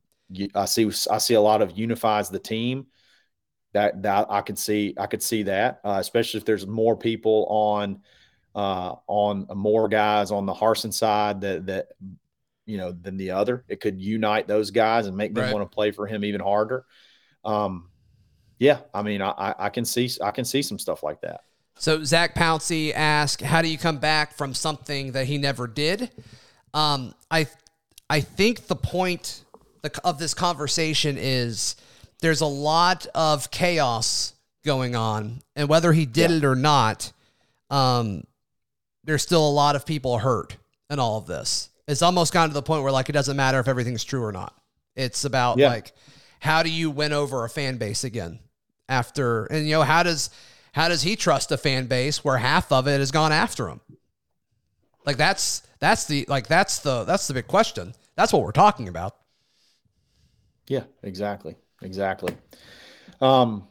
I 0.55 0.65
see 0.65 0.91
I 1.11 1.17
see 1.19 1.35
a 1.35 1.41
lot 1.41 1.61
of 1.61 1.77
unifies 1.77 2.29
the 2.29 2.39
team. 2.39 2.87
that 3.73 4.01
that 4.03 4.27
I 4.29 4.41
could 4.41 4.57
see 4.57 4.93
I 4.97 5.07
could 5.07 5.21
see 5.21 5.43
that, 5.43 5.81
uh, 5.83 5.97
especially 5.99 6.39
if 6.39 6.45
there's 6.45 6.65
more 6.65 6.95
people 6.95 7.45
on 7.49 8.01
uh, 8.55 8.95
on 9.07 9.47
more 9.55 9.87
guys 9.89 10.31
on 10.31 10.45
the 10.45 10.53
Harsin 10.53 10.93
side 10.93 11.41
that 11.41 11.65
that 11.65 11.87
you 12.65 12.77
know 12.77 12.91
than 12.91 13.17
the 13.17 13.31
other. 13.31 13.65
It 13.67 13.81
could 13.81 13.99
unite 13.99 14.47
those 14.47 14.71
guys 14.71 15.07
and 15.07 15.17
make 15.17 15.33
them 15.33 15.45
right. 15.45 15.53
want 15.53 15.69
to 15.69 15.75
play 15.75 15.91
for 15.91 16.07
him 16.07 16.23
even 16.23 16.41
harder. 16.41 16.85
Um, 17.43 17.89
yeah, 18.59 18.79
I 18.93 19.01
mean, 19.01 19.21
I, 19.21 19.55
I 19.57 19.69
can 19.69 19.85
see 19.85 20.09
I 20.21 20.31
can 20.31 20.45
see 20.45 20.61
some 20.61 20.79
stuff 20.79 21.03
like 21.03 21.21
that. 21.21 21.41
So 21.75 22.03
Zach 22.03 22.35
Pouncey 22.35 22.93
asked, 22.93 23.41
"How 23.41 23.61
do 23.61 23.67
you 23.67 23.77
come 23.77 23.97
back 23.97 24.35
from 24.35 24.53
something 24.53 25.13
that 25.13 25.27
he 25.27 25.37
never 25.37 25.67
did?" 25.67 26.11
Um, 26.73 27.13
I 27.29 27.47
I 28.09 28.21
think 28.21 28.67
the 28.67 28.75
point 28.75 29.43
of 30.03 30.19
this 30.19 30.33
conversation 30.33 31.17
is 31.17 31.75
there's 32.21 32.41
a 32.41 32.45
lot 32.45 33.05
of 33.13 33.51
chaos 33.51 34.33
going 34.63 34.95
on, 34.95 35.41
and 35.55 35.67
whether 35.67 35.91
he 35.91 36.05
did 36.05 36.31
yeah. 36.31 36.37
it 36.37 36.45
or 36.45 36.55
not, 36.55 37.11
um, 37.69 38.23
there's 39.03 39.21
still 39.21 39.47
a 39.47 39.51
lot 39.51 39.75
of 39.75 39.85
people 39.85 40.17
hurt 40.19 40.55
in 40.89 40.99
all 40.99 41.17
of 41.17 41.25
this. 41.25 41.69
It's 41.87 42.01
almost 42.01 42.33
gotten 42.33 42.51
to 42.51 42.53
the 42.53 42.61
point 42.61 42.83
where 42.83 42.91
like 42.91 43.09
it 43.09 43.13
doesn't 43.13 43.35
matter 43.35 43.59
if 43.59 43.67
everything's 43.67 44.03
true 44.03 44.23
or 44.23 44.31
not. 44.31 44.55
It's 44.95 45.25
about 45.25 45.57
yeah. 45.57 45.69
like 45.69 45.91
how 46.39 46.63
do 46.63 46.69
you 46.69 46.91
win 46.91 47.13
over 47.13 47.43
a 47.43 47.49
fan 47.49 47.77
base 47.77 48.03
again 48.03 48.39
after 48.89 49.45
and 49.45 49.65
you 49.65 49.73
know 49.73 49.81
how 49.81 50.03
does 50.03 50.29
how 50.73 50.89
does 50.89 51.03
he 51.03 51.15
trust 51.15 51.51
a 51.51 51.57
fan 51.57 51.85
base 51.85 52.23
where 52.23 52.37
half 52.37 52.71
of 52.71 52.87
it 52.87 52.99
has 52.99 53.11
gone 53.11 53.31
after 53.31 53.69
him? 53.69 53.79
Like 55.05 55.17
that's 55.17 55.63
that's 55.79 56.05
the 56.05 56.25
like 56.27 56.47
that's 56.47 56.79
the 56.79 57.03
that's 57.03 57.27
the 57.27 57.33
big 57.33 57.47
question. 57.47 57.93
That's 58.15 58.33
what 58.33 58.43
we're 58.43 58.51
talking 58.51 58.87
about. 58.87 59.15
Yeah, 60.67 60.83
exactly. 61.03 61.55
Exactly. 61.81 62.35
Um 63.21 63.67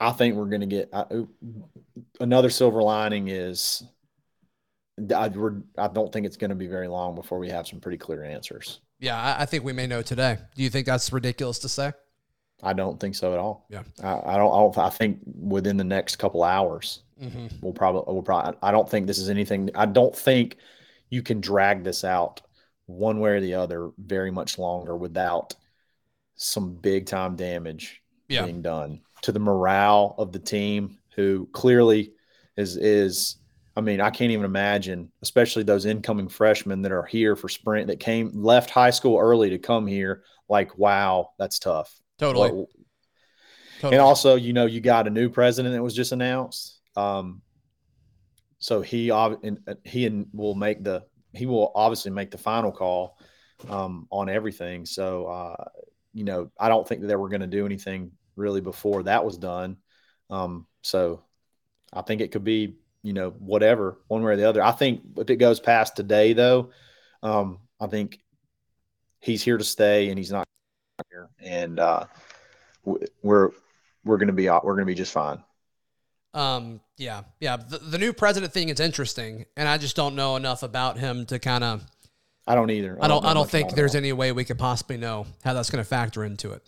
I 0.00 0.10
think 0.10 0.34
we're 0.34 0.46
going 0.46 0.62
to 0.62 0.66
get 0.66 0.88
uh, 0.92 1.04
another 2.18 2.50
silver 2.50 2.82
lining 2.82 3.28
is 3.28 3.84
I, 5.14 5.30
I 5.78 5.88
don't 5.88 6.12
think 6.12 6.26
it's 6.26 6.36
going 6.36 6.50
to 6.50 6.56
be 6.56 6.66
very 6.66 6.88
long 6.88 7.14
before 7.14 7.38
we 7.38 7.48
have 7.50 7.68
some 7.68 7.78
pretty 7.78 7.98
clear 7.98 8.24
answers. 8.24 8.80
Yeah, 8.98 9.16
I, 9.16 9.42
I, 9.42 9.46
think 9.46 9.62
we 9.62 9.72
may 9.72 9.86
know 9.86 10.02
today. 10.02 10.38
Do 10.56 10.62
you 10.64 10.70
think 10.70 10.86
that's 10.86 11.12
ridiculous 11.12 11.60
to 11.60 11.68
say? 11.68 11.92
I 12.62 12.72
don't 12.72 13.00
think 13.00 13.14
so 13.14 13.32
at 13.32 13.38
all. 13.38 13.66
Yeah, 13.68 13.82
I, 14.02 14.34
I 14.34 14.36
don't, 14.36 14.52
I 14.52 14.58
don't. 14.58 14.78
I 14.78 14.90
think 14.90 15.18
within 15.24 15.76
the 15.76 15.84
next 15.84 16.16
couple 16.16 16.42
hours, 16.44 17.02
mm-hmm. 17.20 17.46
we'll 17.60 17.72
probably. 17.72 18.12
We'll 18.12 18.22
probably. 18.22 18.58
I 18.62 18.70
don't 18.70 18.88
think 18.88 19.06
this 19.06 19.18
is 19.18 19.28
anything. 19.28 19.70
I 19.74 19.86
don't 19.86 20.16
think 20.16 20.56
you 21.10 21.22
can 21.22 21.40
drag 21.40 21.84
this 21.84 22.04
out 22.04 22.40
one 22.86 23.20
way 23.20 23.30
or 23.30 23.40
the 23.40 23.54
other 23.54 23.90
very 23.98 24.30
much 24.30 24.58
longer 24.58 24.96
without 24.96 25.54
some 26.36 26.74
big 26.74 27.06
time 27.06 27.36
damage 27.36 28.02
yeah. 28.28 28.44
being 28.44 28.62
done 28.62 29.00
to 29.22 29.32
the 29.32 29.38
morale 29.38 30.14
of 30.18 30.32
the 30.32 30.38
team, 30.38 30.98
who 31.14 31.48
clearly 31.52 32.12
is 32.56 32.76
is 32.76 33.36
I 33.76 33.80
mean, 33.80 34.00
I 34.00 34.10
can't 34.10 34.30
even 34.30 34.44
imagine, 34.44 35.10
especially 35.22 35.62
those 35.62 35.86
incoming 35.86 36.28
freshmen 36.28 36.82
that 36.82 36.92
are 36.92 37.04
here 37.04 37.34
for 37.34 37.48
sprint 37.48 37.86
that 37.88 38.00
came 38.00 38.30
left 38.34 38.70
high 38.70 38.90
school 38.90 39.18
early 39.18 39.50
to 39.50 39.58
come 39.58 39.86
here. 39.86 40.24
Like, 40.48 40.76
wow, 40.76 41.30
that's 41.38 41.58
tough. 41.58 41.98
Totally. 42.22 42.48
totally. 43.80 43.96
And 43.96 44.00
also, 44.00 44.36
you 44.36 44.52
know, 44.52 44.66
you 44.66 44.80
got 44.80 45.06
a 45.06 45.10
new 45.10 45.28
president 45.28 45.74
that 45.74 45.82
was 45.82 45.94
just 45.94 46.12
announced. 46.12 46.80
Um, 46.96 47.42
so 48.58 48.80
he 48.80 49.10
uh, 49.10 49.34
he 49.84 50.26
will 50.32 50.54
make 50.54 50.84
the 50.84 51.04
he 51.32 51.46
will 51.46 51.72
obviously 51.74 52.12
make 52.12 52.30
the 52.30 52.38
final 52.38 52.70
call 52.70 53.18
um, 53.68 54.06
on 54.10 54.28
everything. 54.28 54.86
So 54.86 55.26
uh, 55.26 55.64
you 56.12 56.24
know, 56.24 56.50
I 56.58 56.68
don't 56.68 56.86
think 56.86 57.00
that 57.00 57.08
they 57.08 57.16
were 57.16 57.28
going 57.28 57.40
to 57.40 57.46
do 57.46 57.66
anything 57.66 58.12
really 58.36 58.60
before 58.60 59.02
that 59.02 59.24
was 59.24 59.36
done. 59.36 59.78
Um, 60.30 60.66
so 60.82 61.24
I 61.92 62.02
think 62.02 62.20
it 62.20 62.30
could 62.30 62.44
be 62.44 62.76
you 63.02 63.12
know, 63.12 63.30
whatever, 63.30 63.98
one 64.06 64.22
way 64.22 64.32
or 64.32 64.36
the 64.36 64.48
other. 64.48 64.62
I 64.62 64.72
think 64.72 65.02
if 65.18 65.28
it 65.28 65.36
goes 65.36 65.58
past 65.58 65.96
today, 65.96 66.32
though, 66.32 66.70
um, 67.22 67.58
I 67.80 67.88
think 67.88 68.20
he's 69.20 69.42
here 69.42 69.58
to 69.58 69.64
stay, 69.64 70.08
and 70.08 70.18
he's 70.18 70.30
not 70.30 70.46
here, 71.10 71.28
and 71.40 71.78
uh, 71.78 72.04
we're 73.22 73.50
we're 74.04 74.16
gonna 74.18 74.32
be 74.32 74.48
we're 74.48 74.74
gonna 74.74 74.84
be 74.84 74.94
just 74.94 75.12
fine. 75.12 75.42
Um, 76.34 76.80
yeah, 76.96 77.22
yeah. 77.40 77.56
The, 77.56 77.78
the 77.78 77.98
new 77.98 78.12
president 78.12 78.52
thing 78.52 78.68
is 78.68 78.80
interesting, 78.80 79.44
and 79.56 79.68
I 79.68 79.78
just 79.78 79.96
don't 79.96 80.14
know 80.14 80.36
enough 80.36 80.62
about 80.62 80.98
him 80.98 81.26
to 81.26 81.38
kind 81.38 81.64
of. 81.64 81.84
I 82.46 82.54
don't 82.54 82.70
either. 82.70 82.98
I 83.00 83.08
don't. 83.08 83.18
I 83.18 83.28
don't, 83.28 83.30
I 83.30 83.34
don't 83.34 83.50
think 83.50 83.74
there's 83.74 83.94
any 83.94 84.12
way 84.12 84.32
we 84.32 84.44
could 84.44 84.58
possibly 84.58 84.96
know 84.96 85.26
how 85.44 85.54
that's 85.54 85.70
going 85.70 85.82
to 85.82 85.88
factor 85.88 86.24
into 86.24 86.52
it. 86.52 86.62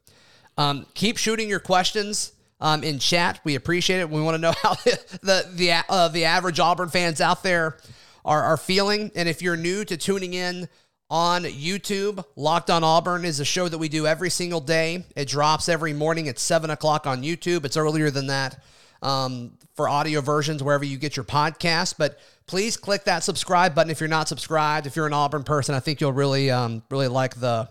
Um, 0.57 0.87
keep 0.95 1.17
shooting 1.17 1.49
your 1.49 1.61
questions 1.61 2.33
um, 2.61 2.85
in 2.85 2.99
chat. 2.99 3.41
We 3.43 3.57
appreciate 3.57 4.01
it. 4.01 4.09
We 4.09 4.23
want 4.23 4.37
to 4.37 4.41
know 4.41 4.53
how 4.63 4.75
the 4.75 5.49
the 5.53 5.85
uh, 5.89 6.09
the 6.09 6.27
average 6.27 6.61
Auburn 6.61 6.91
fans 6.91 7.21
out 7.21 7.43
there 7.43 7.79
are 8.25 8.43
are 8.43 8.57
feeling. 8.57 9.11
And 9.17 9.29
if 9.29 9.43
you're 9.43 9.57
new 9.57 9.85
to 9.85 9.97
tuning 9.97 10.35
in 10.35 10.69
on 11.15 11.45
YouTube, 11.45 12.25
Locked 12.35 12.71
on 12.71 12.83
Auburn 12.83 13.25
is 13.25 13.39
a 13.39 13.45
show 13.45 13.69
that 13.69 13.79
we 13.79 13.89
do 13.89 14.05
every 14.05 14.31
single 14.31 14.61
day. 14.61 15.05
It 15.15 15.29
drops 15.29 15.69
every 15.69 15.93
morning 15.93 16.27
at 16.27 16.41
seven 16.41 16.71
o'clock 16.71 17.07
on 17.07 17.23
YouTube. 17.23 17.65
It's 17.65 17.77
earlier 17.77 18.11
than 18.11 18.27
that 18.27 18.61
um, 19.01 19.53
for 19.77 19.89
audio 19.89 20.21
versions 20.21 20.61
wherever 20.61 20.85
you 20.85 20.99
get 20.99 21.17
your 21.17 21.23
podcast. 21.23 21.95
But 21.99 22.19
please 22.47 22.77
click 22.77 23.05
that 23.05 23.23
subscribe 23.23 23.77
button 23.77 23.93
if 23.93 24.01
you're 24.01 24.09
not 24.09 24.27
subscribed. 24.27 24.89
If 24.89 24.97
you're 24.97 25.07
an 25.07 25.13
Auburn 25.13 25.45
person, 25.45 25.77
I 25.77 25.79
think 25.79 26.01
you'll 26.01 26.13
really 26.13 26.51
um, 26.51 26.83
really 26.91 27.07
like 27.07 27.39
the 27.39 27.69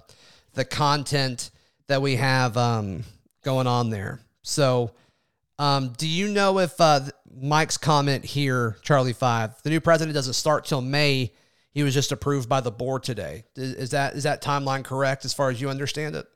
the 0.53 0.63
content 0.63 1.51
that 1.88 2.01
we 2.01 2.15
have 2.15 2.56
um, 2.56 3.03
going 3.43 3.67
on 3.67 3.89
there. 3.89 4.21
So, 4.43 4.91
um, 5.60 5.89
do 5.97 6.08
you 6.08 6.29
know 6.29 6.60
if 6.60 6.79
uh, 6.79 7.01
Mike's 7.41 7.75
comment 7.75 8.23
here, 8.23 8.77
Charlie 8.84 9.12
Five, 9.12 9.62
the 9.63 9.69
new 9.69 9.82
president 9.82 10.15
doesn't 10.15 10.32
start 10.32 10.63
till 10.63 10.79
May? 10.79 11.34
He 11.73 11.83
was 11.83 11.93
just 11.93 12.12
approved 12.12 12.47
by 12.47 12.62
the 12.62 12.71
board 12.71 13.03
today. 13.03 13.45
Is, 13.55 13.91
that 13.91 14.15
is 14.15 14.23
that 14.23 14.43
timeline 14.43 14.83
correct 14.83 15.25
as 15.25 15.33
far 15.33 15.49
as 15.49 15.59
you 15.59 15.69
understand 15.69 16.15
it? 16.15 16.27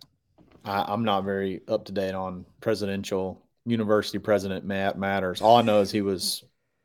I, 0.66 0.92
am 0.92 1.04
not 1.04 1.24
very 1.24 1.62
up 1.68 1.86
to 1.86 1.92
date 1.92 2.16
on 2.16 2.46
presidential 2.60 3.46
university 3.66 4.18
president 4.18 4.66
Matt 4.66 4.98
matters. 4.98 5.42
All 5.42 5.58
I 5.58 5.62
know 5.62 5.82
is 5.82 5.92
he 5.92 6.02
was 6.02 6.44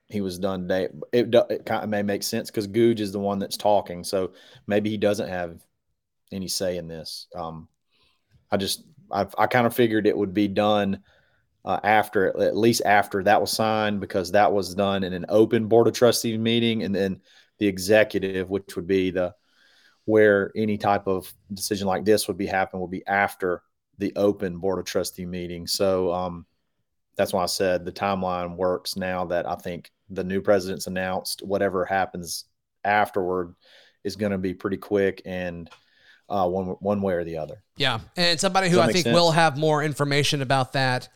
he 0.09 0.21
was 0.21 0.38
done 0.38 0.62
today. 0.62 0.88
It, 1.12 1.35
it 1.49 1.65
kind 1.65 1.83
of 1.83 1.88
may 1.88 2.03
make 2.03 2.23
sense 2.23 2.51
because 2.51 2.67
Gogue 2.67 3.01
is 3.01 3.12
the 3.12 3.19
one 3.19 3.38
that's 3.38 3.57
talking, 3.57 4.05
so 4.05 4.33
maybe 4.67 4.91
he 4.91 4.99
doesn't 4.99 5.29
have 5.29 5.59
any 6.31 6.49
say 6.49 6.77
in 6.77 6.88
this. 6.88 7.29
Um, 7.35 7.69
I 8.51 8.59
just 8.59 8.85
I, 9.11 9.27
I 9.38 9.47
kind 9.47 9.67
of 9.67 9.75
figured 9.75 10.07
it 10.07 10.17
would 10.17 10.35
be 10.35 10.49
done 10.49 11.03
uh, 11.65 11.81
after 11.83 12.37
at 12.38 12.57
least 12.57 12.83
after 12.85 13.23
that 13.23 13.41
was 13.41 13.51
signed 13.51 14.01
because 14.01 14.33
that 14.33 14.53
was 14.53 14.75
done 14.75 15.05
in 15.05 15.12
an 15.12 15.27
open 15.29 15.69
board 15.69 15.87
of 15.87 15.95
trustees 15.95 16.38
meeting 16.38 16.83
and 16.83 16.95
then 16.95 17.21
the 17.62 17.68
executive 17.68 18.51
which 18.51 18.75
would 18.75 18.88
be 18.88 19.12
the 19.12 19.33
where 20.05 20.51
any 20.57 20.77
type 20.77 21.07
of 21.07 21.33
decision 21.55 21.87
like 21.87 22.05
this 22.05 22.27
would 22.27 22.37
be 22.37 22.44
happen 22.44 22.81
would 22.81 22.90
be 22.90 23.07
after 23.07 23.62
the 23.98 24.12
open 24.16 24.59
board 24.59 24.81
of 24.81 24.85
trustee 24.85 25.25
meeting 25.25 25.64
so 25.64 26.12
um, 26.12 26.44
that's 27.14 27.33
why 27.33 27.44
i 27.44 27.46
said 27.46 27.85
the 27.85 27.92
timeline 27.92 28.57
works 28.57 28.96
now 28.96 29.25
that 29.25 29.48
i 29.48 29.55
think 29.55 29.92
the 30.11 30.25
new 30.25 30.40
president's 30.40 30.88
announced 30.88 31.40
whatever 31.42 31.85
happens 31.85 32.46
afterward 32.83 33.55
is 34.03 34.16
going 34.16 34.33
to 34.33 34.38
be 34.38 34.53
pretty 34.53 34.77
quick 34.77 35.22
and 35.25 35.70
uh, 36.29 36.48
one 36.48 36.66
one 36.81 37.01
way 37.03 37.12
or 37.12 37.25
the 37.25 37.37
other. 37.37 37.62
Yeah, 37.77 38.01
and 38.16 38.40
somebody 38.40 38.70
who 38.70 38.81
I 38.81 38.90
think 38.90 39.05
sense? 39.05 39.14
will 39.14 39.31
have 39.31 39.57
more 39.59 39.85
information 39.85 40.42
about 40.42 40.72
that 40.72 41.09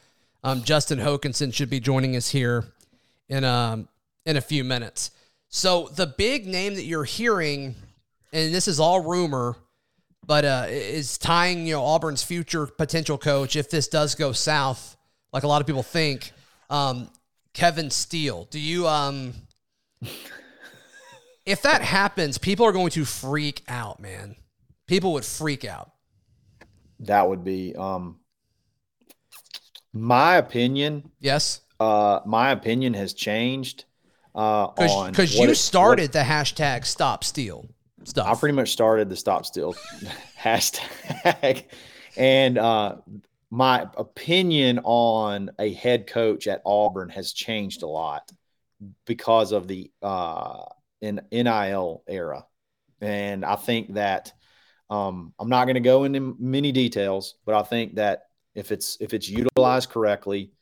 um, 0.45 0.63
Justin 0.63 0.99
Hokanson 0.99 1.53
should 1.53 1.71
be 1.71 1.81
joining 1.81 2.15
us 2.15 2.29
here 2.29 2.65
in 3.29 3.43
um 3.43 3.89
in 4.25 4.37
a 4.37 4.41
few 4.41 4.63
minutes. 4.63 5.11
So 5.57 5.89
the 5.91 6.07
big 6.07 6.47
name 6.47 6.75
that 6.75 6.85
you're 6.85 7.05
hearing, 7.05 7.77
and 8.31 8.55
this 8.55 8.69
is 8.69 8.79
all 8.79 9.01
rumor, 9.01 9.57
but 10.27 10.45
uh, 10.45 10.67
is 10.69 11.17
tying 11.17 11.67
you 11.67 11.73
know 11.73 11.83
Auburn's 11.83 12.23
future 12.23 12.67
potential 12.67 13.17
coach 13.17 13.57
if 13.57 13.71
this 13.71 13.89
does 13.89 14.15
go 14.15 14.33
south, 14.33 14.99
like 15.33 15.45
a 15.45 15.49
lot 15.49 15.63
of 15.63 15.67
people 15.67 15.83
think. 15.83 16.33
Um, 16.69 17.09
Kevin 17.55 17.89
Steele, 17.89 18.47
do 18.51 18.61
you 18.61 18.87
um? 18.87 19.33
if 21.47 21.63
that 21.63 21.81
happens, 21.81 22.37
people 22.37 22.67
are 22.67 22.73
going 22.73 22.91
to 22.91 23.07
freak 23.07 23.63
out, 23.67 23.99
man. 23.99 24.37
People 24.87 25.15
would 25.15 25.25
freak 25.25 25.65
out. 25.65 25.91
That 27.01 27.31
would 27.31 27.45
be 27.45 27.75
um 27.77 28.19
my 29.95 30.37
opinion, 30.37 31.13
yes, 31.19 31.63
uh, 31.81 32.21
my 32.27 32.51
opinion 32.51 32.93
has 32.93 33.15
changed. 33.15 33.87
Uh, 34.37 34.67
because 35.07 35.35
you 35.35 35.55
started 35.55 36.03
what, 36.03 36.13
the 36.13 36.19
hashtag 36.19 36.85
Stop 36.85 37.25
steal 37.25 37.67
stuff. 38.05 38.27
I 38.27 38.35
pretty 38.35 38.55
much 38.55 38.71
started 38.71 39.09
the 39.09 39.17
Stop 39.17 39.47
steal 39.47 39.75
hashtag, 40.39 41.65
and 42.19 42.59
uh, 42.59 42.97
my 43.51 43.87
opinion 43.97 44.81
on 44.85 45.51
a 45.59 45.73
head 45.73 46.07
coach 46.07 46.47
at 46.49 46.61
Auburn 46.67 47.09
has 47.09 47.33
changed 47.33 47.83
a 47.83 47.87
lot 47.87 48.31
because 49.07 49.53
of 49.53 49.69
the 49.69 49.91
uh, 50.03 50.65
in 51.01 51.23
NIL 51.33 52.03
era, 52.07 52.45
and 53.01 53.43
I 53.43 53.57
think 53.57 53.95
that 53.95 54.33
um, 54.91 55.33
I'm 55.39 55.49
not 55.49 55.65
going 55.65 55.75
to 55.75 55.81
go 55.81 56.05
into 56.05 56.37
many 56.39 56.73
details, 56.73 57.37
but 57.47 57.55
I 57.55 57.63
think 57.63 57.95
that 57.95 58.25
If 58.55 58.71
it's 58.71 58.99
if 59.01 59.15
it's 59.15 59.29
utilized 59.29 59.91
correctly, 59.91 60.53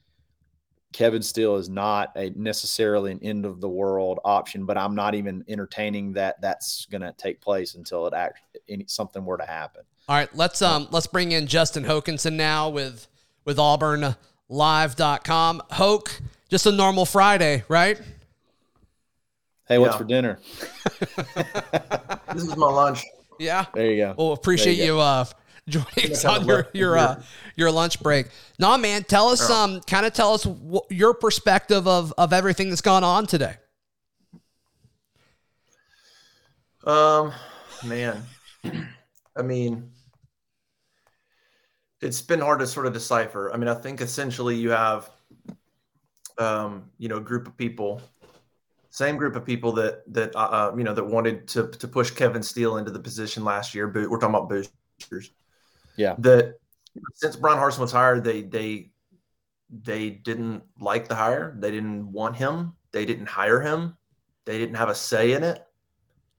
Kevin 0.95 1.23
Steele 1.23 1.57
is 1.57 1.69
not 1.69 2.13
a 2.15 2.31
necessarily 2.37 3.11
an 3.11 3.19
end 3.21 3.45
of 3.45 3.61
the 3.61 3.69
world 3.69 4.21
option, 4.25 4.65
but 4.65 4.79
I'm 4.79 4.95
not 4.95 5.17
even 5.17 5.45
entertaining 5.49 6.13
that 6.13 6.41
that's 6.41 6.87
going 6.87 7.03
to 7.03 7.13
take 7.19 7.41
place 7.41 7.75
until 7.75 8.07
it 8.07 8.15
act 8.15 8.39
any, 8.69 8.85
something 8.87 9.25
were 9.25 9.37
to 9.37 9.45
happen. 9.45 9.83
All 10.09 10.15
right, 10.15 10.33
let's 10.37 10.63
um 10.63 10.87
let's 10.93 11.09
bring 11.09 11.33
in 11.33 11.49
Justin 11.49 11.83
Hokanson 11.83 12.35
now 12.35 12.69
with 12.69 13.09
with 13.45 13.57
AuburnLive.com. 13.57 15.63
Hoke, 15.71 16.21
just 16.49 16.67
a 16.67 16.73
normal 16.73 17.07
Friday, 17.07 17.65
right? 17.67 18.01
Hey, 19.67 19.79
what's 19.79 19.95
yeah. 19.95 19.99
for 19.99 20.05
dinner? 20.05 20.39
this 22.35 22.45
is 22.45 22.57
my 22.57 22.71
lunch. 22.71 23.03
Yeah. 23.41 23.67
There 23.75 23.91
you 23.91 23.97
go. 23.97 24.15
Well, 24.17 24.33
appreciate 24.33 24.79
you, 24.79 24.85
you 24.85 25.01
uh, 25.01 25.25
joining 25.69 26.13
us 26.13 26.25
on 26.25 26.47
your 26.47 26.69
your 26.73 26.99
uh, 26.99 27.23
your 27.57 27.71
lunch 27.71 28.01
break. 28.01 28.29
No, 28.59 28.77
man, 28.77 29.05
tell 29.05 29.29
us 29.29 29.49
um 29.51 29.81
kind 29.83 30.07
of 30.07 30.13
tell 30.13 30.35
us 30.35 30.45
wh- 30.45 30.91
your 30.91 31.15
perspective 31.15 31.87
of 31.89 32.13
of 32.19 32.33
everything 32.33 32.69
that's 32.69 32.81
gone 32.81 33.05
on 33.05 33.27
today. 33.27 33.57
Um, 36.87 37.33
man, 37.85 38.23
I 39.37 39.43
mean, 39.43 39.91
it's 42.03 42.21
been 42.21 42.41
hard 42.41 42.59
to 42.61 42.67
sort 42.67 42.87
of 42.87 42.93
decipher. 42.93 43.53
I 43.53 43.57
mean, 43.57 43.69
I 43.69 43.75
think 43.75 44.03
essentially 44.03 44.55
you 44.57 44.71
have, 44.71 45.11
um, 46.37 46.91
you 46.99 47.09
know, 47.09 47.17
a 47.17 47.23
group 47.23 47.47
of 47.47 47.57
people, 47.57 48.03
same 48.91 49.17
group 49.17 49.35
of 49.35 49.47
people 49.47 49.73
that 49.73 50.03
that 50.13 50.37
uh, 50.37 50.39
uh 50.39 50.75
you 50.77 50.85
know 50.85 50.93
that 50.93 51.05
wanted 51.05 51.49
to 51.49 51.69
to 51.69 51.89
push 51.89 52.11
Kevin 52.11 52.43
Steele 52.43 52.77
into 52.77 52.91
the 52.91 53.01
position 53.01 53.45
last 53.45 53.75
year. 53.75 53.89
But 53.89 54.11
we're 54.11 54.19
talking 54.19 54.35
about 54.35 54.51
boosters. 54.51 55.31
Yeah. 55.97 56.15
That 56.19 56.59
since 57.15 57.37
Bryan 57.37 57.59
Harsin 57.59 57.81
was 57.81 57.93
hired, 57.93 58.25
they 58.25 58.43
they 58.43 58.91
they 59.71 60.11
didn't 60.11 60.63
like 60.79 61.09
the 61.09 61.15
hire. 61.15 61.57
They 61.59 61.71
didn't 61.71 62.11
want 62.11 62.37
him. 62.37 62.75
They 62.93 63.05
didn't 63.05 63.27
hire 63.27 63.61
him. 63.61 63.97
They 64.45 64.59
didn't 64.59 64.77
have 64.77 64.89
a 64.89 64.95
say 64.95 65.33
in 65.33 65.43
it. 65.43 65.65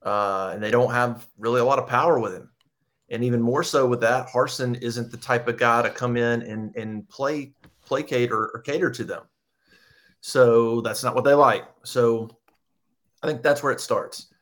Uh, 0.04 0.52
and 0.54 0.64
they 0.64 0.72
don't 0.72 0.92
have 0.92 1.28
really 1.38 1.60
a 1.60 1.66
lot 1.66 1.80
of 1.80 1.88
power 1.88 2.20
with 2.20 2.34
him. 2.34 2.50
And 3.10 3.24
even 3.24 3.42
more 3.42 3.64
so 3.64 3.86
with 3.88 4.02
that, 4.02 4.28
Harsin 4.28 4.82
isn't 4.82 5.12
the 5.12 5.18
type 5.18 5.48
of 5.48 5.58
guy 5.58 5.82
to 5.82 5.90
come 5.90 6.18
in 6.18 6.42
and 6.44 6.76
and 6.76 7.08
play 7.10 7.54
placate 7.86 8.32
or, 8.32 8.52
or 8.54 8.62
cater 8.62 8.90
to 8.92 9.04
them. 9.04 9.24
So 10.22 10.82
that's 10.82 11.04
not 11.04 11.14
what 11.14 11.24
they 11.24 11.34
like. 11.34 11.66
So 11.84 12.30
I 13.22 13.28
think 13.28 13.44
that's 13.44 13.62
where 13.62 13.72
it 13.72 13.80
starts. 13.80 14.34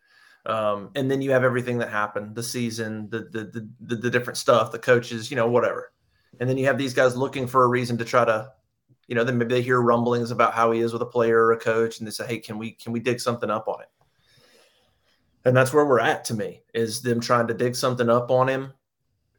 Um, 0.46 0.90
and 0.96 1.10
then 1.10 1.22
you 1.22 1.32
have 1.32 1.44
everything 1.44 1.78
that 1.78 1.90
happened, 1.90 2.36
the 2.36 2.44
season, 2.44 3.10
the, 3.10 3.20
the 3.20 3.68
the 3.80 3.96
the 3.96 4.10
different 4.10 4.38
stuff, 4.38 4.72
the 4.72 4.80
coaches, 4.80 5.32
you 5.32 5.38
know, 5.38 5.48
whatever. 5.48 5.94
And 6.40 6.50
then 6.50 6.58
you 6.58 6.66
have 6.66 6.78
these 6.78 6.94
guys 6.94 7.16
looking 7.16 7.48
for 7.48 7.64
a 7.64 7.68
reason 7.68 7.98
to 8.00 8.06
try 8.06 8.26
to, 8.26 8.52
you 9.08 9.16
know, 9.16 9.24
then 9.24 9.38
maybe 9.38 9.54
they 9.54 9.62
hear 9.62 9.82
rumblings 9.82 10.32
about 10.32 10.54
how 10.54 10.72
he 10.72 10.82
is 10.82 10.92
with 10.92 11.02
a 11.02 11.06
player 11.06 11.46
or 11.46 11.52
a 11.54 11.60
coach, 11.60 12.00
and 12.00 12.08
they 12.08 12.12
say, 12.12 12.28
"Hey, 12.28 12.40
can 12.40 12.58
we 12.58 12.72
can 12.72 12.92
we 12.92 13.00
dig 13.00 13.22
something 13.22 13.50
up 13.50 13.68
on 13.68 13.82
it?" 13.82 13.90
And 15.46 15.56
that's 15.56 15.74
where 15.74 15.86
we're 15.86 16.00
at 16.00 16.26
to 16.26 16.34
me 16.34 16.62
is 16.74 17.02
them 17.02 17.20
trying 17.20 17.48
to 17.48 17.54
dig 17.54 17.76
something 17.76 18.10
up 18.10 18.32
on 18.32 18.48
him. 18.48 18.74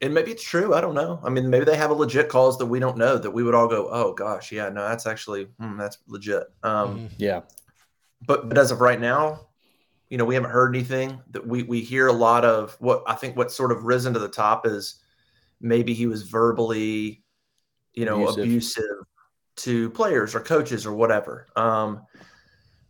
And 0.03 0.13
maybe 0.13 0.33
it's 0.33 0.43
true. 0.43 0.75
I 0.75 0.81
don't 0.81 0.95
know. 0.95 1.19
I 1.25 1.31
mean, 1.31 1.49
maybe 1.49 1.65
they 1.65 1.77
have 1.77 1.91
a 1.91 1.95
legit 1.95 2.29
cause 2.29 2.59
that 2.59 2.67
we 2.67 2.79
don't 2.79 2.99
know 2.99 3.17
that 3.17 3.31
we 3.31 3.43
would 3.43 3.55
all 3.55 3.69
go, 3.69 3.89
"Oh 3.91 4.15
gosh, 4.15 4.53
yeah, 4.53 4.71
no, 4.71 4.89
that's 4.89 5.07
actually 5.07 5.49
hmm, 5.59 5.77
that's 5.77 5.99
legit." 6.09 6.45
Um, 6.63 6.97
mm-hmm. 6.97 7.07
yeah. 7.19 7.43
But 8.27 8.49
but 8.49 8.57
as 8.57 8.71
of 8.71 8.81
right 8.81 9.01
now, 9.01 9.49
you 10.15 10.19
know, 10.19 10.25
we 10.25 10.37
haven't 10.37 10.53
heard 10.53 10.77
anything 10.77 11.21
that 11.33 11.45
we 11.45 11.65
we 11.65 11.81
hear 11.81 12.07
a 12.07 12.13
lot 12.13 12.45
of 12.45 12.77
what 12.79 13.03
I 13.05 13.15
think 13.15 13.37
what's 13.37 13.53
sort 13.53 13.73
of 13.73 13.83
risen 13.83 14.13
to 14.13 14.21
the 14.21 14.29
top 14.29 14.65
is 14.65 15.03
maybe 15.61 15.93
he 15.93 16.07
was 16.07 16.23
verbally, 16.23 17.25
you 17.95 18.05
know, 18.05 18.29
abusive, 18.29 18.45
abusive 18.45 18.97
to 19.57 19.91
players 19.91 20.37
or 20.37 20.39
coaches 20.39 20.87
or 20.87 20.95
whatever. 20.95 21.49
Um, 21.57 22.03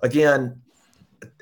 again, 0.03 0.61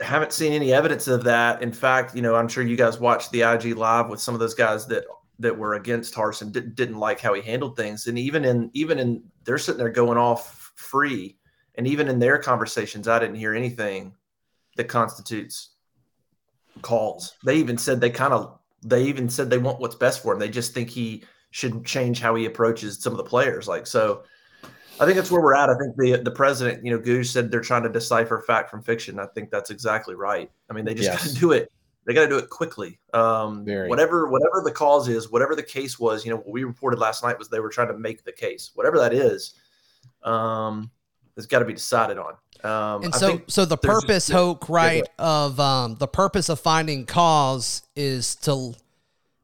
haven't 0.01 0.33
seen 0.33 0.53
any 0.53 0.73
evidence 0.73 1.09
of 1.09 1.25
that. 1.25 1.65
In 1.65 1.73
fact, 1.73 2.15
you 2.15 2.23
know, 2.23 2.37
I'm 2.37 2.47
sure 2.47 2.63
you 2.63 2.77
guys 2.77 3.01
watched 3.01 3.33
the 3.33 3.43
IG 3.43 3.77
live 3.77 4.09
with 4.09 4.21
some 4.21 4.35
of 4.35 4.39
those 4.39 4.55
guys 4.55 4.87
that 4.87 5.03
that 5.41 5.59
were 5.59 5.75
against 5.75 6.15
Harsin 6.15 6.53
didn't, 6.53 6.77
didn't 6.77 6.99
like 7.01 7.19
how 7.19 7.35
he 7.35 7.43
handled 7.43 7.77
things, 7.77 8.07
and 8.07 8.17
even 8.21 8.45
in 8.45 8.71
even 8.73 9.01
in 9.01 9.25
they're 9.43 9.59
sitting 9.59 9.81
there 9.81 9.91
going 9.91 10.17
off 10.17 10.71
free, 10.77 11.39
and 11.75 11.89
even 11.89 12.07
in 12.07 12.21
their 12.21 12.39
conversations, 12.39 13.09
I 13.09 13.19
didn't 13.19 13.35
hear 13.35 13.53
anything 13.53 14.15
that 14.77 14.85
constitutes 14.85 15.72
calls. 16.81 17.37
They 17.45 17.57
even 17.57 17.77
said 17.77 18.01
they 18.01 18.11
kind 18.11 18.33
of 18.33 18.59
they 18.83 19.05
even 19.05 19.29
said 19.29 19.51
they 19.51 19.59
want 19.59 19.81
what's 19.81 19.95
best 19.95 20.23
for 20.23 20.33
him. 20.33 20.39
They 20.39 20.49
just 20.49 20.73
think 20.73 20.91
he 20.91 21.25
should 21.51 21.85
change 21.85 22.21
how 22.21 22.35
he 22.35 22.47
approaches 22.47 23.01
some 23.01 23.13
of 23.13 23.19
the 23.19 23.25
players. 23.25 23.69
Like 23.69 23.87
so, 23.87 24.25
I 24.99 25.05
think 25.05 25.17
that's 25.17 25.31
where 25.31 25.43
we're 25.43 25.55
at. 25.55 25.69
I 25.69 25.75
think 25.79 25.97
the 25.97 26.23
the 26.23 26.31
president, 26.31 26.85
you 26.85 26.91
know, 26.91 26.99
Gogue 26.99 27.25
said 27.25 27.51
they're 27.51 27.61
trying 27.61 27.83
to 27.83 27.89
decipher 27.89 28.41
fact 28.41 28.71
from 28.71 28.83
fiction. 28.83 29.19
I 29.19 29.27
think 29.27 29.51
that's 29.51 29.71
exactly 29.71 30.15
right. 30.15 30.51
I 30.71 30.73
mean, 30.73 30.85
they 30.85 30.95
just 30.95 31.11
yes. 31.11 31.25
got 31.25 31.35
to 31.35 31.41
do 31.41 31.53
it. 31.53 31.71
They 32.05 32.15
got 32.15 32.23
to 32.23 32.29
do 32.29 32.39
it 32.39 32.51
quickly. 32.51 32.99
Um, 33.15 33.65
whatever 33.65 34.29
whatever 34.29 34.63
the 34.65 34.73
cause 34.73 35.09
is, 35.09 35.31
whatever 35.31 35.55
the 35.55 35.63
case 35.63 35.99
was, 35.99 36.25
you 36.25 36.31
know, 36.31 36.39
what 36.39 36.51
we 36.51 36.65
reported 36.65 36.99
last 36.99 37.23
night 37.23 37.39
was 37.39 37.49
they 37.49 37.61
were 37.61 37.69
trying 37.69 37.89
to 37.89 37.99
make 37.99 38.25
the 38.25 38.33
case. 38.33 38.73
Whatever 38.75 38.99
that 38.99 39.13
is, 39.13 39.55
um, 40.25 40.91
it's 41.37 41.47
got 41.47 41.61
to 41.61 41.65
be 41.65 41.75
decided 41.75 42.19
on. 42.19 42.35
Um, 42.65 43.05
and 43.05 43.15
so, 43.15 43.43
so 43.49 43.65
the 43.65 43.77
purpose, 43.77 44.27
just, 44.27 44.33
Hoke, 44.33 44.69
right, 44.69 45.05
of 45.19 45.59
um, 45.59 45.97
the 45.97 46.07
purpose 46.07 46.49
of 46.49 46.61
finding 46.61 47.07
cause 47.07 47.83
is 47.97 48.37
to 48.37 48.75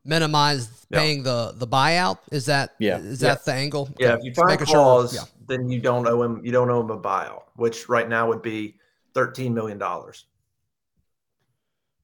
minimize 0.04 0.86
paying 0.90 1.22
the 1.22 1.52
the 1.56 1.66
buyout. 1.66 2.18
Is 2.30 2.46
that 2.46 2.74
yeah? 2.78 2.98
Is 2.98 3.20
that 3.20 3.44
the 3.44 3.52
angle? 3.52 3.88
Yeah. 3.98 4.14
If 4.14 4.24
you 4.24 4.34
find 4.34 4.58
cause, 4.58 5.12
sure, 5.12 5.20
yeah. 5.20 5.26
then 5.46 5.68
you 5.68 5.80
don't 5.80 6.06
owe 6.06 6.22
him. 6.22 6.40
You 6.44 6.52
don't 6.52 6.70
owe 6.70 6.80
him 6.80 6.90
a 6.90 6.98
buyout, 6.98 7.42
which 7.56 7.88
right 7.88 8.08
now 8.08 8.28
would 8.28 8.42
be 8.42 8.76
thirteen 9.14 9.52
million 9.52 9.78
dollars. 9.78 10.26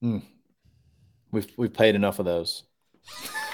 Mm. 0.03 0.21
We've 1.31 1.47
we've 1.57 1.73
paid 1.73 1.95
enough 1.95 2.19
of 2.19 2.25
those. 2.25 2.63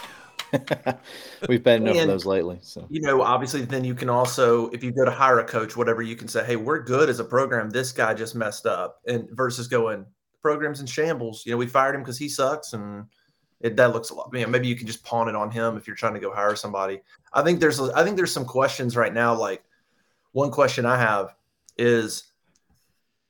We've 1.49 1.63
been 1.63 1.87
enough 1.87 2.01
of 2.01 2.07
those 2.07 2.25
lately. 2.25 2.59
So 2.61 2.85
you 2.89 3.01
know, 3.01 3.21
obviously, 3.21 3.61
then 3.61 3.83
you 3.83 3.95
can 3.95 4.09
also, 4.09 4.69
if 4.69 4.83
you 4.83 4.91
go 4.91 5.05
to 5.05 5.11
hire 5.11 5.39
a 5.39 5.45
coach, 5.45 5.77
whatever, 5.77 6.01
you 6.01 6.15
can 6.15 6.27
say, 6.27 6.43
"Hey, 6.43 6.55
we're 6.55 6.79
good 6.79 7.09
as 7.09 7.19
a 7.19 7.23
program. 7.23 7.69
This 7.69 7.91
guy 7.91 8.13
just 8.13 8.35
messed 8.35 8.65
up," 8.65 9.01
and 9.07 9.29
versus 9.31 9.67
going, 9.67 10.05
"Program's 10.41 10.81
in 10.81 10.87
shambles." 10.87 11.43
You 11.45 11.53
know, 11.53 11.57
we 11.57 11.67
fired 11.67 11.95
him 11.95 12.01
because 12.01 12.17
he 12.17 12.27
sucks, 12.27 12.73
and 12.73 13.05
it, 13.61 13.75
that 13.77 13.93
looks 13.93 14.09
a 14.09 14.15
lot. 14.15 14.29
You 14.33 14.41
know, 14.41 14.47
maybe 14.47 14.67
you 14.67 14.75
can 14.75 14.87
just 14.87 15.03
pawn 15.03 15.29
it 15.29 15.35
on 15.35 15.51
him 15.51 15.77
if 15.77 15.87
you're 15.87 15.95
trying 15.95 16.15
to 16.15 16.19
go 16.19 16.33
hire 16.33 16.55
somebody. 16.55 17.01
I 17.33 17.43
think 17.43 17.59
there's, 17.59 17.79
I 17.79 18.03
think 18.03 18.17
there's 18.17 18.33
some 18.33 18.45
questions 18.45 18.97
right 18.97 19.13
now. 19.13 19.33
Like 19.33 19.63
one 20.31 20.51
question 20.51 20.85
I 20.85 20.97
have 20.97 21.35
is, 21.77 22.23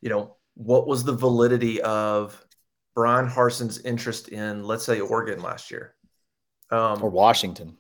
you 0.02 0.10
know, 0.10 0.36
what 0.56 0.88
was 0.88 1.04
the 1.04 1.14
validity 1.14 1.82
of 1.82 2.44
Bryan 2.96 3.28
Harsin's 3.28 3.80
interest 3.80 4.30
in, 4.30 4.64
let's 4.64 4.86
say, 4.86 5.00
Oregon 5.00 5.42
last 5.42 5.72
year? 5.72 5.96
Um, 6.72 7.04
or 7.04 7.10
Washington. 7.10 7.78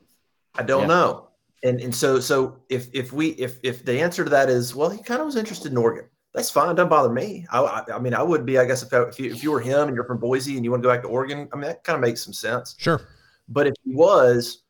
I 0.55 0.63
don't 0.63 0.81
yeah. 0.81 0.87
know. 0.87 1.27
And 1.63 1.79
and 1.79 1.93
so 1.93 2.19
so 2.19 2.57
if 2.69 2.87
if 2.93 3.13
we 3.13 3.29
if 3.31 3.57
if 3.63 3.85
the 3.85 3.99
answer 4.01 4.23
to 4.23 4.29
that 4.31 4.49
is 4.49 4.75
well, 4.75 4.89
he 4.89 5.01
kind 5.01 5.21
of 5.21 5.27
was 5.27 5.35
interested 5.35 5.71
in 5.71 5.77
Oregon. 5.77 6.05
That's 6.33 6.49
fine. 6.49 6.75
don't 6.75 6.89
bother 6.89 7.11
me. 7.11 7.45
I, 7.51 7.59
I, 7.59 7.95
I 7.95 7.99
mean, 7.99 8.13
I 8.13 8.23
would 8.23 8.45
be, 8.45 8.57
I 8.57 8.63
guess, 8.63 8.83
if, 8.83 8.93
I, 8.93 9.01
if, 9.01 9.19
you, 9.19 9.31
if 9.31 9.43
you 9.43 9.51
were 9.51 9.59
him 9.59 9.87
and 9.87 9.95
you're 9.95 10.05
from 10.05 10.17
Boise 10.17 10.55
and 10.55 10.63
you 10.63 10.71
want 10.71 10.81
to 10.81 10.87
go 10.87 10.93
back 10.93 11.01
to 11.01 11.09
Oregon, 11.09 11.49
I 11.51 11.57
mean, 11.57 11.67
that 11.67 11.83
kind 11.83 11.95
of 11.95 12.01
makes 12.01 12.23
some 12.23 12.31
sense. 12.31 12.75
Sure. 12.77 13.01
But 13.49 13.67
if 13.67 13.73
he 13.83 13.93
was, 13.93 14.63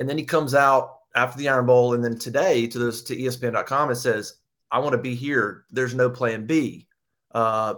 and 0.00 0.08
then 0.08 0.18
he 0.18 0.24
comes 0.24 0.56
out 0.56 0.98
after 1.14 1.38
the 1.38 1.48
Iron 1.48 1.66
Bowl, 1.66 1.94
and 1.94 2.02
then 2.02 2.18
today 2.18 2.66
to 2.66 2.78
those 2.80 3.02
to 3.04 3.16
ESPN.com, 3.16 3.90
and 3.90 3.98
says, 3.98 4.34
"I 4.72 4.80
want 4.80 4.92
to 4.92 4.98
be 4.98 5.14
here. 5.14 5.66
There's 5.70 5.94
no 5.94 6.10
plan 6.10 6.46
B." 6.46 6.88
Uh, 7.32 7.74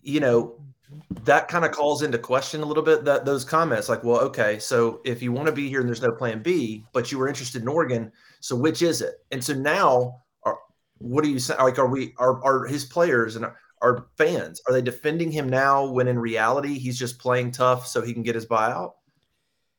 you 0.00 0.20
know, 0.20 0.60
that 1.24 1.48
kind 1.48 1.64
of 1.64 1.72
calls 1.72 2.02
into 2.02 2.18
question 2.18 2.62
a 2.62 2.64
little 2.64 2.82
bit 2.82 3.04
that 3.04 3.24
those 3.24 3.44
comments 3.44 3.88
like 3.88 4.02
well 4.04 4.20
okay 4.20 4.58
so 4.58 5.00
if 5.04 5.22
you 5.22 5.32
want 5.32 5.46
to 5.46 5.52
be 5.52 5.68
here 5.68 5.80
and 5.80 5.88
there's 5.88 6.02
no 6.02 6.10
plan 6.10 6.42
b 6.42 6.84
but 6.92 7.12
you 7.12 7.18
were 7.18 7.28
interested 7.28 7.60
in 7.62 7.68
oregon 7.68 8.10
so 8.40 8.54
which 8.54 8.82
is 8.82 9.02
it? 9.02 9.16
And 9.32 9.42
so 9.42 9.52
now 9.52 10.22
are, 10.44 10.58
what 10.98 11.24
are 11.24 11.28
you 11.28 11.38
saying 11.38 11.60
like 11.60 11.78
are 11.78 11.88
we 11.88 12.14
are, 12.18 12.42
are 12.44 12.66
his 12.66 12.84
players 12.84 13.36
and 13.36 13.46
our 13.82 14.06
fans 14.16 14.60
are 14.66 14.72
they 14.72 14.82
defending 14.82 15.30
him 15.30 15.48
now 15.48 15.84
when 15.84 16.08
in 16.08 16.18
reality 16.18 16.78
he's 16.78 16.98
just 16.98 17.18
playing 17.18 17.52
tough 17.52 17.86
so 17.86 18.00
he 18.00 18.12
can 18.12 18.22
get 18.22 18.34
his 18.34 18.46
buyout 18.46 18.92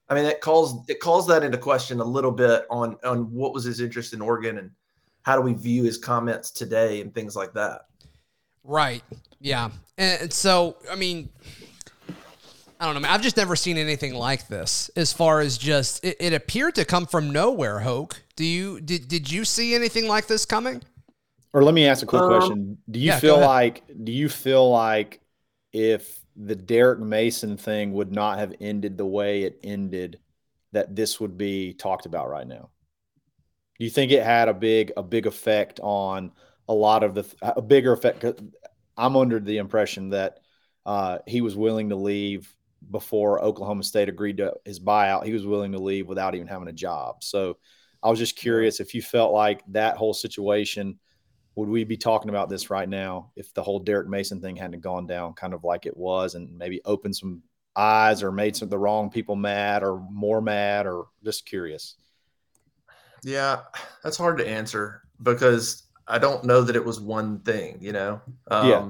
i 0.09 0.15
mean 0.15 0.25
it 0.25 0.41
calls 0.41 0.85
it 0.87 0.99
calls 0.99 1.27
that 1.27 1.43
into 1.43 1.57
question 1.57 1.99
a 1.99 2.05
little 2.05 2.31
bit 2.31 2.65
on 2.69 2.95
on 3.03 3.31
what 3.31 3.53
was 3.53 3.63
his 3.63 3.81
interest 3.81 4.13
in 4.13 4.21
oregon 4.21 4.57
and 4.57 4.71
how 5.23 5.35
do 5.35 5.41
we 5.41 5.53
view 5.53 5.83
his 5.83 5.97
comments 5.97 6.51
today 6.51 7.01
and 7.01 7.13
things 7.13 7.35
like 7.35 7.53
that. 7.53 7.81
Right. 8.63 9.03
Yeah. 9.39 9.71
And 9.97 10.31
so, 10.31 10.77
I 10.91 10.95
mean, 10.95 11.29
I 12.79 12.85
don't 12.85 12.93
know. 12.93 13.01
Man. 13.01 13.11
I've 13.11 13.21
just 13.21 13.37
never 13.37 13.55
seen 13.55 13.77
anything 13.77 14.13
like 14.13 14.47
this. 14.47 14.89
As 14.95 15.11
far 15.11 15.41
as 15.41 15.57
just, 15.57 16.03
it, 16.03 16.17
it 16.19 16.33
appeared 16.33 16.75
to 16.75 16.85
come 16.85 17.05
from 17.05 17.31
nowhere. 17.31 17.79
Hoke, 17.79 18.21
do 18.35 18.45
you 18.45 18.79
did 18.79 19.07
did 19.07 19.29
you 19.29 19.43
see 19.43 19.75
anything 19.75 20.07
like 20.07 20.27
this 20.27 20.45
coming? 20.45 20.81
Or 21.51 21.63
let 21.63 21.73
me 21.73 21.87
ask 21.87 22.03
a 22.03 22.05
quick 22.05 22.21
um, 22.21 22.29
question. 22.29 22.77
Do 22.89 22.99
you 22.99 23.07
yeah, 23.07 23.19
feel 23.19 23.39
like 23.39 23.83
do 24.03 24.11
you 24.11 24.29
feel 24.29 24.69
like 24.69 25.19
if 25.73 26.21
the 26.35 26.55
Derek 26.55 26.99
Mason 26.99 27.57
thing 27.57 27.91
would 27.93 28.13
not 28.13 28.39
have 28.39 28.53
ended 28.61 28.97
the 28.97 29.05
way 29.05 29.43
it 29.43 29.59
ended, 29.63 30.19
that 30.71 30.95
this 30.95 31.19
would 31.19 31.37
be 31.37 31.73
talked 31.73 32.05
about 32.05 32.29
right 32.29 32.47
now? 32.47 32.69
Do 33.77 33.85
you 33.85 33.91
think 33.91 34.11
it 34.11 34.23
had 34.23 34.47
a 34.47 34.53
big 34.53 34.93
a 34.95 35.03
big 35.03 35.25
effect 35.25 35.79
on 35.83 36.31
a 36.69 36.73
lot 36.73 37.03
of 37.03 37.13
the 37.13 37.25
a 37.41 37.61
bigger 37.61 37.91
effect? 37.91 38.23
I'm 38.99 39.15
under 39.15 39.39
the 39.39 39.57
impression 39.57 40.09
that 40.09 40.39
uh, 40.85 41.19
he 41.25 41.41
was 41.41 41.55
willing 41.55 41.89
to 41.89 41.95
leave 41.95 42.53
before 42.91 43.43
Oklahoma 43.43 43.83
State 43.83 44.09
agreed 44.09 44.37
to 44.37 44.53
his 44.65 44.79
buyout. 44.79 45.25
He 45.25 45.33
was 45.33 45.45
willing 45.45 45.71
to 45.71 45.79
leave 45.79 46.07
without 46.07 46.35
even 46.35 46.47
having 46.47 46.67
a 46.67 46.73
job. 46.73 47.23
So 47.23 47.57
I 48.03 48.09
was 48.09 48.19
just 48.19 48.35
curious 48.35 48.79
if 48.79 48.93
you 48.93 49.01
felt 49.01 49.33
like 49.33 49.63
that 49.69 49.97
whole 49.97 50.13
situation 50.13 50.99
would 51.55 51.69
we 51.69 51.83
be 51.83 51.97
talking 51.97 52.29
about 52.29 52.47
this 52.47 52.69
right 52.69 52.87
now 52.87 53.31
if 53.35 53.53
the 53.53 53.63
whole 53.63 53.79
Derek 53.79 54.07
Mason 54.07 54.39
thing 54.39 54.55
hadn't 54.55 54.79
gone 54.79 55.07
down 55.07 55.33
kind 55.33 55.53
of 55.53 55.63
like 55.63 55.85
it 55.85 55.97
was 55.97 56.35
and 56.35 56.57
maybe 56.57 56.79
opened 56.85 57.15
some 57.15 57.41
eyes 57.75 58.23
or 58.23 58.31
made 58.31 58.55
some 58.55 58.67
of 58.67 58.69
the 58.69 58.79
wrong 58.79 59.09
people 59.09 59.35
mad 59.35 59.83
or 59.83 59.99
more 60.09 60.41
mad 60.41 60.87
or 60.87 61.07
just 61.23 61.45
curious? 61.45 61.95
Yeah, 63.23 63.61
that's 64.03 64.17
hard 64.17 64.37
to 64.37 64.47
answer 64.47 65.01
because 65.21 65.88
I 66.09 66.17
don't 66.17 66.43
know 66.43 66.61
that 66.61 66.75
it 66.75 66.83
was 66.83 66.99
one 66.99 67.39
thing, 67.39 67.77
you 67.79 67.91
know? 67.91 68.21
Um, 68.49 68.69
yeah. 68.69 68.89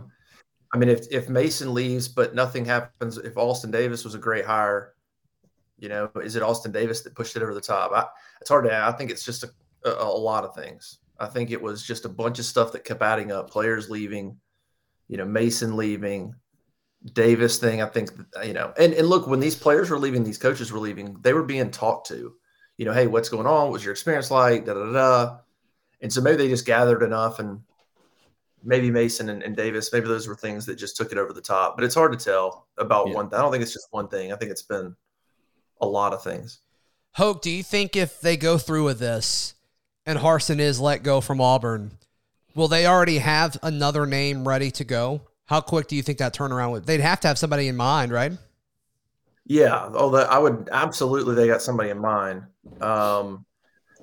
I 0.73 0.77
mean, 0.77 0.89
if, 0.89 1.05
if 1.11 1.29
Mason 1.29 1.73
leaves, 1.73 2.07
but 2.07 2.33
nothing 2.33 2.65
happens, 2.65 3.17
if 3.17 3.37
Austin 3.37 3.71
Davis 3.71 4.03
was 4.03 4.15
a 4.15 4.19
great 4.19 4.45
hire, 4.45 4.93
you 5.77 5.89
know, 5.89 6.09
is 6.23 6.35
it 6.35 6.43
Austin 6.43 6.71
Davis 6.71 7.01
that 7.01 7.15
pushed 7.15 7.35
it 7.35 7.43
over 7.43 7.53
the 7.53 7.61
top? 7.61 7.91
I, 7.91 8.05
it's 8.41 8.49
hard 8.49 8.65
to, 8.65 8.75
I 8.75 8.91
think 8.93 9.11
it's 9.11 9.25
just 9.25 9.43
a, 9.43 9.49
a, 9.85 10.03
a 10.03 10.17
lot 10.17 10.43
of 10.43 10.55
things. 10.55 10.99
I 11.19 11.27
think 11.27 11.51
it 11.51 11.61
was 11.61 11.85
just 11.85 12.05
a 12.05 12.09
bunch 12.09 12.39
of 12.39 12.45
stuff 12.45 12.71
that 12.71 12.85
kept 12.85 13.01
adding 13.01 13.31
up. 13.31 13.49
Players 13.49 13.89
leaving, 13.89 14.37
you 15.07 15.17
know, 15.17 15.25
Mason 15.25 15.75
leaving, 15.75 16.33
Davis 17.13 17.57
thing. 17.57 17.81
I 17.81 17.85
think 17.85 18.11
you 18.45 18.53
know, 18.53 18.73
and 18.77 18.93
and 18.93 19.07
look, 19.07 19.27
when 19.27 19.39
these 19.39 19.55
players 19.55 19.89
were 19.89 19.99
leaving, 19.99 20.23
these 20.23 20.37
coaches 20.37 20.71
were 20.71 20.79
leaving, 20.79 21.17
they 21.21 21.33
were 21.33 21.43
being 21.43 21.71
talked 21.71 22.07
to. 22.07 22.33
You 22.77 22.85
know, 22.85 22.93
hey, 22.93 23.07
what's 23.07 23.29
going 23.29 23.47
on? 23.47 23.63
What 23.63 23.73
was 23.73 23.83
your 23.83 23.91
experience 23.91 24.31
like? 24.31 24.65
Da 24.65 24.73
da 24.73 24.91
da. 24.91 25.37
And 26.01 26.11
so 26.11 26.21
maybe 26.21 26.37
they 26.37 26.47
just 26.47 26.65
gathered 26.65 27.03
enough, 27.03 27.39
and 27.39 27.61
maybe 28.63 28.89
Mason 28.89 29.29
and, 29.29 29.43
and 29.43 29.55
Davis, 29.55 29.91
maybe 29.91 30.07
those 30.07 30.27
were 30.27 30.35
things 30.35 30.65
that 30.65 30.75
just 30.75 30.95
took 30.97 31.11
it 31.11 31.17
over 31.17 31.33
the 31.33 31.41
top. 31.41 31.75
But 31.75 31.83
it's 31.83 31.95
hard 31.95 32.17
to 32.17 32.23
tell 32.23 32.67
about 32.77 33.09
yeah. 33.09 33.15
one. 33.15 33.25
I 33.33 33.37
don't 33.37 33.51
think 33.51 33.63
it's 33.63 33.73
just 33.73 33.87
one 33.91 34.07
thing. 34.07 34.31
I 34.31 34.35
think 34.35 34.51
it's 34.51 34.61
been 34.61 34.95
a 35.81 35.87
lot 35.87 36.13
of 36.13 36.23
things. 36.23 36.59
Hoke, 37.13 37.41
do 37.41 37.49
you 37.49 37.63
think 37.63 37.95
if 37.95 38.21
they 38.21 38.37
go 38.37 38.57
through 38.57 38.85
with 38.85 38.99
this? 38.99 39.55
and 40.09 40.17
Harsin 40.17 40.57
is 40.57 40.79
let 40.79 41.03
go 41.03 41.21
from 41.21 41.39
Auburn, 41.39 41.91
will 42.55 42.67
they 42.67 42.87
already 42.87 43.19
have 43.19 43.57
another 43.61 44.07
name 44.07 44.47
ready 44.47 44.71
to 44.71 44.83
go? 44.83 45.21
How 45.45 45.61
quick 45.61 45.87
do 45.87 45.95
you 45.95 46.01
think 46.01 46.17
that 46.17 46.33
turnaround 46.33 46.71
would? 46.71 46.85
They'd 46.87 46.99
have 46.99 47.19
to 47.19 47.27
have 47.27 47.37
somebody 47.37 47.67
in 47.67 47.75
mind, 47.75 48.11
right? 48.11 48.31
Yeah, 49.45 49.87
oh, 49.93 50.15
I 50.15 50.39
would 50.39 50.67
absolutely. 50.71 51.35
They 51.35 51.45
got 51.45 51.61
somebody 51.61 51.91
in 51.91 51.99
mind. 51.99 52.43
Um, 52.81 53.45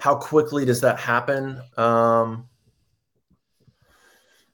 how 0.06 0.14
quickly 0.14 0.64
does 0.64 0.82
that 0.82 1.00
happen? 1.00 1.60
Um, 1.76 2.48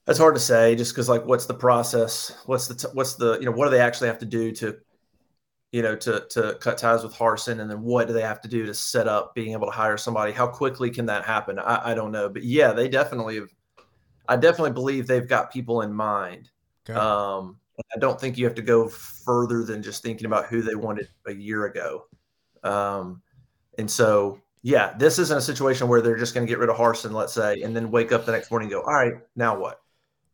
that's 0.07 0.19
hard 0.19 0.35
to 0.35 0.41
say, 0.41 0.75
just 0.75 0.95
because 0.95 1.11
like, 1.11 1.27
what's 1.27 1.45
the 1.45 1.53
process? 1.53 2.35
What's 2.47 2.69
the 2.69 2.75
t- 2.75 2.89
what's 2.95 3.17
the 3.17 3.39
you 3.39 3.45
know 3.45 3.53
what 3.53 3.67
do 3.67 3.71
they 3.71 3.81
actually 3.81 4.09
have 4.09 4.19
to 4.21 4.25
do 4.25 4.51
to 4.53 4.79
you 5.71 5.83
know, 5.83 5.95
to 5.95 6.27
to 6.31 6.57
cut 6.59 6.79
ties 6.79 7.03
with 7.03 7.13
Harsin, 7.13 7.61
and 7.61 7.71
then 7.71 7.83
what 7.83 8.07
do 8.07 8.15
they 8.15 8.23
have 8.23 8.41
to 8.41 8.49
do 8.49 8.65
to 8.65 8.73
set 8.73 9.07
up 9.07 9.35
being 9.35 9.53
able 9.53 9.67
to 9.67 9.73
hire 9.73 9.99
somebody? 9.99 10.33
How 10.33 10.47
quickly 10.47 10.89
can 10.89 11.05
that 11.05 11.27
happen? 11.27 11.59
I, 11.59 11.91
I 11.91 11.95
don't 11.95 12.13
know, 12.13 12.31
but 12.31 12.45
yeah, 12.45 12.73
they 12.73 12.89
definitely 12.89 13.35
have. 13.37 13.51
I 14.27 14.37
definitely 14.37 14.73
believe 14.73 15.07
they've 15.07 15.29
got 15.29 15.53
people 15.53 15.83
in 15.83 15.93
mind. 15.93 16.49
Okay. 16.89 16.99
Um, 16.99 17.59
I 17.95 17.99
don't 17.99 18.19
think 18.19 18.39
you 18.39 18.47
have 18.47 18.55
to 18.55 18.63
go 18.63 18.89
further 18.89 19.65
than 19.65 19.83
just 19.83 20.03
thinking 20.03 20.25
about 20.25 20.47
who 20.47 20.63
they 20.63 20.77
wanted 20.77 21.09
a 21.27 21.35
year 21.35 21.67
ago. 21.67 22.07
Um, 22.65 23.21
and 23.77 23.91
so, 23.91 24.41
yeah, 24.63 24.95
this 24.97 25.19
isn't 25.19 25.37
a 25.37 25.43
situation 25.43 25.89
where 25.89 26.01
they're 26.01 26.17
just 26.17 26.35
going 26.35 26.47
to 26.47 26.51
get 26.51 26.59
rid 26.59 26.71
of 26.71 26.77
Harsin, 26.77 27.13
let's 27.13 27.33
say, 27.33 27.63
and 27.63 27.75
then 27.75 27.91
wake 27.91 28.13
up 28.13 28.27
the 28.27 28.33
next 28.33 28.51
morning 28.51 28.67
and 28.67 28.73
go, 28.73 28.83
all 28.83 28.95
right, 28.95 29.15
now 29.37 29.59
what? 29.59 29.81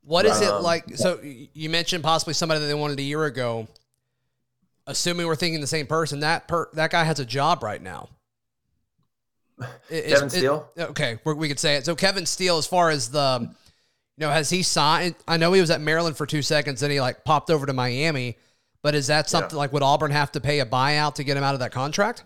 What 0.02 0.24
is 0.24 0.40
um, 0.40 0.42
it 0.42 0.62
like? 0.62 0.96
So 0.96 1.20
you 1.22 1.68
mentioned 1.68 2.02
possibly 2.02 2.34
somebody 2.34 2.60
that 2.60 2.66
they 2.66 2.74
wanted 2.74 2.98
a 2.98 3.02
year 3.02 3.24
ago 3.24 3.68
assuming 4.88 5.26
we're 5.26 5.36
thinking 5.36 5.60
the 5.60 5.66
same 5.66 5.86
person, 5.86 6.20
that 6.20 6.48
per 6.48 6.68
that 6.72 6.90
guy 6.90 7.04
has 7.04 7.20
a 7.20 7.24
job 7.24 7.62
right 7.62 7.80
now. 7.80 8.08
It, 9.90 10.08
Kevin 10.08 10.30
Steele. 10.30 10.68
It, 10.76 10.82
okay, 10.90 11.18
we 11.24 11.48
could 11.48 11.58
say 11.58 11.76
it. 11.76 11.84
So 11.84 11.94
Kevin 11.94 12.26
Steele, 12.26 12.58
as 12.58 12.66
far 12.66 12.90
as 12.90 13.10
the, 13.10 13.40
you 13.40 14.20
know, 14.26 14.30
has 14.30 14.50
he 14.50 14.62
signed? 14.62 15.14
I 15.26 15.36
know 15.36 15.52
he 15.52 15.60
was 15.60 15.70
at 15.70 15.80
Maryland 15.80 16.16
for 16.16 16.26
two 16.26 16.42
seconds, 16.42 16.80
then 16.80 16.90
he 16.90 17.00
like 17.00 17.24
popped 17.24 17.50
over 17.50 17.66
to 17.66 17.72
Miami. 17.72 18.36
But 18.82 18.94
is 18.94 19.08
that 19.08 19.28
something 19.28 19.56
yeah. 19.56 19.58
like 19.58 19.72
would 19.72 19.82
Auburn 19.82 20.10
have 20.12 20.32
to 20.32 20.40
pay 20.40 20.60
a 20.60 20.66
buyout 20.66 21.16
to 21.16 21.24
get 21.24 21.36
him 21.36 21.44
out 21.44 21.54
of 21.54 21.60
that 21.60 21.72
contract? 21.72 22.24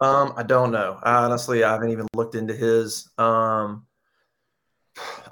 Um, 0.00 0.34
I 0.36 0.42
don't 0.42 0.72
know. 0.72 0.98
Honestly, 1.02 1.64
I 1.64 1.72
haven't 1.72 1.90
even 1.90 2.06
looked 2.14 2.34
into 2.34 2.54
his. 2.54 3.08
Um, 3.18 3.86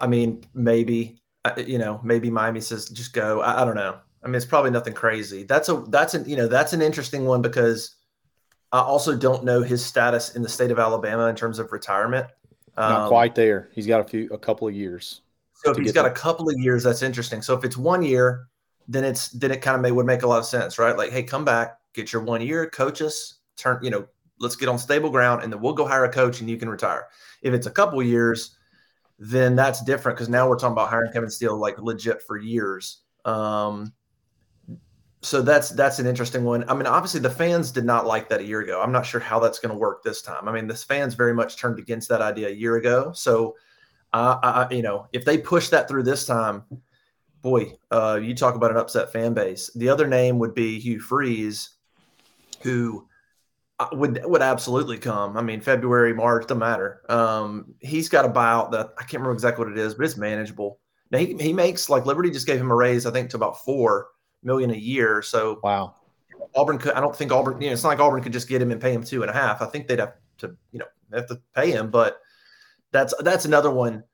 I 0.00 0.06
mean, 0.06 0.44
maybe 0.54 1.20
you 1.58 1.78
know, 1.78 2.00
maybe 2.02 2.30
Miami 2.30 2.60
says 2.60 2.88
just 2.88 3.12
go. 3.12 3.40
I, 3.40 3.62
I 3.62 3.64
don't 3.64 3.76
know. 3.76 3.98
I 4.22 4.26
mean, 4.26 4.36
it's 4.36 4.46
probably 4.46 4.70
nothing 4.70 4.94
crazy. 4.94 5.42
That's 5.42 5.68
a 5.68 5.84
that's 5.88 6.14
an 6.14 6.28
you 6.28 6.36
know 6.36 6.48
that's 6.48 6.72
an 6.72 6.80
interesting 6.80 7.26
one 7.26 7.42
because 7.42 7.94
I 8.72 8.80
also 8.80 9.16
don't 9.16 9.44
know 9.44 9.62
his 9.62 9.84
status 9.84 10.34
in 10.34 10.42
the 10.42 10.48
state 10.48 10.70
of 10.70 10.78
Alabama 10.78 11.26
in 11.26 11.36
terms 11.36 11.58
of 11.58 11.72
retirement. 11.72 12.26
Not 12.76 13.02
um, 13.02 13.08
quite 13.08 13.34
there. 13.34 13.68
He's 13.72 13.86
got 13.86 14.00
a 14.00 14.04
few 14.04 14.28
a 14.32 14.38
couple 14.38 14.66
of 14.66 14.74
years. 14.74 15.20
So 15.54 15.70
if 15.70 15.76
he's 15.76 15.92
got 15.92 16.02
there. 16.02 16.12
a 16.12 16.14
couple 16.14 16.48
of 16.48 16.58
years, 16.58 16.82
that's 16.82 17.02
interesting. 17.02 17.42
So 17.42 17.54
if 17.54 17.64
it's 17.64 17.76
one 17.76 18.02
year, 18.02 18.48
then 18.88 19.04
it's 19.04 19.28
then 19.28 19.50
it 19.50 19.60
kind 19.62 19.76
of 19.76 19.82
may 19.82 19.92
would 19.92 20.06
make 20.06 20.22
a 20.22 20.26
lot 20.26 20.38
of 20.38 20.46
sense, 20.46 20.78
right? 20.78 20.96
Like, 20.96 21.10
hey, 21.10 21.22
come 21.22 21.44
back, 21.44 21.78
get 21.94 22.12
your 22.12 22.22
one 22.22 22.40
year, 22.40 22.68
coach 22.68 23.02
us, 23.02 23.40
turn, 23.56 23.78
you 23.82 23.90
know, 23.90 24.06
let's 24.38 24.56
get 24.56 24.68
on 24.68 24.78
stable 24.78 25.10
ground, 25.10 25.42
and 25.42 25.52
then 25.52 25.60
we'll 25.60 25.74
go 25.74 25.86
hire 25.86 26.04
a 26.04 26.12
coach 26.12 26.40
and 26.40 26.50
you 26.50 26.56
can 26.56 26.68
retire. 26.68 27.06
If 27.42 27.54
it's 27.54 27.66
a 27.66 27.70
couple 27.70 28.02
years, 28.02 28.56
then 29.18 29.54
that's 29.56 29.82
different 29.84 30.16
because 30.16 30.28
now 30.28 30.48
we're 30.48 30.58
talking 30.58 30.72
about 30.72 30.90
hiring 30.90 31.12
Kevin 31.12 31.30
Steele 31.30 31.56
like 31.56 31.78
legit 31.78 32.22
for 32.22 32.36
years. 32.36 33.02
Um, 33.24 33.92
so 35.22 35.40
that's 35.40 35.70
that's 35.70 35.98
an 35.98 36.06
interesting 36.06 36.44
one. 36.44 36.68
I 36.68 36.74
mean, 36.74 36.86
obviously 36.86 37.20
the 37.20 37.30
fans 37.30 37.70
did 37.70 37.84
not 37.84 38.06
like 38.06 38.28
that 38.28 38.40
a 38.40 38.44
year 38.44 38.60
ago. 38.60 38.82
I'm 38.82 38.92
not 38.92 39.06
sure 39.06 39.20
how 39.20 39.40
that's 39.40 39.58
going 39.58 39.72
to 39.72 39.78
work 39.78 40.02
this 40.02 40.20
time. 40.20 40.48
I 40.48 40.52
mean, 40.52 40.66
the 40.66 40.74
fans 40.74 41.14
very 41.14 41.32
much 41.32 41.56
turned 41.56 41.78
against 41.78 42.10
that 42.10 42.20
idea 42.20 42.48
a 42.48 42.52
year 42.52 42.76
ago. 42.76 43.12
So, 43.14 43.56
uh, 44.12 44.38
I, 44.42 44.74
you 44.74 44.82
know, 44.82 45.06
if 45.14 45.24
they 45.24 45.38
push 45.38 45.70
that 45.70 45.88
through 45.88 46.02
this 46.02 46.26
time, 46.26 46.64
boy, 47.40 47.72
uh, 47.90 48.20
you 48.22 48.34
talk 48.34 48.54
about 48.54 48.70
an 48.70 48.76
upset 48.76 49.12
fan 49.12 49.32
base. 49.32 49.70
The 49.74 49.88
other 49.88 50.06
name 50.06 50.38
would 50.40 50.54
be 50.54 50.78
Hugh 50.78 51.00
Freeze, 51.00 51.70
who 52.60 53.08
would 53.92 54.20
would 54.24 54.42
absolutely 54.42 54.98
come. 54.98 55.36
I 55.36 55.42
mean, 55.42 55.60
February, 55.60 56.14
March, 56.14 56.42
doesn't 56.42 56.58
matter. 56.58 57.02
Um, 57.08 57.74
he's 57.80 58.08
got 58.08 58.24
a 58.24 58.28
buyout 58.28 58.70
that 58.72 58.90
I 58.98 59.02
can't 59.02 59.14
remember 59.14 59.32
exactly 59.32 59.64
what 59.64 59.72
it 59.72 59.78
is, 59.78 59.94
but 59.94 60.04
it's 60.04 60.16
manageable. 60.16 60.78
Now 61.10 61.18
he, 61.18 61.36
he 61.40 61.52
makes 61.52 61.88
like 61.88 62.06
Liberty 62.06 62.30
just 62.30 62.46
gave 62.46 62.60
him 62.60 62.70
a 62.70 62.74
raise, 62.74 63.04
I 63.06 63.10
think, 63.10 63.30
to 63.30 63.36
about 63.36 63.64
four 63.64 64.08
million 64.42 64.70
a 64.70 64.76
year. 64.76 65.22
So 65.22 65.58
wow, 65.62 65.96
Auburn 66.54 66.78
could. 66.78 66.92
I 66.92 67.00
don't 67.00 67.16
think 67.16 67.32
Auburn. 67.32 67.60
You 67.60 67.68
know, 67.68 67.72
it's 67.72 67.82
not 67.82 67.90
like 67.90 68.00
Auburn 68.00 68.22
could 68.22 68.32
just 68.32 68.48
get 68.48 68.62
him 68.62 68.70
and 68.70 68.80
pay 68.80 68.92
him 68.92 69.02
two 69.02 69.22
and 69.22 69.30
a 69.30 69.34
half. 69.34 69.60
I 69.60 69.66
think 69.66 69.88
they'd 69.88 69.98
have 69.98 70.14
to, 70.38 70.56
you 70.70 70.78
know, 70.78 70.86
have 71.12 71.26
to 71.28 71.40
pay 71.54 71.70
him. 71.72 71.90
But 71.90 72.20
that's 72.92 73.12
that's 73.22 73.44
another 73.44 73.70
one 73.70 74.04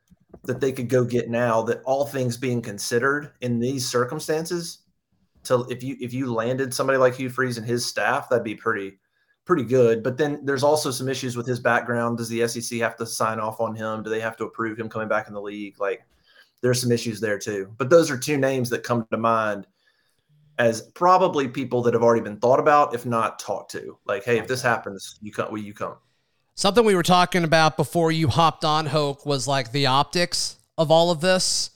that 0.45 0.61
they 0.61 0.73
could 0.73 0.89
go 0.89 1.05
get 1.05 1.29
now. 1.29 1.63
That 1.63 1.83
all 1.85 2.07
things 2.07 2.37
being 2.39 2.63
considered 2.63 3.33
in 3.43 3.59
these 3.59 3.87
circumstances, 3.87 4.85
to 5.45 5.67
if 5.69 5.83
you 5.83 5.97
if 6.01 6.15
you 6.15 6.33
landed 6.33 6.73
somebody 6.73 6.99
like 6.99 7.17
Hugh 7.17 7.29
Freeze 7.29 7.59
and 7.59 7.67
his 7.67 7.85
staff, 7.85 8.31
that'd 8.31 8.43
be 8.43 8.55
pretty 8.55 8.99
pretty 9.51 9.65
good. 9.65 10.01
But 10.05 10.17
then 10.17 10.39
there's 10.45 10.63
also 10.63 10.93
some 10.93 11.09
issues 11.09 11.37
with 11.37 11.45
his 11.45 11.59
background. 11.59 12.19
Does 12.19 12.29
the 12.29 12.47
SEC 12.47 12.79
have 12.79 12.95
to 12.99 13.05
sign 13.05 13.41
off 13.41 13.61
on 13.61 13.75
him? 13.75 14.05
Do 14.05 14.09
they 14.09 14.21
have 14.21 14.37
to 14.37 14.45
approve 14.45 14.79
him 14.79 14.89
coming 14.89 15.09
back 15.09 15.27
in 15.27 15.35
the 15.35 15.43
league? 15.43 15.75
Like 15.81 16.07
there's 16.61 16.81
some 16.81 16.93
issues 16.93 17.19
there 17.19 17.37
too. 17.37 17.69
But 17.77 17.91
those 17.91 18.13
are 18.13 18.17
two 18.17 18.37
names 18.37 18.71
that 18.71 18.85
come 18.85 19.05
to 19.11 19.19
mind 19.19 19.67
as 20.61 20.83
probably 20.95 21.49
people 21.49 21.83
that 21.83 21.95
have 21.95 22.03
already 22.05 22.21
been 22.21 22.37
thought 22.37 22.61
about, 22.61 22.95
if 22.95 23.07
not 23.07 23.41
talked 23.41 23.73
to. 23.73 23.99
Like, 24.07 24.23
hey, 24.23 24.39
if 24.39 24.47
this 24.47 24.63
happens, 24.63 25.19
you 25.21 25.33
come. 25.33 25.51
Will 25.51 25.59
you 25.59 25.75
come? 25.75 25.97
Something 26.55 26.85
we 26.85 26.95
were 26.95 27.03
talking 27.03 27.43
about 27.43 27.77
before 27.77 28.13
you 28.13 28.29
hopped 28.29 28.65
on 28.65 28.87
Hoke 28.87 29.27
was 29.27 29.49
like 29.49 29.73
the 29.73 29.87
optics 29.87 30.59
of 30.79 30.93
all 30.93 31.11
of 31.11 31.21
this, 31.21 31.71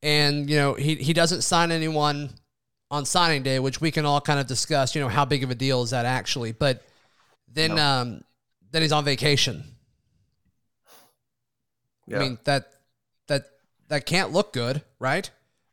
and 0.00 0.48
you 0.48 0.54
know 0.54 0.74
he 0.74 0.94
he 0.94 1.12
doesn't 1.12 1.42
sign 1.42 1.72
anyone 1.72 2.30
on 2.88 3.04
signing 3.04 3.42
day, 3.42 3.58
which 3.58 3.80
we 3.80 3.90
can 3.90 4.06
all 4.06 4.20
kind 4.20 4.38
of 4.38 4.46
discuss. 4.46 4.94
You 4.94 5.00
know 5.00 5.08
how 5.08 5.24
big 5.24 5.42
of 5.42 5.50
a 5.50 5.56
deal 5.56 5.82
is 5.82 5.90
that 5.90 6.06
actually? 6.06 6.52
But 6.52 6.84
then 7.52 7.78
um 7.78 8.22
then 8.70 8.82
he's 8.82 8.92
on 8.92 9.04
vacation. 9.04 9.64
Yeah. 12.06 12.16
I 12.16 12.20
mean 12.20 12.38
that 12.44 12.72
that 13.26 13.46
that 13.88 14.06
can't 14.06 14.32
look 14.32 14.52
good, 14.52 14.82
right? 14.98 15.30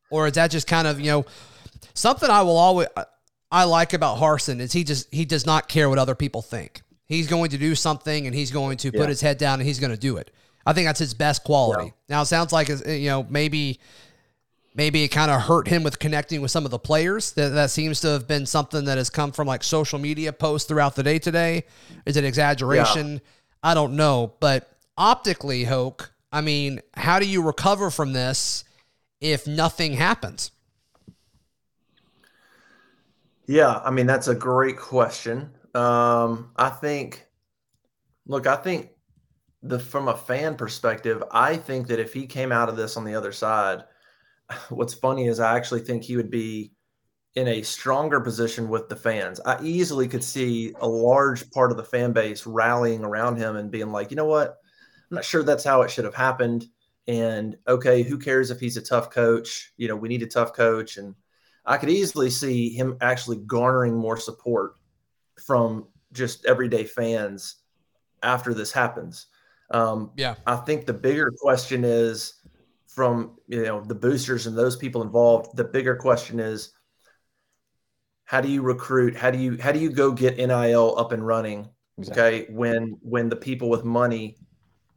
Or 0.09 0.27
is 0.27 0.33
that 0.33 0.51
just 0.51 0.67
kind 0.67 0.87
of 0.87 0.99
you 0.99 1.11
know 1.11 1.25
Something 1.97 2.29
I 2.29 2.43
will 2.43 2.57
always 2.57 2.87
I 3.51 3.63
like 3.63 3.93
about 3.93 4.19
Harsin 4.19 4.59
is 4.59 4.71
he 4.71 4.83
just 4.83 5.11
he 5.11 5.25
does 5.25 5.47
not 5.47 5.67
care 5.67 5.89
what 5.89 5.97
other 5.97 6.13
people 6.13 6.43
think. 6.43 6.81
He's 7.05 7.27
going 7.27 7.49
to 7.51 7.57
do 7.57 7.73
something 7.73 8.27
and 8.27 8.35
he's 8.35 8.51
going 8.51 8.77
to 8.77 8.91
yeah. 8.93 8.99
put 8.99 9.09
his 9.09 9.21
head 9.21 9.39
down 9.39 9.59
and 9.59 9.67
he's 9.67 9.79
going 9.79 9.91
to 9.91 9.97
do 9.97 10.17
it. 10.17 10.29
I 10.65 10.73
think 10.73 10.87
that's 10.87 10.99
his 10.99 11.15
best 11.15 11.43
quality. 11.43 11.85
Yeah. 11.85 11.91
Now 12.09 12.21
it 12.21 12.25
sounds 12.25 12.53
like 12.53 12.69
you 12.85 13.09
know 13.09 13.25
maybe 13.29 13.79
maybe 14.77 15.03
it 15.03 15.09
kind 15.09 15.31
of 15.31 15.41
hurt 15.41 15.67
him 15.67 15.83
with 15.83 15.99
connecting 15.99 16.39
with 16.39 16.51
some 16.51 16.63
of 16.63 16.71
the 16.71 16.79
players. 16.79 17.33
That 17.33 17.49
that 17.49 17.71
seems 17.71 17.99
to 18.01 18.09
have 18.09 18.27
been 18.27 18.45
something 18.45 18.85
that 18.85 18.97
has 18.97 19.09
come 19.09 19.33
from 19.33 19.47
like 19.47 19.63
social 19.63 19.99
media 19.99 20.31
posts 20.31 20.67
throughout 20.67 20.95
the 20.95 21.03
day 21.03 21.19
today. 21.19 21.65
Is 22.05 22.15
it 22.15 22.23
exaggeration? 22.23 23.13
Yeah. 23.13 23.19
I 23.63 23.73
don't 23.73 23.95
know, 23.97 24.35
but 24.39 24.71
optically, 24.97 25.65
Hoke. 25.65 26.13
I 26.31 26.41
mean, 26.41 26.81
how 26.93 27.19
do 27.19 27.27
you 27.27 27.41
recover 27.41 27.89
from 27.89 28.13
this 28.13 28.63
if 29.19 29.47
nothing 29.47 29.93
happens? 29.93 30.51
Yeah, 33.47 33.81
I 33.83 33.91
mean 33.91 34.05
that's 34.05 34.27
a 34.27 34.35
great 34.35 34.77
question. 34.77 35.49
Um, 35.73 36.51
I 36.55 36.69
think, 36.69 37.25
look, 38.27 38.45
I 38.45 38.55
think 38.55 38.89
the 39.63 39.79
from 39.79 40.07
a 40.07 40.15
fan 40.15 40.55
perspective, 40.55 41.23
I 41.31 41.55
think 41.55 41.87
that 41.87 41.99
if 41.99 42.13
he 42.13 42.27
came 42.27 42.51
out 42.51 42.69
of 42.69 42.75
this 42.75 42.97
on 42.97 43.05
the 43.05 43.15
other 43.15 43.31
side, 43.31 43.83
what's 44.69 44.93
funny 44.93 45.27
is 45.27 45.39
I 45.39 45.55
actually 45.55 45.81
think 45.81 46.03
he 46.03 46.17
would 46.17 46.31
be 46.31 46.71
in 47.35 47.47
a 47.47 47.61
stronger 47.61 48.19
position 48.19 48.67
with 48.67 48.89
the 48.89 48.95
fans. 48.95 49.39
I 49.45 49.61
easily 49.61 50.07
could 50.07 50.23
see 50.23 50.73
a 50.79 50.87
large 50.87 51.49
part 51.51 51.71
of 51.71 51.77
the 51.77 51.83
fan 51.83 52.11
base 52.11 52.47
rallying 52.47 53.03
around 53.03 53.37
him 53.37 53.57
and 53.57 53.69
being 53.69 53.91
like, 53.91 54.09
you 54.09 54.17
know 54.17 54.25
what, 54.25 54.57
I'm 55.09 55.15
not 55.15 55.25
sure 55.25 55.43
that's 55.43 55.63
how 55.63 55.83
it 55.83 55.91
should 55.91 56.05
have 56.05 56.15
happened. 56.15 56.65
And 57.07 57.55
okay, 57.67 58.01
who 58.01 58.17
cares 58.17 58.49
if 58.49 58.59
he's 58.59 58.75
a 58.75 58.81
tough 58.81 59.11
coach? 59.11 59.71
You 59.77 59.87
know, 59.87 59.95
we 59.95 60.09
need 60.09 60.23
a 60.23 60.27
tough 60.27 60.53
coach 60.53 60.97
and 60.97 61.15
I 61.65 61.77
could 61.77 61.89
easily 61.89 62.29
see 62.29 62.69
him 62.69 62.97
actually 63.01 63.37
garnering 63.37 63.95
more 63.95 64.17
support 64.17 64.75
from 65.45 65.87
just 66.13 66.45
everyday 66.45 66.85
fans 66.85 67.57
after 68.23 68.53
this 68.53 68.71
happens. 68.71 69.27
Um, 69.69 70.11
yeah, 70.15 70.35
I 70.47 70.55
think 70.55 70.85
the 70.85 70.93
bigger 70.93 71.31
question 71.39 71.83
is 71.83 72.41
from 72.97 73.37
you 73.47 73.63
know 73.63 73.81
the 73.81 73.93
boosters 73.95 74.47
and 74.47 74.57
those 74.57 74.75
people 74.75 75.03
involved. 75.03 75.55
The 75.55 75.63
bigger 75.63 75.95
question 75.95 76.39
is 76.39 76.73
how 78.25 78.41
do 78.41 78.49
you 78.49 78.63
recruit? 78.63 79.15
How 79.15 79.29
do 79.31 79.37
you 79.37 79.57
how 79.61 79.71
do 79.71 79.79
you 79.79 79.91
go 79.91 80.11
get 80.11 80.37
NIL 80.37 80.97
up 80.97 81.11
and 81.11 81.25
running? 81.25 81.69
Exactly. 81.99 82.23
Okay, 82.23 82.53
when 82.53 82.97
when 83.01 83.29
the 83.29 83.35
people 83.35 83.69
with 83.69 83.83
money 83.85 84.37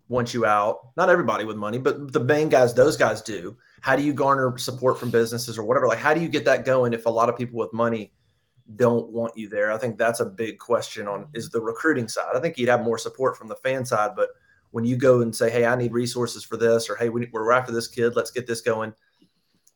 want 0.08 0.32
you 0.34 0.46
out, 0.46 0.78
not 0.96 1.10
everybody 1.10 1.44
with 1.44 1.56
money, 1.56 1.78
but 1.78 2.12
the 2.12 2.24
main 2.24 2.48
guys, 2.48 2.74
those 2.74 2.96
guys 2.96 3.20
do 3.20 3.56
how 3.80 3.96
do 3.96 4.02
you 4.02 4.12
garner 4.12 4.56
support 4.58 4.98
from 4.98 5.10
businesses 5.10 5.58
or 5.58 5.64
whatever 5.64 5.88
like 5.88 5.98
how 5.98 6.14
do 6.14 6.20
you 6.20 6.28
get 6.28 6.44
that 6.44 6.64
going 6.64 6.92
if 6.92 7.06
a 7.06 7.10
lot 7.10 7.28
of 7.28 7.36
people 7.36 7.58
with 7.58 7.72
money 7.72 8.12
don't 8.76 9.10
want 9.10 9.36
you 9.36 9.48
there 9.48 9.72
i 9.72 9.78
think 9.78 9.98
that's 9.98 10.20
a 10.20 10.24
big 10.24 10.58
question 10.58 11.08
on 11.08 11.26
is 11.34 11.50
the 11.50 11.60
recruiting 11.60 12.06
side 12.06 12.34
i 12.34 12.40
think 12.40 12.56
you'd 12.56 12.68
have 12.68 12.82
more 12.82 12.98
support 12.98 13.36
from 13.36 13.48
the 13.48 13.56
fan 13.56 13.84
side 13.84 14.12
but 14.14 14.28
when 14.70 14.84
you 14.84 14.96
go 14.96 15.20
and 15.20 15.34
say 15.34 15.50
hey 15.50 15.64
i 15.64 15.74
need 15.74 15.92
resources 15.92 16.44
for 16.44 16.56
this 16.56 16.88
or 16.88 16.96
hey 16.96 17.08
we're 17.08 17.52
after 17.52 17.72
this 17.72 17.88
kid 17.88 18.14
let's 18.16 18.30
get 18.30 18.46
this 18.46 18.60
going 18.60 18.92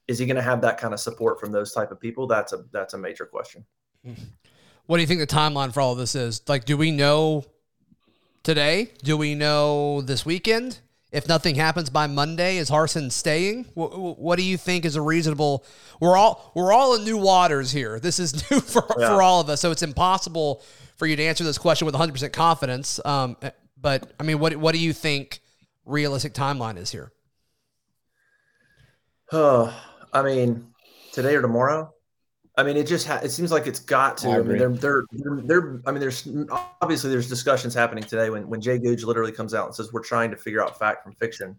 is 0.06 0.18
he 0.18 0.26
going 0.26 0.36
to 0.36 0.42
have 0.42 0.60
that 0.60 0.78
kind 0.78 0.92
of 0.92 1.00
support 1.00 1.40
from 1.40 1.52
those 1.52 1.72
type 1.72 1.90
of 1.90 2.00
people 2.00 2.26
that's 2.26 2.52
a 2.52 2.64
that's 2.72 2.94
a 2.94 2.98
major 2.98 3.26
question 3.26 3.64
what 4.86 4.96
do 4.96 5.00
you 5.00 5.06
think 5.06 5.20
the 5.20 5.26
timeline 5.26 5.72
for 5.72 5.80
all 5.80 5.92
of 5.92 5.98
this 5.98 6.14
is 6.14 6.42
like 6.48 6.64
do 6.64 6.76
we 6.76 6.90
know 6.90 7.44
today 8.42 8.90
do 9.02 9.16
we 9.16 9.34
know 9.34 10.00
this 10.00 10.24
weekend 10.24 10.80
if 11.14 11.28
nothing 11.28 11.54
happens 11.54 11.90
by 11.90 12.08
Monday, 12.08 12.56
is 12.56 12.68
Harsin 12.68 13.12
staying? 13.12 13.66
What, 13.74 14.18
what, 14.18 14.36
do 14.36 14.42
you 14.42 14.56
think 14.56 14.84
is 14.84 14.96
a 14.96 15.00
reasonable? 15.00 15.64
We're 16.00 16.16
all 16.16 16.50
we're 16.56 16.72
all 16.72 16.96
in 16.96 17.04
new 17.04 17.16
waters 17.16 17.70
here. 17.70 18.00
This 18.00 18.18
is 18.18 18.34
new 18.50 18.58
for, 18.58 18.84
yeah. 18.98 19.06
for 19.06 19.22
all 19.22 19.40
of 19.40 19.48
us, 19.48 19.60
so 19.60 19.70
it's 19.70 19.84
impossible 19.84 20.60
for 20.96 21.06
you 21.06 21.14
to 21.14 21.22
answer 21.22 21.44
this 21.44 21.56
question 21.56 21.86
with 21.86 21.94
100 21.94 22.10
percent 22.10 22.32
confidence. 22.32 22.98
Um, 23.04 23.36
but 23.84 24.14
I 24.18 24.22
mean, 24.22 24.38
what 24.38 24.56
what 24.56 24.72
do 24.72 24.78
you 24.78 24.94
think 24.94 25.40
realistic 25.84 26.32
timeline 26.32 26.78
is 26.78 26.90
here? 26.90 27.12
Oh, 29.30 29.78
I 30.12 30.22
mean, 30.22 30.68
today 31.12 31.36
or 31.36 31.42
tomorrow. 31.42 31.92
I 32.56 32.62
mean, 32.62 32.76
it 32.76 32.86
just 32.86 33.06
ha- 33.06 33.20
it 33.22 33.30
seems 33.30 33.52
like 33.52 33.66
it's 33.66 33.80
got 33.80 34.16
to. 34.18 34.28
I, 34.30 34.38
I 34.38 34.42
mean, 34.42 34.56
they're, 34.56 34.70
they're, 34.70 35.04
they're 35.12 35.42
they're 35.44 35.82
I 35.86 35.90
mean, 35.90 36.00
there's 36.00 36.26
obviously 36.80 37.10
there's 37.10 37.28
discussions 37.28 37.74
happening 37.74 38.04
today 38.04 38.30
when 38.30 38.48
when 38.48 38.62
Jay 38.62 38.78
Gogue 38.78 39.02
literally 39.02 39.32
comes 39.32 39.52
out 39.52 39.66
and 39.66 39.74
says 39.74 39.92
we're 39.92 40.02
trying 40.02 40.30
to 40.30 40.36
figure 40.36 40.64
out 40.64 40.78
fact 40.78 41.02
from 41.02 41.12
fiction. 41.12 41.54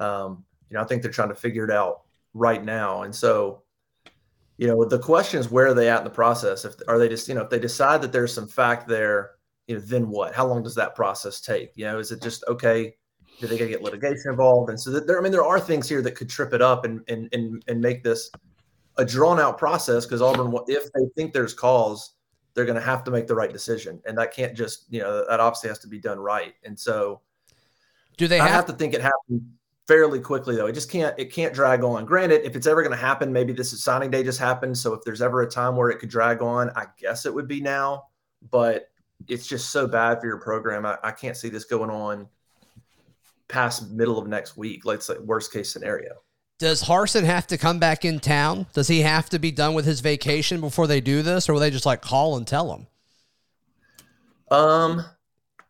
Um, 0.00 0.44
you 0.70 0.76
know, 0.76 0.82
I 0.82 0.86
think 0.86 1.02
they're 1.02 1.10
trying 1.10 1.28
to 1.28 1.34
figure 1.34 1.64
it 1.64 1.70
out 1.70 2.02
right 2.32 2.64
now, 2.64 3.02
and 3.02 3.14
so, 3.14 3.62
you 4.56 4.68
know, 4.68 4.86
the 4.86 5.00
question 5.00 5.38
is 5.38 5.50
where 5.50 5.66
are 5.66 5.74
they 5.74 5.90
at 5.90 5.98
in 5.98 6.04
the 6.04 6.10
process? 6.10 6.64
If 6.64 6.76
are 6.88 6.98
they 6.98 7.10
just 7.10 7.28
you 7.28 7.34
know 7.34 7.42
if 7.42 7.50
they 7.50 7.58
decide 7.58 8.00
that 8.00 8.12
there's 8.12 8.32
some 8.32 8.48
fact 8.48 8.88
there, 8.88 9.32
you 9.68 9.74
know, 9.76 9.80
then 9.82 10.08
what? 10.08 10.34
How 10.34 10.46
long 10.46 10.62
does 10.62 10.74
that 10.74 10.96
process 10.96 11.40
take? 11.40 11.72
You 11.76 11.84
know, 11.84 11.98
is 11.98 12.10
it 12.10 12.20
just 12.20 12.42
okay? 12.48 12.96
Do 13.38 13.46
they 13.46 13.56
get 13.56 13.82
litigation 13.82 14.30
involved? 14.30 14.70
And 14.70 14.80
so 14.80 14.90
that 14.90 15.06
there, 15.06 15.18
I 15.18 15.22
mean, 15.22 15.30
there 15.30 15.44
are 15.44 15.60
things 15.60 15.88
here 15.88 16.02
that 16.02 16.16
could 16.16 16.28
trip 16.28 16.52
it 16.52 16.62
up 16.62 16.84
and 16.84 17.02
and 17.06 17.28
and, 17.32 17.62
and 17.68 17.80
make 17.80 18.02
this 18.02 18.30
a 18.96 19.04
drawn 19.04 19.38
out 19.38 19.58
process 19.58 20.06
because 20.06 20.22
Auburn, 20.22 20.52
if 20.66 20.90
they 20.92 21.02
think 21.14 21.32
there's 21.32 21.54
cause, 21.54 22.14
they're 22.54 22.64
going 22.64 22.78
to 22.78 22.84
have 22.84 23.04
to 23.04 23.10
make 23.12 23.28
the 23.28 23.34
right 23.34 23.52
decision, 23.52 24.00
and 24.06 24.18
that 24.18 24.34
can't 24.34 24.56
just 24.56 24.86
you 24.90 25.00
know 25.00 25.24
that 25.28 25.38
obviously 25.38 25.68
has 25.68 25.78
to 25.80 25.86
be 25.86 26.00
done 26.00 26.18
right. 26.18 26.54
And 26.64 26.78
so, 26.78 27.20
do 28.16 28.26
they 28.26 28.38
have, 28.38 28.48
have 28.48 28.66
to 28.66 28.72
think 28.72 28.94
it 28.94 29.02
happens 29.02 29.42
fairly 29.86 30.18
quickly 30.18 30.56
though? 30.56 30.66
It 30.66 30.72
just 30.72 30.90
can't 30.90 31.14
it 31.18 31.30
can't 31.30 31.54
drag 31.54 31.84
on. 31.84 32.06
Granted, 32.06 32.40
if 32.44 32.56
it's 32.56 32.66
ever 32.66 32.82
going 32.82 32.96
to 32.96 33.00
happen, 33.00 33.32
maybe 33.32 33.52
this 33.52 33.74
is 33.74 33.84
signing 33.84 34.10
day 34.10 34.24
just 34.24 34.40
happened. 34.40 34.78
So 34.78 34.94
if 34.94 35.02
there's 35.04 35.20
ever 35.22 35.42
a 35.42 35.50
time 35.50 35.76
where 35.76 35.90
it 35.90 35.98
could 35.98 36.08
drag 36.08 36.40
on, 36.40 36.70
I 36.70 36.86
guess 36.98 37.26
it 37.26 37.34
would 37.34 37.46
be 37.46 37.60
now. 37.60 38.04
But 38.50 38.88
it's 39.26 39.46
just 39.46 39.70
so 39.70 39.86
bad 39.86 40.20
for 40.20 40.26
your 40.26 40.38
program. 40.38 40.86
I, 40.86 40.98
I 41.02 41.10
can't 41.10 41.36
see 41.36 41.48
this 41.48 41.64
going 41.64 41.90
on 41.90 42.28
past 43.48 43.90
middle 43.90 44.18
of 44.18 44.28
next 44.28 44.56
week. 44.56 44.84
Let's 44.84 45.06
say 45.06 45.14
worst 45.18 45.52
case 45.52 45.70
scenario. 45.70 46.14
Does 46.58 46.82
Harsin 46.82 47.24
have 47.24 47.46
to 47.48 47.58
come 47.58 47.78
back 47.78 48.04
in 48.04 48.18
town? 48.18 48.66
Does 48.72 48.88
he 48.88 49.00
have 49.02 49.30
to 49.30 49.38
be 49.38 49.52
done 49.52 49.74
with 49.74 49.84
his 49.84 50.00
vacation 50.00 50.60
before 50.60 50.86
they 50.86 51.00
do 51.00 51.22
this, 51.22 51.48
or 51.48 51.52
will 51.52 51.60
they 51.60 51.70
just 51.70 51.86
like 51.86 52.02
call 52.02 52.36
and 52.36 52.46
tell 52.46 52.74
him? 52.74 52.86
Um, 54.50 55.04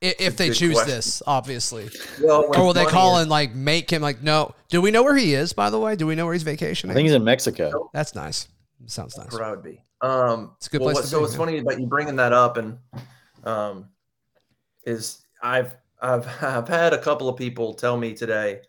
if, 0.00 0.14
if 0.18 0.36
they 0.36 0.50
choose 0.50 0.74
question. 0.74 0.94
this, 0.94 1.22
obviously. 1.26 1.90
Well, 2.22 2.44
or 2.56 2.64
will 2.66 2.72
they 2.72 2.86
call 2.86 3.18
and 3.18 3.28
like 3.28 3.54
make 3.54 3.90
him 3.90 4.00
like 4.00 4.22
no? 4.22 4.54
Do 4.70 4.80
we 4.80 4.90
know 4.90 5.02
where 5.02 5.16
he 5.16 5.34
is? 5.34 5.52
By 5.52 5.68
the 5.68 5.78
way, 5.78 5.94
do 5.94 6.06
we 6.06 6.14
know 6.14 6.24
where 6.24 6.34
he's 6.34 6.42
vacationing? 6.42 6.92
I 6.92 6.94
think 6.94 7.06
he's 7.06 7.14
in 7.14 7.24
Mexico. 7.24 7.90
That's 7.92 8.14
nice. 8.14 8.48
Sounds 8.86 9.18
nice. 9.18 9.32
Where 9.32 9.44
I 9.44 9.50
would 9.50 9.62
be. 9.62 9.82
Um, 10.00 10.52
it's 10.56 10.68
a 10.68 10.70
good 10.70 10.80
well, 10.80 10.94
place. 10.94 11.04
What, 11.04 11.10
so 11.10 11.18
be, 11.18 11.24
it's 11.24 11.32
man. 11.32 11.38
funny 11.38 11.58
about 11.58 11.80
you 11.80 11.86
bringing 11.86 12.16
that 12.16 12.32
up, 12.32 12.56
and 12.56 12.78
um, 13.44 13.88
is 14.84 15.24
I've 15.42 15.76
I've 16.00 16.26
I've 16.42 16.68
had 16.68 16.92
a 16.92 16.98
couple 16.98 17.28
of 17.28 17.36
people 17.36 17.74
tell 17.74 17.96
me 17.96 18.14
today 18.14 18.60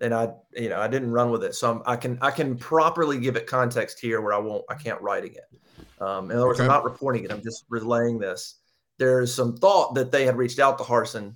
and 0.00 0.14
I, 0.14 0.30
you 0.54 0.68
know, 0.68 0.80
I 0.80 0.88
didn't 0.88 1.10
run 1.10 1.30
with 1.30 1.42
it, 1.44 1.54
so 1.54 1.70
I'm, 1.70 1.82
i 1.86 1.96
can 1.96 2.18
I 2.20 2.30
can 2.30 2.56
properly 2.56 3.18
give 3.18 3.36
it 3.36 3.46
context 3.46 3.98
here 3.98 4.20
where 4.20 4.32
I 4.32 4.38
won't 4.38 4.64
I 4.68 4.74
can't 4.74 5.00
writing 5.00 5.34
it. 5.34 6.00
Um, 6.00 6.30
in 6.30 6.36
other 6.36 6.46
words, 6.46 6.60
okay. 6.60 6.66
I'm 6.66 6.72
not 6.72 6.84
reporting 6.84 7.24
it. 7.24 7.32
I'm 7.32 7.42
just 7.42 7.64
relaying 7.68 8.18
this. 8.18 8.56
There's 8.98 9.34
some 9.34 9.56
thought 9.56 9.94
that 9.94 10.12
they 10.12 10.24
had 10.24 10.36
reached 10.36 10.60
out 10.60 10.78
to 10.78 10.84
Harsin 10.84 11.34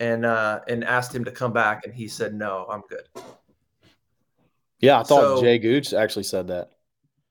and 0.00 0.26
uh, 0.26 0.60
and 0.68 0.84
asked 0.84 1.14
him 1.14 1.24
to 1.24 1.30
come 1.30 1.52
back, 1.52 1.86
and 1.86 1.94
he 1.94 2.08
said 2.08 2.34
no, 2.34 2.66
I'm 2.70 2.82
good. 2.88 3.08
Yeah, 4.80 5.00
I 5.00 5.02
thought 5.02 5.38
so, 5.38 5.40
Jay 5.40 5.58
Gogue 5.58 5.94
actually 5.94 6.24
said 6.24 6.48
that. 6.48 6.70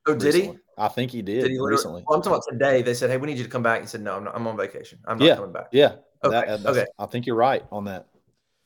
Oh, 0.08 0.16
did 0.16 0.34
recently. 0.34 0.58
he? 0.58 0.63
I 0.78 0.88
think 0.88 1.12
he 1.12 1.22
did, 1.22 1.42
did 1.42 1.52
he 1.52 1.60
recently. 1.60 2.04
Well, 2.08 2.18
I'm 2.18 2.24
talking 2.24 2.34
about 2.34 2.46
today. 2.50 2.82
They 2.82 2.94
said, 2.94 3.10
"Hey, 3.10 3.18
we 3.18 3.28
need 3.28 3.38
you 3.38 3.44
to 3.44 3.50
come 3.50 3.64
back." 3.64 3.82
He 3.82 3.88
said, 3.88 4.02
"No, 4.02 4.16
I'm, 4.16 4.24
not, 4.24 4.36
I'm 4.36 4.48
on 4.48 4.58
vacation. 4.58 5.00
I'm 5.06 5.18
not 5.18 5.26
yeah, 5.26 5.36
coming 5.36 5.52
back." 5.52 5.68
Yeah. 5.72 5.96
Okay. 6.24 6.46
That, 6.46 6.66
okay. 6.66 6.86
I 6.98 7.06
think 7.06 7.26
you're 7.26 7.36
right 7.36 7.64
on 7.72 7.86
that 7.86 8.08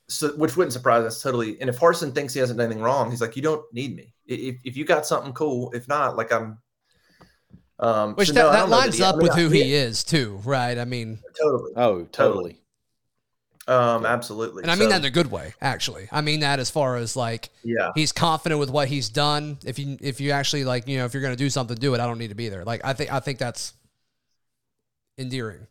so 0.09 0.29
which 0.35 0.55
wouldn't 0.55 0.73
surprise 0.73 1.03
us 1.03 1.21
totally. 1.21 1.59
And 1.59 1.69
if 1.69 1.79
Harsin 1.79 2.13
thinks 2.13 2.33
he 2.33 2.39
hasn't 2.39 2.57
done 2.57 2.67
anything 2.67 2.83
wrong, 2.83 3.11
he's 3.11 3.21
like, 3.21 3.35
you 3.35 3.41
don't 3.41 3.63
need 3.73 3.95
me. 3.95 4.13
If, 4.25 4.57
if 4.63 4.77
you 4.77 4.85
got 4.85 5.05
something 5.05 5.33
cool, 5.33 5.71
if 5.73 5.87
not, 5.87 6.15
like 6.15 6.31
I'm. 6.31 6.59
Um, 7.79 8.15
which 8.15 8.29
so 8.29 8.33
that, 8.33 8.43
no, 8.43 8.51
that 8.51 8.69
lines 8.69 8.99
up 8.99 9.15
I 9.15 9.17
mean, 9.17 9.27
with 9.27 9.35
who 9.35 9.49
he 9.49 9.73
is 9.73 10.03
too, 10.03 10.41
right? 10.43 10.77
I 10.77 10.85
mean, 10.85 11.19
totally. 11.39 11.73
Oh, 11.75 12.03
totally. 12.05 12.59
Um, 13.67 14.05
absolutely. 14.05 14.63
And 14.63 14.71
I 14.71 14.75
mean 14.75 14.89
so, 14.89 14.89
that 14.91 14.99
in 14.99 15.05
a 15.05 15.11
good 15.11 15.29
way, 15.29 15.53
actually. 15.61 16.07
I 16.11 16.21
mean 16.21 16.39
that 16.39 16.59
as 16.59 16.69
far 16.69 16.95
as 16.95 17.15
like, 17.15 17.49
yeah, 17.63 17.91
he's 17.95 18.13
confident 18.13 18.59
with 18.59 18.69
what 18.69 18.87
he's 18.87 19.09
done. 19.09 19.57
If 19.65 19.77
you 19.77 19.97
if 19.99 20.21
you 20.21 20.31
actually 20.31 20.63
like, 20.63 20.87
you 20.87 20.97
know, 20.97 21.05
if 21.05 21.13
you're 21.13 21.23
gonna 21.23 21.35
do 21.35 21.49
something, 21.49 21.75
do 21.75 21.93
it. 21.93 21.99
I 21.99 22.05
don't 22.05 22.17
need 22.17 22.29
to 22.29 22.35
be 22.35 22.47
there. 22.47 22.63
Like 22.63 22.81
I 22.85 22.93
think 22.93 23.11
I 23.11 23.19
think 23.19 23.39
that's 23.39 23.73
endearing. 25.17 25.67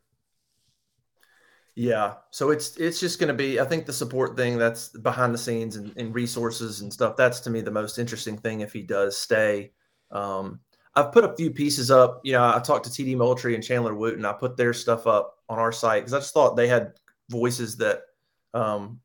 Yeah. 1.77 2.15
So 2.31 2.51
it's 2.51 2.77
it's 2.79 2.99
just 2.99 3.21
going 3.21 3.29
to 3.29 3.35
be. 3.35 3.61
I 3.61 3.65
think 3.65 3.85
the 3.85 3.93
support 3.93 4.35
thing 4.35 4.57
that's 4.57 4.89
behind 4.89 5.35
the 5.35 5.39
scenes 5.39 5.77
and, 5.77 5.95
and, 5.99 6.15
resources 6.15 6.81
and 6.81 6.91
stuff. 6.91 7.17
That's 7.17 7.39
to 7.41 7.51
me 7.51 7.61
the 7.61 7.71
most 7.71 7.99
interesting 7.99 8.39
thing 8.39 8.61
if 8.61 8.73
he 8.73 8.81
does 8.81 9.17
stay. 9.17 9.73
Um, 10.11 10.61
I've 10.95 11.13
put 11.13 11.25
a 11.25 11.37
few 11.37 11.51
pieces 11.51 11.91
up. 11.91 12.23
You 12.25 12.33
know, 12.33 12.43
I 12.43 12.61
talked 12.61 12.87
to 12.87 12.91
TD 12.91 13.15
Moultrie 13.19 13.55
and 13.55 13.63
Chandler 13.63 13.95
Wooten. 13.95 14.25
I 14.25 14.33
put 14.33 14.57
their 14.57 14.73
stuff 14.73 15.07
up 15.07 15.37
on 15.51 15.59
our 15.59 15.71
site 15.71 16.03
because 16.03 16.15
I 16.15 16.19
just 16.21 16.33
thought 16.33 16.57
they 16.57 16.67
had 16.67 16.95
voices 17.29 17.77
that, 17.79 18.03
um, 18.55 19.01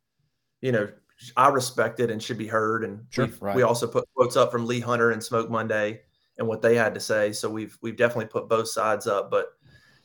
you 0.62 0.72
know, 0.72 0.90
I 1.38 1.50
respected 1.50 2.10
and 2.10 2.22
should 2.22 2.38
be 2.38 2.48
heard. 2.48 2.84
And 2.84 3.06
sure, 3.10 3.30
right. 3.40 3.56
we 3.56 3.64
also 3.64 3.88
put 3.88 4.08
quotes 4.16 4.36
up 4.36 4.52
from 4.52 4.66
Lee 4.66 4.80
Hunter 4.80 5.12
and 5.12 5.24
Smoke 5.24 5.50
Monday 5.50 6.02
and 6.38 6.48
what 6.48 6.62
they 6.62 6.76
had 6.76 6.94
to 6.96 7.00
say. 7.00 7.32
So 7.32 7.50
we've 7.50 7.78
we've 7.82 7.98
definitely 7.98 8.28
put 8.28 8.50
both 8.50 8.68
sides 8.68 9.08
up. 9.08 9.30
But 9.30 9.48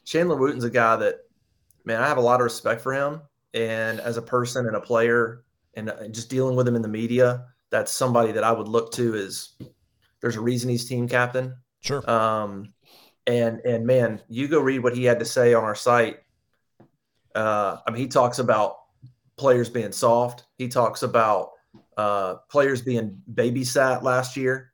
Chandler 0.04 0.36
Wooten's 0.36 0.64
a 0.64 0.70
guy 0.70 0.96
that 0.96 1.20
man, 1.84 2.02
I 2.02 2.08
have 2.08 2.18
a 2.18 2.22
lot 2.22 2.40
of 2.40 2.44
respect 2.44 2.82
for 2.82 2.92
him. 2.92 3.22
And 3.54 4.00
as 4.00 4.18
a 4.18 4.22
person 4.22 4.66
and 4.66 4.76
a 4.76 4.80
player, 4.80 5.44
and 5.74 5.92
just 6.10 6.28
dealing 6.28 6.56
with 6.56 6.66
him 6.66 6.74
in 6.74 6.82
the 6.82 6.88
media, 6.88 7.46
that's 7.70 7.92
somebody 7.92 8.32
that 8.32 8.44
I 8.44 8.52
would 8.52 8.68
look 8.68 8.92
to 8.92 9.14
Is 9.14 9.54
There's 10.20 10.36
a 10.36 10.40
reason 10.40 10.68
he's 10.68 10.88
team 10.88 11.08
captain. 11.08 11.56
Sure. 11.80 12.08
Um, 12.10 12.72
and 13.26 13.60
and 13.60 13.86
man, 13.86 14.20
you 14.28 14.48
go 14.48 14.60
read 14.60 14.82
what 14.82 14.96
he 14.96 15.04
had 15.04 15.18
to 15.20 15.24
say 15.24 15.54
on 15.54 15.64
our 15.64 15.74
site. 15.74 16.18
Uh, 17.36 17.80
I 17.86 17.90
mean, 17.90 18.00
he 18.00 18.08
talks 18.08 18.38
about 18.38 18.78
players 19.36 19.68
being 19.68 19.92
soft. 19.92 20.44
He 20.56 20.68
talks 20.68 21.02
about 21.02 21.50
uh, 21.96 22.36
players 22.50 22.80
being 22.80 23.20
babysat 23.32 24.02
last 24.02 24.36
year, 24.36 24.72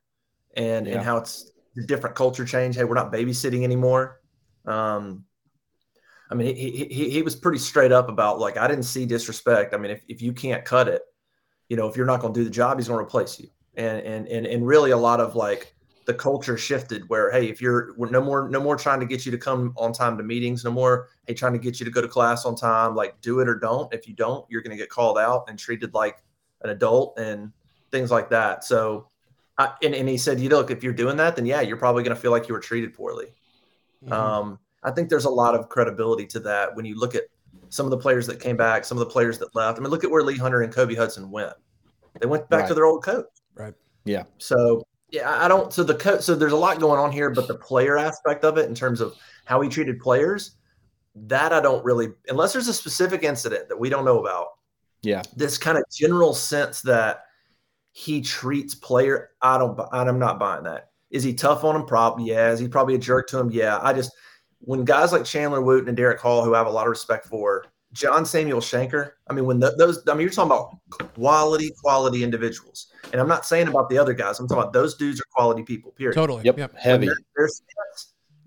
and 0.57 0.87
yeah. 0.87 0.95
and 0.95 1.03
how 1.03 1.17
it's 1.17 1.51
a 1.77 1.83
different 1.83 2.15
culture 2.15 2.45
change. 2.45 2.77
Hey, 2.77 2.85
we're 2.85 2.95
not 2.95 3.13
babysitting 3.13 3.65
anymore. 3.65 4.21
Um, 4.65 5.25
I 6.31 6.35
mean, 6.35 6.55
he, 6.55 6.87
he 6.91 7.11
he 7.11 7.23
was 7.23 7.35
pretty 7.35 7.59
straight 7.59 7.93
up 7.93 8.09
about 8.09 8.39
like 8.39 8.57
I 8.57 8.69
didn't 8.69 8.85
see 8.85 9.07
disrespect. 9.07 9.75
I 9.75 9.77
mean, 9.77 9.91
if, 9.91 10.03
if 10.09 10.23
you 10.23 10.33
can't 10.33 10.65
cut 10.65 10.89
it, 10.89 11.03
you 11.69 11.77
know, 11.77 11.89
if 11.89 11.97
you're 11.97 12.07
not 12.07 12.21
going 12.21 12.33
to 12.33 12.41
do 12.41 12.45
the 12.45 12.51
job, 12.51 12.79
he's 12.79 12.89
going 12.89 12.99
to 12.99 13.05
replace 13.05 13.41
you. 13.41 13.49
And 13.75 14.01
and 14.03 14.29
and 14.29 14.47
and 14.47 14.67
really 14.67 14.93
a 14.93 14.97
lot 14.97 15.21
of 15.21 15.35
like 15.35 15.75
the 16.05 16.15
culture 16.15 16.59
shifted 16.59 17.09
where 17.09 17.31
hey, 17.31 17.49
if 17.49 17.61
you're 17.61 17.95
no 17.99 18.21
more 18.21 18.49
no 18.49 18.61
more 18.61 18.77
trying 18.77 19.01
to 19.01 19.07
get 19.07 19.25
you 19.25 19.33
to 19.33 19.39
come 19.39 19.73
on 19.77 19.93
time 19.93 20.17
to 20.19 20.25
meetings, 20.25 20.65
no 20.65 20.71
more 20.71 21.09
hey 21.27 21.35
trying 21.35 21.53
to 21.53 21.59
get 21.59 21.79
you 21.79 21.85
to 21.85 21.93
go 21.93 22.01
to 22.01 22.09
class 22.09 22.45
on 22.45 22.57
time. 22.57 22.95
Like 22.95 23.21
do 23.21 23.41
it 23.41 23.49
or 23.49 23.59
don't. 23.59 23.93
If 23.95 24.09
you 24.09 24.15
don't, 24.15 24.45
you're 24.51 24.63
going 24.63 24.77
to 24.77 24.77
get 24.77 24.89
called 24.89 25.19
out 25.19 25.49
and 25.49 25.59
treated 25.59 25.95
like 25.95 26.23
an 26.63 26.71
adult 26.71 27.19
and 27.19 27.53
things 27.91 28.11
like 28.11 28.31
that. 28.31 28.65
So, 28.65 29.09
I, 29.59 29.73
and 29.83 29.95
and 29.95 30.09
he 30.09 30.17
said, 30.17 30.41
you 30.41 30.49
look, 30.49 30.71
if 30.71 30.83
you're 30.83 30.93
doing 30.93 31.17
that, 31.19 31.37
then 31.37 31.47
yeah, 31.47 31.61
you're 31.61 31.77
probably 31.77 32.03
going 32.03 32.15
to 32.15 32.21
feel 32.21 32.31
like 32.31 32.49
you 32.49 32.55
were 32.55 32.61
treated 32.61 32.95
poorly. 32.95 33.27
Mm-hmm. 34.05 34.13
Um, 34.13 34.59
I 34.83 34.91
think 34.91 35.09
there's 35.09 35.27
a 35.27 35.31
lot 35.31 35.55
of 35.55 35.69
credibility 35.69 36.27
to 36.27 36.41
that 36.41 36.75
when 36.75 36.85
you 36.85 36.99
look 36.99 37.15
at 37.15 37.25
some 37.69 37.87
of 37.87 37.91
the 37.91 37.99
players 37.99 38.27
that 38.27 38.41
came 38.41 38.57
back, 38.57 38.85
some 38.85 38.99
of 38.99 39.01
the 39.01 39.11
players 39.11 39.39
that 39.39 39.55
left. 39.55 39.79
I 39.79 39.83
mean, 39.83 39.91
look 39.91 40.05
at 40.05 40.11
where 40.11 40.23
Lee 40.23 40.37
Hunter 40.37 40.63
and 40.63 40.73
Kobe 40.73 40.95
Hudson 40.95 41.31
went. 41.31 41.53
They 42.21 42.27
went 42.27 42.49
back 42.51 42.63
right. 42.63 42.69
to 42.69 42.75
their 42.75 42.85
old 42.85 43.03
coach. 43.03 43.27
Right. 43.55 43.75
Yeah. 44.05 44.25
So 44.39 44.85
yeah, 45.13 45.45
I 45.45 45.47
don't. 45.47 45.73
So 45.73 45.85
the 45.85 45.95
coach. 45.95 46.23
So 46.23 46.35
there's 46.35 46.53
a 46.53 46.57
lot 46.57 46.81
going 46.81 46.99
on 46.99 47.13
here, 47.13 47.31
but 47.31 47.47
the 47.47 47.55
player 47.55 47.99
aspect 47.99 48.45
of 48.45 48.59
it, 48.59 48.69
in 48.69 48.75
terms 48.75 49.01
of 49.01 49.15
how 49.45 49.61
he 49.61 49.69
treated 49.69 50.01
players, 50.01 50.57
that 51.15 51.53
I 51.53 51.61
don't 51.61 51.85
really, 51.85 52.09
unless 52.29 52.53
there's 52.53 52.69
a 52.69 52.75
specific 52.75 53.23
incident 53.23 53.69
that 53.69 53.79
we 53.79 53.91
don't 53.91 54.05
know 54.05 54.21
about. 54.21 54.49
Yeah. 55.03 55.23
This 55.37 55.59
kind 55.59 55.77
of 55.77 55.85
general 55.93 56.33
sense 56.33 56.81
that 56.83 57.25
he 57.93 58.23
treats 58.23 58.75
player. 58.75 59.31
I 59.43 59.59
don't. 59.59 59.79
I'm 59.93 60.19
not 60.19 60.39
buying 60.39 60.65
that. 60.65 60.91
Is 61.11 61.23
he 61.23 61.35
tough 61.35 61.63
on 61.63 61.77
him? 61.77 61.85
Probably. 61.85 62.25
Yeah. 62.25 62.51
Is 62.51 62.59
he 62.59 62.67
probably 62.67 62.95
a 62.95 62.99
jerk 62.99 63.29
to 63.29 63.39
him? 63.39 63.51
Yeah. 63.51 63.79
I 63.83 63.93
just 63.93 64.13
when 64.61 64.85
guys 64.85 65.13
like 65.13 65.25
Chandler 65.25 65.61
Wooten 65.61 65.89
and 65.89 65.97
Derek 65.97 66.21
Hall, 66.21 66.45
who 66.45 66.55
I 66.55 66.59
have 66.59 66.67
a 66.67 66.71
lot 66.71 66.87
of 66.87 66.91
respect 66.91 67.27
for, 67.27 67.67
John 67.93 68.25
Samuel 68.25 68.61
Shenker. 68.61 69.13
I 69.29 69.35
mean, 69.35 69.45
when 69.45 69.59
the, 69.59 69.75
those, 69.77 70.03
I 70.09 70.13
mean, 70.15 70.23
you're 70.23 70.31
talking 70.31 70.53
about 70.53 70.79
quality, 71.15 71.73
quality 71.83 72.25
individuals. 72.25 72.92
And 73.13 73.21
I'm 73.21 73.29
not 73.29 73.45
saying 73.47 73.69
about 73.69 73.89
the 73.91 73.99
other 73.99 74.15
guys. 74.15 74.41
I'm 74.41 74.49
talking 74.49 74.63
about 74.63 74.73
those 74.73 74.95
dudes 74.95 75.21
are 75.21 75.25
quality 75.33 75.63
people. 75.63 75.93
Period. 75.93 76.15
Totally. 76.15 76.43
Yep. 76.45 76.59
yep. 76.59 76.77
Heavy. 76.77 77.07
They're, 77.07 77.17
they're, 77.37 77.49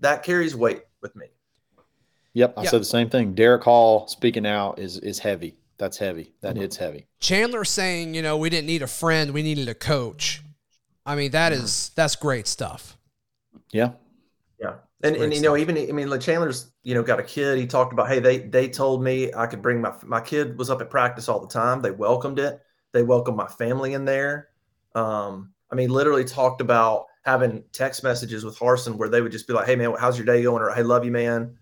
that 0.00 0.22
carries 0.22 0.54
weight 0.54 0.82
with 1.00 1.14
me. 1.16 1.26
Yep. 2.34 2.54
I 2.56 2.62
yep. 2.62 2.70
said 2.70 2.80
the 2.80 2.86
same 2.86 3.08
thing. 3.08 3.34
Derek 3.34 3.62
Hall 3.62 4.08
speaking 4.08 4.44
out 4.46 4.78
is 4.78 4.98
is 4.98 5.18
heavy. 5.18 5.56
That's 5.78 5.98
heavy. 5.98 6.32
That 6.40 6.52
mm-hmm. 6.52 6.62
hits 6.62 6.76
heavy. 6.76 7.06
Chandler 7.20 7.64
saying, 7.64 8.14
you 8.14 8.22
know, 8.22 8.36
we 8.36 8.50
didn't 8.50 8.66
need 8.66 8.82
a 8.82 8.86
friend, 8.86 9.32
we 9.32 9.42
needed 9.42 9.68
a 9.68 9.74
coach. 9.74 10.42
I 11.04 11.14
mean, 11.14 11.30
that 11.30 11.52
mm-hmm. 11.52 11.64
is 11.64 11.90
that's 11.94 12.16
great 12.16 12.46
stuff. 12.46 12.96
Yeah. 13.72 13.92
Yeah. 14.60 14.74
And, 15.02 15.14
and 15.16 15.32
you 15.32 15.40
know, 15.40 15.56
even 15.56 15.76
I 15.76 15.92
mean, 15.92 16.10
like 16.10 16.20
Chandler's, 16.20 16.72
you 16.82 16.94
know, 16.94 17.02
got 17.02 17.20
a 17.20 17.22
kid. 17.22 17.58
He 17.58 17.66
talked 17.66 17.92
about, 17.92 18.08
hey, 18.08 18.18
they 18.18 18.38
they 18.38 18.68
told 18.68 19.02
me 19.02 19.32
I 19.34 19.46
could 19.46 19.62
bring 19.62 19.80
my 19.80 19.92
my 20.02 20.20
kid 20.20 20.58
was 20.58 20.70
up 20.70 20.80
at 20.80 20.90
practice 20.90 21.28
all 21.28 21.40
the 21.40 21.46
time. 21.46 21.82
They 21.82 21.90
welcomed 21.90 22.38
it. 22.38 22.60
They 22.92 23.02
welcomed 23.02 23.36
my 23.36 23.46
family 23.46 23.92
in 23.92 24.04
there. 24.04 24.48
Um, 24.96 25.52
I 25.70 25.74
mean, 25.74 25.90
literally 25.90 26.24
talked 26.24 26.60
about 26.60 27.06
having 27.24 27.62
text 27.72 28.02
messages 28.02 28.44
with 28.44 28.58
Harsin 28.58 28.96
where 28.96 29.08
they 29.08 29.20
would 29.20 29.32
just 29.32 29.46
be 29.46 29.52
like, 29.52 29.66
"Hey 29.66 29.76
man, 29.76 29.94
how's 29.98 30.18
your 30.18 30.26
day 30.26 30.42
going?" 30.42 30.62
or 30.62 30.70
"Hey, 30.70 30.82
love 30.82 31.04
you, 31.04 31.12
man." 31.12 31.56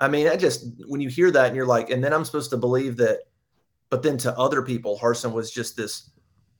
I 0.00 0.08
mean, 0.08 0.26
I 0.26 0.36
just 0.36 0.66
when 0.88 1.00
you 1.00 1.08
hear 1.08 1.30
that 1.30 1.46
and 1.46 1.56
you're 1.56 1.66
like, 1.66 1.90
and 1.90 2.02
then 2.02 2.12
I'm 2.12 2.24
supposed 2.24 2.50
to 2.50 2.56
believe 2.56 2.96
that, 2.96 3.20
but 3.88 4.02
then 4.02 4.18
to 4.18 4.36
other 4.36 4.62
people, 4.62 4.98
Harsin 4.98 5.32
was 5.32 5.52
just 5.52 5.76
this 5.76 6.10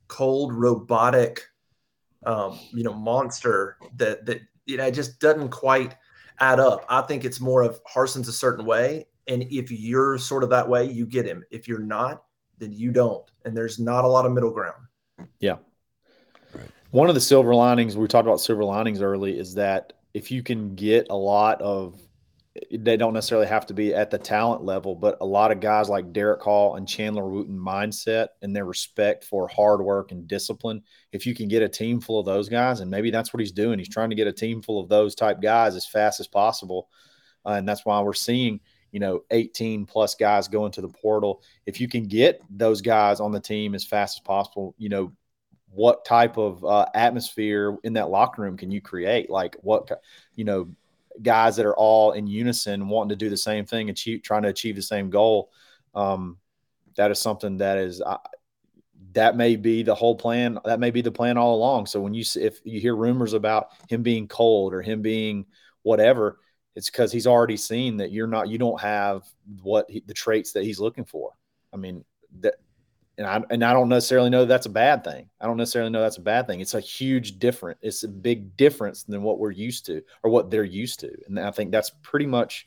cold, 0.07 0.53
robotic, 0.55 1.43
um, 2.25 2.59
you 2.73 2.85
know, 2.85 2.93
monster 2.95 3.79
that 3.97 4.25
that 4.27 4.43
you 4.67 4.77
know 4.77 4.87
it 4.87 4.93
just 4.93 5.19
doesn't 5.19 5.49
quite 5.49 5.97
add 6.39 6.61
up. 6.61 6.85
I 6.89 7.03
think 7.03 7.25
it's 7.25 7.41
more 7.41 7.63
of 7.63 7.83
Harsin's 7.85 8.29
a 8.29 8.33
certain 8.33 8.65
way. 8.65 9.07
And 9.29 9.43
if 9.45 9.71
you're 9.71 10.19
sort 10.19 10.45
of 10.45 10.51
that 10.51 10.69
way, 10.69 10.85
you 10.85 11.07
get 11.07 11.27
him. 11.27 11.43
If 11.51 11.67
you're 11.67 11.79
not, 11.79 12.25
then 12.59 12.73
you 12.73 12.93
don't. 12.93 13.29
And 13.45 13.57
there's 13.57 13.79
not 13.79 14.05
a 14.05 14.09
lot 14.09 14.27
of 14.27 14.33
middle 14.33 14.51
ground. 14.51 14.83
Yeah. 15.41 15.57
One 16.93 17.09
of 17.09 17.15
the 17.15 17.23
silver 17.23 17.55
linings, 17.55 17.97
we 17.97 18.07
talked 18.07 18.29
about 18.29 18.39
silver 18.39 18.65
linings 18.65 19.01
early, 19.01 19.39
is 19.39 19.55
that 19.55 19.95
if 20.13 20.31
you 20.31 20.43
can 20.43 20.75
get 20.75 21.07
a 21.09 21.17
lot 21.17 21.61
of 21.63 21.99
they 22.71 22.99
don't 22.99 23.15
necessarily 23.15 23.47
have 23.47 23.65
to 23.65 23.73
be 23.73 23.95
at 23.95 24.11
the 24.11 24.19
talent 24.19 24.63
level, 24.63 24.95
but 24.95 25.17
a 25.23 25.25
lot 25.25 25.51
of 25.51 25.61
guys 25.61 25.89
like 25.89 26.13
Derek 26.13 26.43
Hall 26.43 26.77
and 26.77 26.87
Chandler 26.87 27.27
Wooten 27.27 27.59
mindset 27.59 28.29
and 28.43 28.55
their 28.55 28.67
respect 28.67 29.25
for 29.25 29.49
hard 29.49 29.81
work 29.81 30.13
and 30.13 30.29
discipline. 30.29 30.83
If 31.13 31.25
you 31.25 31.35
can 31.35 31.49
get 31.49 31.63
a 31.63 31.69
team 31.69 31.99
full 31.99 32.21
of 32.21 32.27
those 32.27 32.51
guys, 32.51 32.81
and 32.81 32.91
maybe 32.91 33.11
that's 33.11 33.33
what 33.33 33.41
he's 33.41 33.53
doing, 33.53 33.79
he's 33.79 33.89
trying 33.89 34.11
to 34.11 34.17
get 34.17 34.27
a 34.27 34.33
team 34.33 34.61
full 34.61 34.79
of 34.79 34.91
those 34.91 35.15
type 35.15 35.41
guys 35.41 35.77
as 35.77 35.87
fast 35.87 36.21
as 36.21 36.27
possible. 36.27 36.91
Uh, 37.47 37.53
and 37.53 37.67
that's 37.67 37.87
why 37.87 37.99
we're 38.03 38.13
seeing, 38.13 38.61
you 38.91 39.01
know, 39.01 39.23
18 39.31 39.87
plus 39.87 40.15
guys 40.15 40.47
going 40.47 40.73
to 40.73 40.83
the 40.83 40.89
portal. 40.89 41.43
If 41.65 41.81
you 41.81 41.89
can 41.89 42.07
get 42.07 42.43
those 42.51 42.83
guys 42.83 43.19
on 43.19 43.33
the 43.33 43.41
team 43.41 43.75
as 43.75 43.87
fast 43.87 44.19
as 44.19 44.21
possible, 44.21 44.75
you 44.77 44.91
know, 44.91 45.11
what 45.75 46.05
type 46.05 46.37
of 46.37 46.65
uh, 46.65 46.87
atmosphere 46.95 47.77
in 47.83 47.95
that 47.95 48.11
locker 48.11 48.43
room 48.43 48.57
can 48.57 48.71
you 48.71 48.81
create? 48.81 49.31
Like 49.31 49.57
what, 49.63 49.91
you 50.35 50.45
know, 50.45 50.69
guys 51.23 51.57
that 51.57 51.67
are 51.67 51.77
all 51.77 52.13
in 52.13 52.27
unison, 52.27 52.89
wanting 52.89 53.11
to 53.11 53.17
do 53.17 53.31
the 53.31 53.37
same 53.37 53.65
thing, 53.65 53.91
achieve, 53.91 54.23
trying 54.23 54.43
to 54.43 54.49
achieve 54.49 54.77
the 54.77 54.83
same 54.83 55.11
goal. 55.11 55.51
Um, 55.95 56.39
that 56.97 57.11
is 57.11 57.21
something 57.21 57.59
that 57.59 57.79
is 57.79 58.01
uh, 58.01 58.19
that 59.13 59.37
may 59.37 59.57
be 59.57 59.83
the 59.83 59.95
whole 59.95 60.15
plan. 60.15 60.59
That 60.65 60.81
may 60.81 60.91
be 60.91 61.03
the 61.03 61.13
plan 61.13 61.37
all 61.39 61.55
along. 61.55 61.87
So 61.87 62.01
when 62.01 62.15
you 62.15 62.25
if 62.37 62.61
you 62.65 62.81
hear 62.81 62.97
rumors 62.97 63.33
about 63.33 63.69
him 63.89 64.03
being 64.03 64.29
cold 64.29 64.75
or 64.75 64.83
him 64.83 65.03
being 65.03 65.47
whatever, 65.83 66.39
it's 66.75 66.91
because 66.91 67.13
he's 67.13 67.27
already 67.27 67.57
seen 67.57 67.99
that 67.99 68.13
you're 68.13 68.27
not 68.27 68.49
you 68.49 68.59
don't 68.59 68.81
have 68.81 69.25
what 69.63 69.91
he, 69.91 70.03
the 70.07 70.15
traits 70.15 70.53
that 70.53 70.65
he's 70.65 70.81
looking 70.81 71.05
for. 71.05 71.33
I 71.73 71.77
mean 71.77 72.05
that 72.41 72.55
and 73.19 73.27
I 73.27 73.43
and 73.51 73.65
I 73.65 73.73
don't 73.73 73.89
necessarily 73.89 74.31
know 74.31 74.45
that's 74.45 74.67
a 74.67 74.71
bad 74.71 75.05
thing. 75.05 75.29
I 75.41 75.47
don't 75.47 75.57
necessarily 75.57 75.91
know 75.91 76.01
that's 76.01 76.17
a 76.17 76.23
bad 76.23 76.47
thing. 76.47 76.61
It's 76.61 76.75
a 76.75 76.81
huge 76.81 77.39
difference. 77.39 77.79
It's 77.83 78.05
a 78.05 78.09
big 78.09 78.57
difference 78.57 79.03
than 79.05 79.23
what 79.23 79.39
we're 79.39 79.51
used 79.51 79.87
to 79.87 80.03
or 80.23 80.31
what 80.31 80.51
they're 80.51 80.65
used 80.65 81.01
to. 81.01 81.13
And 81.27 81.39
I 81.39 81.51
think 81.51 81.71
that's 81.71 81.93
pretty 82.03 82.27
much 82.27 82.67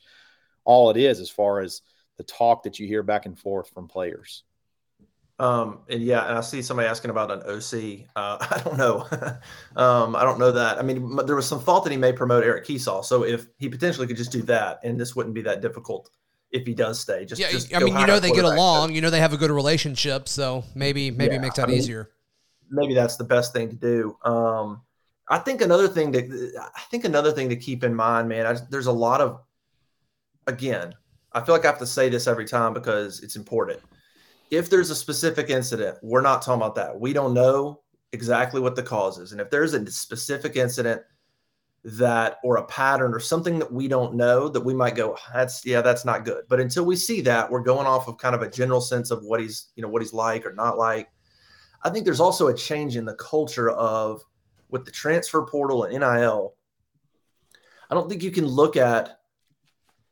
all 0.64 0.90
it 0.90 0.98
is 0.98 1.20
as 1.20 1.30
far 1.30 1.62
as 1.62 1.82
the 2.18 2.24
talk 2.24 2.64
that 2.64 2.80
you 2.80 2.88
hear 2.88 3.04
back 3.04 3.26
and 3.26 3.38
forth 3.38 3.70
from 3.70 3.88
players. 3.88 4.44
Um, 5.38 5.80
and 5.90 6.02
yeah, 6.02 6.28
and 6.28 6.38
I 6.38 6.42
see 6.42 6.62
somebody 6.62 6.88
asking 6.88 7.12
about 7.12 7.30
an 7.32 7.42
OC. 7.42 8.08
Uh, 8.16 8.38
I 8.52 8.62
don't 8.64 8.78
know. 8.78 9.06
um, 9.76 10.16
I 10.16 10.24
don't 10.24 10.40
know 10.40 10.52
that. 10.52 10.78
I 10.78 10.82
mean, 10.82 11.18
there 11.26 11.36
was 11.36 11.48
some 11.48 11.60
thought 11.60 11.84
that 11.84 11.92
he 11.92 11.98
may 11.98 12.14
promote 12.14 12.44
Eric 12.44 12.66
Kiesau. 12.66 13.04
So 13.04 13.24
if 13.24 13.48
he 13.58 13.68
potentially 13.68 14.08
could 14.08 14.18
just 14.18 14.32
do 14.32 14.44
that, 14.44 14.80
and 14.84 15.00
this 15.00 15.16
wouldn't 15.16 15.36
be 15.36 15.42
that 15.42 15.62
difficult 15.62 16.10
if 16.52 16.66
he 16.66 16.74
does 16.74 17.00
stay. 17.00 17.26
Just 17.26 17.42
yeah, 17.42 17.52
just 17.52 17.76
I 17.76 17.80
mean, 17.80 17.98
you 17.98 18.08
know, 18.08 18.20
they 18.20 18.32
get 18.32 18.46
along. 18.46 18.94
You 18.96 19.02
know, 19.02 19.10
they 19.10 19.20
have 19.20 19.34
a 19.34 19.38
good 19.38 19.52
relationship, 19.52 20.28
so 20.28 20.64
maybe 20.74 21.12
maybe 21.12 21.34
yeah, 21.34 21.40
it 21.40 21.42
makes 21.42 21.56
that 21.56 21.68
I 21.68 21.72
mean, 21.72 21.78
easier. 21.78 22.12
Maybe 22.70 22.94
that's 22.94 23.18
the 23.18 23.24
best 23.24 23.54
thing 23.54 23.70
to 23.70 23.76
do. 23.76 24.18
Um, 24.24 24.82
I 25.30 25.40
think 25.40 25.62
another 25.62 25.88
thing 25.88 26.12
to 26.14 26.52
I 26.76 26.82
think 26.92 27.06
another 27.06 27.32
thing 27.32 27.50
to 27.50 27.56
keep 27.56 27.84
in 27.84 27.94
mind, 27.94 28.30
man. 28.30 28.46
I, 28.46 28.58
there's 28.70 28.88
a 28.88 28.92
lot 28.92 29.22
of 29.22 29.42
again. 30.48 30.94
I 31.34 31.44
feel 31.44 31.54
like 31.54 31.66
I 31.66 31.68
have 31.68 31.80
to 31.80 31.88
say 31.88 32.08
this 32.10 32.28
every 32.28 32.46
time 32.46 32.74
because 32.74 33.22
it's 33.22 33.36
important. 33.36 33.82
If 34.52 34.70
there's 34.70 34.90
a 34.90 34.96
specific 34.96 35.50
incident, 35.50 35.98
we're 36.02 36.22
not 36.22 36.42
talking 36.42 36.62
about 36.62 36.76
that. 36.76 36.98
We 36.98 37.12
don't 37.12 37.34
know 37.34 37.82
exactly 38.14 38.62
what 38.62 38.76
the 38.76 38.84
cause 38.84 39.18
is, 39.18 39.32
and 39.32 39.42
if 39.42 39.50
there's 39.50 39.74
a 39.74 39.92
specific 39.92 40.56
incident 40.56 41.02
that 41.86 42.40
or 42.44 42.58
a 42.58 42.66
pattern 42.66 43.14
or 43.14 43.20
something 43.20 43.60
that 43.60 43.72
we 43.72 43.88
don't 43.88 44.16
know 44.16 44.50
that 44.50 44.62
we 44.62 44.74
might 44.74 44.96
go 44.96 45.16
that's 45.32 45.64
yeah 45.64 45.82
that's 45.82 46.04
not 46.04 46.26
good 46.26 46.44
but 46.50 46.60
until 46.60 46.84
we 46.84 46.96
see 46.96 47.22
that 47.22 47.50
we're 47.50 47.62
going 47.62 47.86
off 47.86 48.08
of 48.08 48.18
kind 48.18 48.34
of 48.34 48.42
a 48.42 48.50
general 48.50 48.82
sense 48.82 49.12
of 49.12 49.24
what 49.24 49.40
he's 49.40 49.68
you 49.76 49.84
know 49.84 49.88
what 49.88 50.02
he's 50.02 50.14
like 50.14 50.48
or 50.48 50.54
not 50.54 50.80
like 50.80 51.10
i 51.84 51.90
think 51.90 52.04
there's 52.04 52.20
also 52.20 52.48
a 52.48 52.56
change 52.56 52.98
in 52.98 53.06
the 53.06 53.14
culture 53.14 53.70
of 53.70 54.24
with 54.70 54.84
the 54.84 54.90
transfer 54.90 55.44
portal 55.44 55.84
and 55.84 56.00
nil 56.00 56.56
i 57.92 57.94
don't 57.94 58.10
think 58.10 58.24
you 58.24 58.32
can 58.32 58.48
look 58.48 58.76
at 58.76 59.20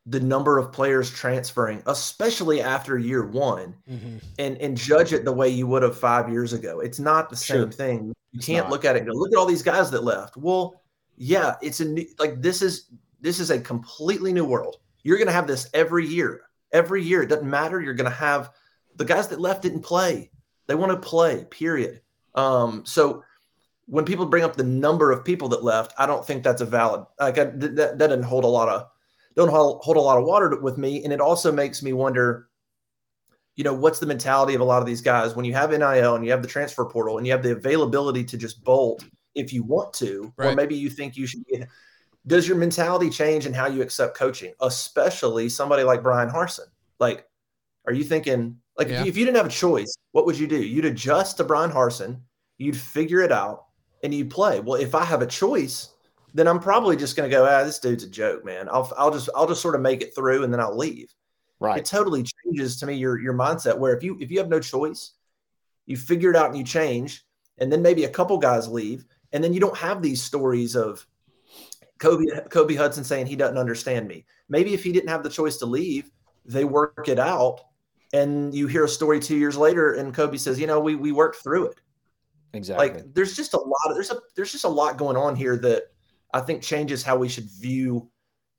the 0.06 0.20
number 0.20 0.60
of 0.60 0.72
players 0.72 1.10
transferring 1.10 1.82
especially 1.88 2.62
after 2.62 3.00
year 3.00 3.26
one 3.26 3.74
mm-hmm. 3.90 4.18
and 4.38 4.58
and 4.58 4.78
judge 4.78 5.12
it 5.12 5.26
the 5.26 5.34
way 5.34 5.50
you 5.50 5.66
would 5.66 5.82
have 5.82 5.98
five 5.98 6.30
years 6.30 6.54
ago 6.54 6.82
it's 6.82 7.00
not 7.00 7.32
the 7.32 7.36
same 7.36 7.62
sure. 7.62 7.72
thing 7.72 8.06
you 8.06 8.14
it's 8.34 8.46
can't 8.46 8.66
not. 8.66 8.72
look 8.72 8.86
at 8.86 8.96
it 8.96 9.00
and 9.00 9.08
go 9.08 9.18
look 9.18 9.34
at 9.34 9.40
all 9.40 9.48
these 9.48 9.64
guys 9.64 9.90
that 9.90 10.04
left 10.04 10.38
well 10.38 10.83
yeah, 11.18 11.56
it's 11.62 11.80
a 11.80 11.86
new 11.86 12.06
like 12.20 12.42
this 12.42 12.62
is 12.62 12.90
this 13.22 13.40
is 13.40 13.52
a 13.52 13.60
completely 13.60 14.34
new 14.34 14.46
world. 14.46 14.78
You're 15.04 15.18
going 15.18 15.28
to 15.28 15.34
have 15.34 15.48
this 15.48 15.70
every 15.74 16.06
year. 16.06 16.42
Every 16.72 17.04
year, 17.04 17.22
it 17.22 17.28
doesn't 17.28 17.50
matter. 17.50 17.82
You're 17.82 17.94
going 17.94 18.10
to 18.10 18.16
have 18.16 18.52
the 18.96 19.06
guys 19.06 19.28
that 19.28 19.40
left 19.40 19.62
didn't 19.62 19.82
play. 19.82 20.32
They 20.68 20.76
want 20.76 20.92
to 20.92 21.08
play. 21.08 21.46
Period. 21.50 22.02
Um, 22.36 22.84
so 22.86 23.24
when 23.86 24.06
people 24.06 24.26
bring 24.26 24.44
up 24.44 24.56
the 24.56 24.64
number 24.64 25.12
of 25.12 25.24
people 25.24 25.50
that 25.50 25.64
left, 25.64 25.94
I 25.98 26.06
don't 26.06 26.26
think 26.26 26.44
that's 26.44 26.62
a 26.62 26.66
valid. 26.66 27.06
Like 27.20 27.38
I, 27.38 27.46
that, 27.46 27.76
that 27.76 27.98
doesn't 27.98 28.24
hold 28.24 28.44
a 28.44 28.48
lot 28.48 28.70
of 28.70 28.88
don't 29.36 29.50
hold, 29.50 29.82
hold 29.84 29.98
a 29.98 30.02
lot 30.02 30.18
of 30.18 30.26
water 30.26 30.60
with 30.62 30.78
me, 30.78 31.04
and 31.04 31.12
it 31.12 31.22
also 31.22 31.52
makes 31.52 31.82
me 31.82 31.94
wonder. 31.94 32.50
You 33.56 33.64
know, 33.64 33.74
what's 33.76 34.00
the 34.00 34.08
mentality 34.08 34.56
of 34.56 34.62
a 34.62 34.64
lot 34.64 34.82
of 34.82 34.88
these 34.88 35.02
guys 35.02 35.36
when 35.36 35.46
you 35.46 35.54
have 35.54 35.70
NIL 35.70 36.16
and 36.16 36.26
you 36.26 36.32
have 36.32 36.42
the 36.42 36.48
transfer 36.48 36.86
portal 36.86 37.20
and 37.20 37.28
you 37.28 37.34
have 37.34 37.44
the 37.44 37.52
availability 37.52 38.24
to 38.24 38.36
just 38.36 38.64
bolt 38.64 39.06
if 39.36 39.54
you 39.54 39.64
want 39.64 39.94
to, 39.94 40.34
right. 40.38 40.52
or 40.52 40.56
maybe 40.56 40.76
you 40.76 40.90
think 40.90 41.18
you 41.18 41.26
should. 41.26 41.46
Get, 41.48 41.68
does 42.26 42.48
your 42.48 42.58
mentality 42.58 43.10
change 43.10 43.46
in 43.46 43.54
how 43.54 43.68
you 43.68 43.82
accept 43.82 44.16
coaching, 44.16 44.54
especially 44.62 45.50
somebody 45.50 45.84
like 45.84 46.04
Bryan 46.04 46.30
Harsin? 46.30 46.68
Like, 47.00 47.28
are 47.86 47.94
you 47.94 48.04
thinking 48.04 48.58
like 48.78 48.88
yeah. 48.88 49.00
if, 49.00 49.06
you, 49.06 49.10
if 49.10 49.18
you 49.18 49.26
didn't 49.26 49.38
have 49.38 49.46
a 49.46 49.50
choice, 49.50 49.96
what 50.12 50.26
would 50.26 50.38
you 50.38 50.48
do? 50.48 50.64
You'd 50.64 50.86
adjust 50.86 51.38
to 51.38 51.44
Bryan 51.44 51.72
Harsin, 51.72 52.22
you'd 52.58 52.78
figure 52.78 53.22
it 53.22 53.32
out, 53.32 53.66
and 54.04 54.14
you'd 54.14 54.30
play. 54.30 54.60
Well, 54.60 54.80
if 54.80 54.96
I 54.96 55.04
have 55.04 55.22
a 55.22 55.28
choice, 55.28 55.90
then 56.34 56.48
I'm 56.48 56.60
probably 56.60 56.96
just 56.96 57.16
going 57.16 57.30
to 57.30 57.36
go, 57.36 57.46
ah, 57.46 57.64
this 57.64 57.80
dude's 57.80 58.04
a 58.04 58.10
joke, 58.10 58.44
man. 58.44 58.68
I'll, 58.70 58.92
I'll 58.98 59.12
just, 59.12 59.30
I'll 59.36 59.48
just 59.48 59.62
sort 59.62 59.76
of 59.76 59.82
make 59.82 60.02
it 60.02 60.16
through 60.16 60.44
and 60.44 60.52
then 60.52 60.60
I'll 60.60 60.76
leave. 60.76 61.14
Right. 61.60 61.78
It 61.78 61.86
totally 61.86 62.24
changes 62.24 62.78
to 62.78 62.86
me 62.86 62.96
your, 62.96 63.20
your 63.20 63.34
mindset 63.34 63.78
where 63.78 63.96
if 63.96 64.04
you, 64.04 64.18
if 64.20 64.32
you 64.32 64.40
have 64.40 64.50
no 64.50 64.60
choice, 64.60 65.12
you 65.86 65.96
figure 65.96 66.32
it 66.32 66.36
out 66.36 66.50
and 66.50 66.58
you 66.58 66.64
change, 66.64 67.24
and 67.60 67.72
then 67.72 67.82
maybe 67.82 68.06
a 68.06 68.10
couple 68.10 68.38
guys 68.38 68.68
leave, 68.68 69.06
and 69.34 69.44
then 69.44 69.54
you 69.54 69.60
don't 69.60 69.78
have 69.78 70.02
these 70.02 70.22
stories 70.22 70.76
of 70.76 71.06
Kobe, 71.98 72.26
Kobe 72.50 72.76
Hudson 72.76 73.04
saying 73.04 73.26
he 73.26 73.36
doesn't 73.36 73.58
understand 73.58 74.08
me. 74.08 74.26
Maybe 74.48 74.74
if 74.74 74.84
he 74.84 74.92
didn't 74.92 75.10
have 75.10 75.24
the 75.24 75.30
choice 75.30 75.58
to 75.58 75.66
leave, 75.66 76.12
they 76.46 76.64
work 76.64 77.08
it 77.08 77.20
out, 77.20 77.62
and 78.14 78.54
you 78.54 78.68
hear 78.68 78.86
a 78.86 78.90
story 78.90 79.20
two 79.20 79.38
years 79.38 79.58
later, 79.58 79.94
and 79.94 80.14
Kobe 80.14 80.38
says, 80.38 80.60
you 80.60 80.68
know, 80.68 80.80
we 80.80 80.96
we 80.96 81.12
worked 81.12 81.38
through 81.38 81.68
it. 81.68 81.80
Exactly. 82.54 82.90
Like 82.90 83.14
there's 83.14 83.36
just 83.36 83.54
a 83.54 83.60
lot 83.60 83.90
of 83.90 83.96
there's 83.96 84.12
a 84.12 84.20
there's 84.36 84.52
just 84.52 84.66
a 84.66 84.70
lot 84.70 84.98
going 84.98 85.18
on 85.18 85.36
here 85.36 85.58
that 85.58 85.84
I 86.34 86.42
think 86.42 86.62
changes 86.62 87.04
how 87.04 87.18
we 87.18 87.30
should 87.30 87.50
view 87.60 88.10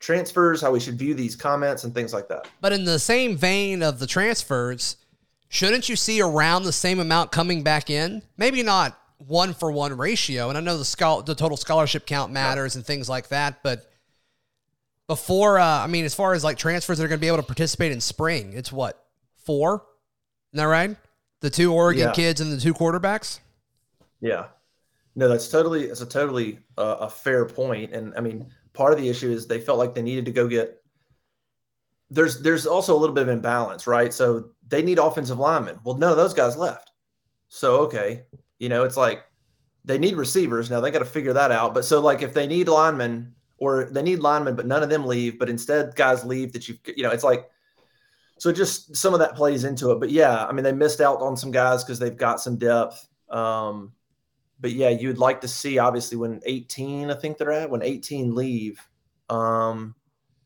transfers, 0.00 0.60
how 0.60 0.72
we 0.72 0.80
should 0.80 0.98
view 0.98 1.14
these 1.14 1.36
comments 1.36 1.84
and 1.84 1.94
things 1.94 2.12
like 2.12 2.28
that. 2.28 2.48
But 2.60 2.72
in 2.72 2.84
the 2.84 2.98
same 2.98 3.36
vein 3.36 3.82
of 3.82 4.00
the 4.00 4.06
transfers, 4.06 4.96
shouldn't 5.48 5.88
you 5.88 5.96
see 5.96 6.20
around 6.20 6.64
the 6.64 6.72
same 6.72 6.98
amount 6.98 7.30
coming 7.30 7.62
back 7.62 7.88
in? 7.88 8.22
Maybe 8.36 8.62
not 8.62 8.98
one 9.26 9.54
for 9.54 9.70
one 9.70 9.96
ratio. 9.96 10.48
And 10.48 10.58
I 10.58 10.60
know 10.60 10.78
the 10.78 10.84
schol- 10.84 11.22
the 11.22 11.34
total 11.34 11.56
scholarship 11.56 12.06
count 12.06 12.32
matters 12.32 12.76
and 12.76 12.84
things 12.84 13.08
like 13.08 13.28
that, 13.28 13.62
but 13.62 13.90
before 15.06 15.58
uh, 15.58 15.80
I 15.80 15.86
mean, 15.86 16.04
as 16.04 16.14
far 16.14 16.34
as 16.34 16.44
like 16.44 16.58
transfers 16.58 16.98
that 16.98 17.04
are 17.04 17.08
going 17.08 17.18
to 17.18 17.24
be 17.24 17.28
able 17.28 17.38
to 17.38 17.42
participate 17.42 17.92
in 17.92 18.00
spring, 18.00 18.52
it's 18.54 18.72
what 18.72 19.04
four? 19.44 19.84
Isn't 20.52 20.64
that 20.64 20.64
right? 20.64 20.96
The 21.40 21.50
two 21.50 21.72
Oregon 21.72 22.08
yeah. 22.08 22.12
kids 22.12 22.40
and 22.40 22.50
the 22.52 22.60
two 22.60 22.74
quarterbacks. 22.74 23.40
Yeah, 24.20 24.46
no, 25.16 25.28
that's 25.28 25.48
totally 25.48 25.84
it's 25.84 26.00
a 26.00 26.06
totally 26.06 26.58
uh, 26.78 26.96
a 27.00 27.10
fair 27.10 27.44
point, 27.46 27.92
and 27.92 28.14
I 28.16 28.20
mean, 28.20 28.46
part 28.72 28.92
of 28.92 28.98
the 28.98 29.08
issue 29.08 29.30
is 29.30 29.46
they 29.46 29.60
felt 29.60 29.78
like 29.78 29.94
they 29.94 30.02
needed 30.02 30.24
to 30.26 30.32
go 30.32 30.48
get. 30.48 30.82
There's 32.10 32.40
there's 32.40 32.66
also 32.66 32.96
a 32.96 32.98
little 32.98 33.14
bit 33.14 33.22
of 33.22 33.28
imbalance, 33.28 33.86
right? 33.86 34.12
So 34.12 34.50
they 34.68 34.82
need 34.82 34.98
offensive 34.98 35.38
linemen. 35.38 35.78
Well, 35.84 35.96
none 35.96 36.10
of 36.10 36.16
those 36.16 36.34
guys 36.34 36.56
left. 36.56 36.90
So 37.48 37.76
okay, 37.82 38.24
you 38.58 38.68
know, 38.68 38.84
it's 38.84 38.96
like 38.96 39.24
they 39.84 39.98
need 39.98 40.16
receivers 40.16 40.70
now. 40.70 40.80
They 40.80 40.90
got 40.90 41.00
to 41.00 41.04
figure 41.04 41.32
that 41.32 41.50
out. 41.50 41.74
But 41.74 41.84
so 41.84 42.00
like 42.00 42.22
if 42.22 42.34
they 42.34 42.46
need 42.46 42.68
linemen 42.68 43.34
or 43.58 43.84
they 43.90 44.02
need 44.02 44.20
linemen, 44.20 44.56
but 44.56 44.66
none 44.66 44.82
of 44.82 44.88
them 44.88 45.06
leave, 45.06 45.38
but 45.38 45.48
instead 45.48 45.94
guys 45.96 46.24
leave 46.24 46.52
that 46.52 46.68
you've, 46.68 46.78
you 46.96 47.02
know, 47.02 47.10
it's 47.10 47.24
like 47.24 47.50
so 48.38 48.50
just 48.52 48.96
some 48.96 49.14
of 49.14 49.20
that 49.20 49.36
plays 49.36 49.64
into 49.64 49.90
it. 49.92 50.00
But 50.00 50.10
yeah, 50.10 50.44
I 50.46 50.52
mean 50.52 50.64
they 50.64 50.72
missed 50.72 51.00
out 51.00 51.20
on 51.20 51.36
some 51.36 51.50
guys 51.50 51.84
because 51.84 51.98
they've 51.98 52.16
got 52.16 52.40
some 52.40 52.56
depth. 52.56 53.06
Um, 53.30 53.92
but 54.60 54.72
yeah, 54.72 54.88
you'd 54.88 55.18
like 55.18 55.40
to 55.42 55.48
see 55.48 55.78
obviously 55.78 56.16
when 56.16 56.40
18, 56.46 57.10
I 57.10 57.14
think 57.14 57.36
they're 57.36 57.52
at, 57.52 57.70
when 57.70 57.82
18 57.82 58.34
leave, 58.34 58.80
um, 59.28 59.94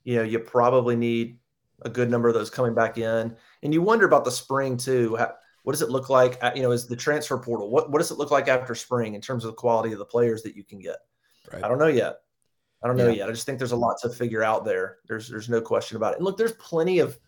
you 0.05 0.17
know, 0.17 0.23
you 0.23 0.39
probably 0.39 0.97
need 0.97 1.39
a 1.83 1.91
good 1.91 2.11
number 2.11 2.29
of 2.29 2.35
those 2.35 2.51
coming 2.51 2.75
back 2.75 2.99
in. 2.99 3.37
And 3.63 3.75
you 3.75 3.83
wonder 3.83 4.07
about 4.07 4.25
the 4.25 4.31
spring 4.31 4.77
too. 4.77 5.17
How, 5.17 5.35
what 5.69 5.75
does 5.75 5.83
it 5.83 5.91
look 5.91 6.09
like? 6.09 6.41
you 6.57 6.63
know, 6.63 6.71
is 6.71 6.87
the 6.87 6.97
transfer 6.97 7.37
portal? 7.37 7.69
What 7.69 7.91
what 7.91 7.99
does 7.99 8.11
it 8.11 8.17
look 8.17 8.31
like 8.31 8.49
after 8.49 8.75
spring 8.75 9.15
in 9.15 9.21
terms 9.21 9.45
of 9.45 9.51
the 9.51 9.57
quality 9.57 9.93
of 9.93 9.99
the 9.99 10.05
players 10.07 10.43
that 10.45 10.57
you 10.57 10.65
can 10.65 10.79
get? 10.79 10.97
Right. 11.53 11.63
I 11.63 11.69
don't 11.69 11.77
know 11.77 11.89
yet. 11.89 12.21
I 12.83 12.87
don't 12.87 12.97
know 12.97 13.09
yeah. 13.09 13.17
yet. 13.17 13.29
I 13.29 13.33
just 13.33 13.45
think 13.45 13.59
there's 13.59 13.73
a 13.73 13.77
lot 13.77 13.99
to 14.01 14.09
figure 14.09 14.43
out 14.43 14.65
there. 14.65 14.97
There's 15.09 15.29
there's 15.29 15.51
no 15.51 15.61
question 15.61 15.99
about 15.99 16.15
it. 16.15 16.17
And 16.17 16.25
look, 16.25 16.39
there's 16.39 16.53
plenty 16.53 17.01
of 17.01 17.19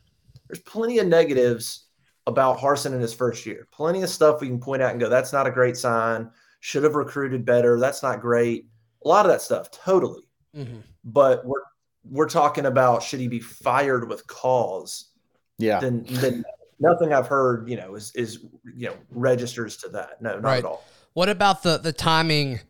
there's 0.49 0.61
plenty 0.61 1.01
of 1.01 1.07
negatives 1.07 1.89
about 2.27 2.57
Harsin 2.57 2.95
in 2.95 3.01
his 3.01 3.13
first 3.13 3.45
year. 3.45 3.69
Plenty 3.73 4.01
of 4.01 4.09
stuff 4.09 4.41
we 4.41 4.47
can 4.47 4.59
point 4.59 4.81
out 4.81 4.93
and 4.93 5.01
go, 5.01 5.11
that's 5.11 5.35
not 5.35 5.47
a 5.47 5.51
great 5.51 5.77
sign 5.77 6.31
should 6.61 6.85
have 6.85 6.95
recruited 6.95 7.45
better. 7.45 7.79
That's 7.79 8.03
not 8.03 8.23
great. 8.23 8.69
A 9.05 9.09
lot 9.09 9.27
of 9.27 9.33
that 9.33 9.43
stuff, 9.43 9.71
totally. 9.71 10.23
Mm-hmm. 10.57 10.79
But 11.05 11.45
we're 11.45 11.65
we're 12.09 12.27
talking 12.27 12.65
about 12.65 13.03
should 13.03 13.21
he 13.21 13.29
be 13.29 13.41
fired 13.41 14.09
with 14.09 14.27
cause? 14.27 15.11
Yeah. 15.59 15.79
Then 15.79 16.07
then 16.09 16.43
nothing 16.81 17.13
I've 17.13 17.29
heard, 17.29 17.69
you 17.69 17.77
know, 17.77 17.95
is 17.95 18.13
is 18.15 18.45
you 18.75 18.89
know 18.89 18.97
registers 19.11 19.77
to 19.79 19.89
that. 19.91 20.21
No, 20.21 20.35
not 20.35 20.43
right. 20.43 20.59
at 20.59 20.65
all. 20.65 20.85
What 21.13 21.29
about 21.29 21.63
the 21.63 21.79
the 21.79 21.93
timing 21.93 22.61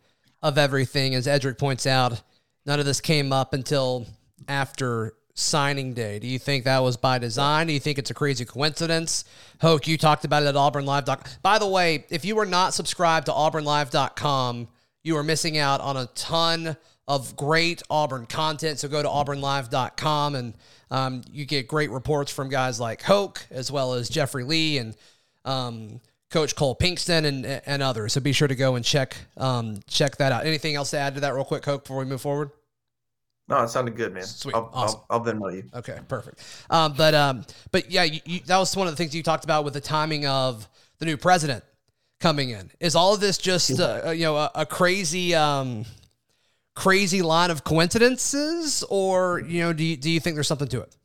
of 0.43 0.59
everything? 0.59 1.15
As 1.15 1.27
Edric 1.27 1.59
points 1.59 1.87
out, 1.87 2.21
none 2.67 2.81
of 2.81 2.87
this 2.87 3.01
came 3.01 3.33
up 3.33 3.55
until 3.55 4.07
after 4.49 5.15
signing 5.35 5.95
day. 5.95 6.19
Do 6.19 6.27
you 6.27 6.39
think 6.39 6.65
that 6.65 6.83
was 6.83 6.97
by 6.97 7.19
design? 7.19 7.69
Do 7.69 7.73
you 7.73 7.81
think 7.81 7.99
it's 7.99 8.11
a 8.11 8.15
crazy 8.15 8.45
coincidence? 8.45 9.25
Hoke, 9.61 9.87
you 9.87 9.97
talked 9.97 10.25
about 10.25 10.43
it 10.43 10.47
at 10.47 10.55
auburnlive.com. 10.55 11.23
By 11.43 11.59
the 11.59 11.69
way, 11.69 12.05
if 12.11 12.25
you 12.25 12.39
are 12.39 12.47
not 12.47 12.75
subscribed 12.75 13.27
to 13.27 13.33
auburnlive.com, 13.33 14.69
you 15.03 15.17
are 15.17 15.23
missing 15.23 15.57
out 15.57 15.81
on 15.81 15.97
a 15.97 16.07
ton 16.15 16.77
of 17.09 17.37
great 17.37 17.83
Auburn 17.91 18.27
content. 18.27 18.79
So 18.79 18.89
go 18.89 19.03
to 19.03 19.09
auburnlive.com 19.09 20.35
and 20.35 20.55
um, 20.91 21.23
you 21.31 21.45
get 21.45 21.69
great 21.69 21.91
reports 21.91 22.33
from 22.33 22.49
guys 22.49 22.79
like 22.79 23.03
Hoke 23.03 23.47
as 23.51 23.71
well 23.71 23.95
as 23.95 24.09
Jeffrey 24.09 24.45
Lee 24.45 24.79
and 24.79 24.97
um, 25.45 26.01
Coach 26.31 26.55
Cole 26.55 26.77
Pinkston 26.77 27.25
and 27.25 27.45
and 27.45 27.83
others. 27.83 28.13
So 28.13 28.21
be 28.21 28.33
sure 28.33 28.49
to 28.49 28.55
go 28.55 28.77
and 28.77 28.85
check 28.85 29.17
um, 29.37 29.81
check 29.89 30.17
that 30.19 30.33
out. 30.33 30.47
Anything 30.47 30.77
else 30.77 30.91
to 30.91 30.99
add 30.99 31.15
to 31.15 31.21
that, 31.21 31.35
real 31.35 31.45
quick, 31.45 31.65
Hoke, 31.65 31.85
before 31.85 31.99
we 31.99 32.05
move 32.05 32.21
forward? 32.21 32.51
No, 33.49 33.65
it 33.65 33.69
sounded 33.69 33.97
good, 33.97 34.15
man. 34.15 34.23
Sweet, 34.23 34.55
I'll, 34.55 34.71
awesome. 34.73 35.01
I'll, 35.11 35.19
I'll 35.19 35.25
Venmo 35.25 35.53
you. 35.53 35.65
Okay, 35.75 35.99
perfect. 36.07 36.41
Um, 36.71 36.95
but 36.97 37.15
um, 37.15 37.45
but 37.73 37.91
yeah, 37.91 38.05
you, 38.05 38.21
you, 38.25 38.41
that 38.47 38.59
was 38.59 38.77
one 38.77 38.87
of 38.87 38.93
the 38.93 38.97
things 38.97 39.15
you 39.15 39.25
talked 39.25 39.43
about 39.43 39.65
with 39.65 39.75
the 39.75 39.81
timing 39.81 40.25
of 40.27 40.69
the 41.01 41.05
new 41.05 41.17
president 41.17 41.65
coming 42.21 42.51
in. 42.51 42.71
Is 42.79 42.95
all 42.95 43.13
of 43.13 43.19
this 43.19 43.39
just 43.39 43.81
uh, 43.81 44.11
you 44.11 44.23
know 44.23 44.37
a, 44.37 44.51
a 44.55 44.67
crazy 44.67 45.35
um, 45.35 45.85
crazy 46.75 47.23
line 47.23 47.51
of 47.51 47.65
coincidences, 47.65 48.85
or 48.89 49.41
you 49.41 49.61
know 49.61 49.73
do 49.73 49.85
you, 49.85 49.97
do 49.97 50.11
you 50.11 50.21
think 50.21 50.37
there's 50.37 50.49
something 50.49 50.69
to 50.69 50.81
it? 50.81 50.97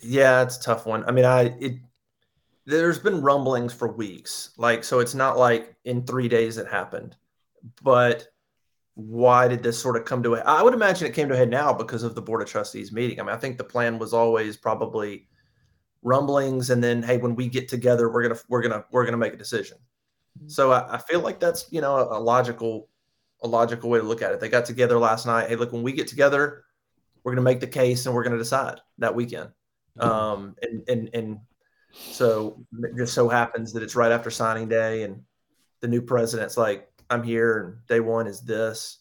Yeah, 0.00 0.42
it's 0.42 0.56
a 0.56 0.62
tough 0.62 0.86
one. 0.86 1.04
I 1.04 1.12
mean, 1.12 1.24
I 1.24 1.54
it 1.60 1.74
there's 2.66 2.98
been 2.98 3.22
rumblings 3.22 3.72
for 3.72 3.88
weeks, 3.88 4.50
like 4.56 4.84
so 4.84 5.00
it's 5.00 5.14
not 5.14 5.38
like 5.38 5.74
in 5.84 6.04
three 6.04 6.28
days 6.28 6.58
it 6.58 6.66
happened, 6.66 7.16
but 7.82 8.26
why 8.94 9.46
did 9.46 9.62
this 9.62 9.78
sort 9.78 9.96
of 9.96 10.06
come 10.06 10.22
to 10.22 10.34
a 10.34 10.40
I 10.40 10.62
would 10.62 10.74
imagine 10.74 11.06
it 11.06 11.14
came 11.14 11.28
to 11.28 11.34
a 11.34 11.36
head 11.36 11.50
now 11.50 11.72
because 11.72 12.02
of 12.02 12.14
the 12.14 12.22
board 12.22 12.40
of 12.42 12.48
trustees 12.48 12.92
meeting. 12.92 13.20
I 13.20 13.24
mean, 13.24 13.34
I 13.34 13.38
think 13.38 13.58
the 13.58 13.64
plan 13.64 13.98
was 13.98 14.14
always 14.14 14.56
probably 14.56 15.28
rumblings 16.02 16.70
and 16.70 16.82
then 16.82 17.02
hey, 17.02 17.18
when 17.18 17.34
we 17.34 17.48
get 17.48 17.68
together, 17.68 18.10
we're 18.10 18.22
gonna 18.22 18.40
we're 18.48 18.62
gonna 18.62 18.84
we're 18.90 19.04
gonna 19.04 19.16
make 19.16 19.34
a 19.34 19.38
decision. 19.38 19.76
Mm-hmm. 20.38 20.48
So 20.48 20.72
I, 20.72 20.94
I, 20.94 20.98
feel 20.98 21.20
like 21.20 21.40
that's 21.40 21.66
you 21.70 21.80
know 21.80 21.96
a, 21.96 22.18
a, 22.18 22.20
logical 22.20 22.88
a 23.42 23.48
logical 23.48 23.90
way 23.90 23.98
to 23.98 24.04
look 24.04 24.22
at 24.22 24.32
it. 24.32 24.40
They 24.40 24.48
got 24.48 24.64
together 24.64 24.98
last 24.98 25.26
night. 25.26 25.48
Hey, 25.48 25.56
look, 25.56 25.72
when 25.72 25.82
we 25.82 25.92
get 25.92 26.08
together, 26.08 26.64
we're 27.22 27.32
gonna 27.32 27.42
make 27.42 27.60
the 27.60 27.66
case 27.66 28.06
and 28.06 28.14
we're 28.14 28.24
gonna 28.24 28.38
decide 28.38 28.80
that 28.98 29.14
weekend. 29.14 29.50
Mm-hmm. 29.98 30.08
Um, 30.08 30.56
and 30.62 30.88
and 30.88 31.10
and 31.14 31.38
so 31.92 32.64
it 32.82 32.96
just 32.96 33.14
so 33.14 33.28
happens 33.28 33.72
that 33.72 33.82
it's 33.82 33.96
right 33.96 34.12
after 34.12 34.30
signing 34.30 34.68
day 34.68 35.04
and 35.04 35.22
the 35.80 35.88
new 35.88 36.02
president's 36.02 36.56
like 36.56 36.88
I'm 37.10 37.22
here 37.22 37.60
and 37.60 37.86
day 37.86 38.00
one 38.00 38.26
is 38.26 38.40
this. 38.40 38.98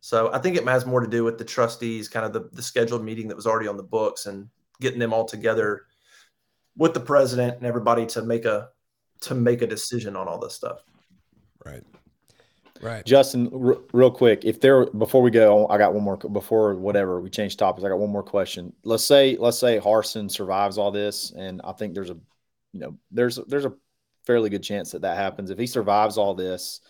So 0.00 0.32
I 0.32 0.38
think 0.38 0.56
it 0.56 0.64
has 0.64 0.86
more 0.86 1.00
to 1.00 1.06
do 1.06 1.24
with 1.24 1.36
the 1.36 1.44
trustees, 1.44 2.08
kind 2.08 2.24
of 2.24 2.32
the, 2.32 2.48
the 2.52 2.62
scheduled 2.62 3.04
meeting 3.04 3.28
that 3.28 3.36
was 3.36 3.46
already 3.46 3.68
on 3.68 3.76
the 3.76 3.82
books 3.82 4.26
and 4.26 4.48
getting 4.80 4.98
them 4.98 5.12
all 5.12 5.26
together 5.26 5.82
with 6.76 6.94
the 6.94 7.00
president 7.00 7.56
and 7.56 7.66
everybody 7.66 8.06
to 8.06 8.22
make 8.22 8.44
a 8.44 8.68
to 9.20 9.34
make 9.34 9.60
a 9.60 9.66
decision 9.66 10.16
on 10.16 10.26
all 10.26 10.38
this 10.38 10.54
stuff. 10.54 10.82
Right. 11.64 11.82
Right. 12.80 13.04
Justin, 13.04 13.50
r- 13.52 13.78
real 13.92 14.10
quick, 14.10 14.44
if 14.44 14.60
there 14.60 14.86
before 14.86 15.22
we 15.22 15.30
go, 15.30 15.68
I 15.68 15.76
got 15.76 15.92
one 15.92 16.02
more 16.02 16.16
before 16.16 16.74
whatever 16.74 17.20
we 17.20 17.28
change 17.28 17.56
topics. 17.56 17.84
I 17.84 17.88
got 17.88 17.98
one 17.98 18.10
more 18.10 18.22
question. 18.22 18.72
Let's 18.84 19.04
say 19.04 19.36
let's 19.38 19.58
say 19.58 19.78
Harsin 19.78 20.30
survives 20.30 20.78
all 20.78 20.90
this, 20.90 21.32
and 21.32 21.60
I 21.62 21.72
think 21.72 21.94
there's 21.94 22.10
a 22.10 22.16
you 22.72 22.80
know 22.80 22.96
there's 23.10 23.36
there's 23.46 23.66
a 23.66 23.74
fairly 24.26 24.48
good 24.48 24.62
chance 24.62 24.92
that 24.92 25.02
that 25.02 25.16
happens. 25.16 25.50
If 25.50 25.58
he 25.58 25.66
survives 25.66 26.16
all 26.16 26.34
this, 26.34 26.80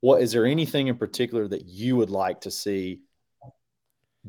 what 0.00 0.22
is 0.22 0.32
there 0.32 0.46
anything 0.46 0.88
in 0.88 0.96
particular 0.96 1.46
that 1.48 1.66
you 1.66 1.96
would 1.96 2.10
like 2.10 2.42
to 2.42 2.50
see 2.50 3.00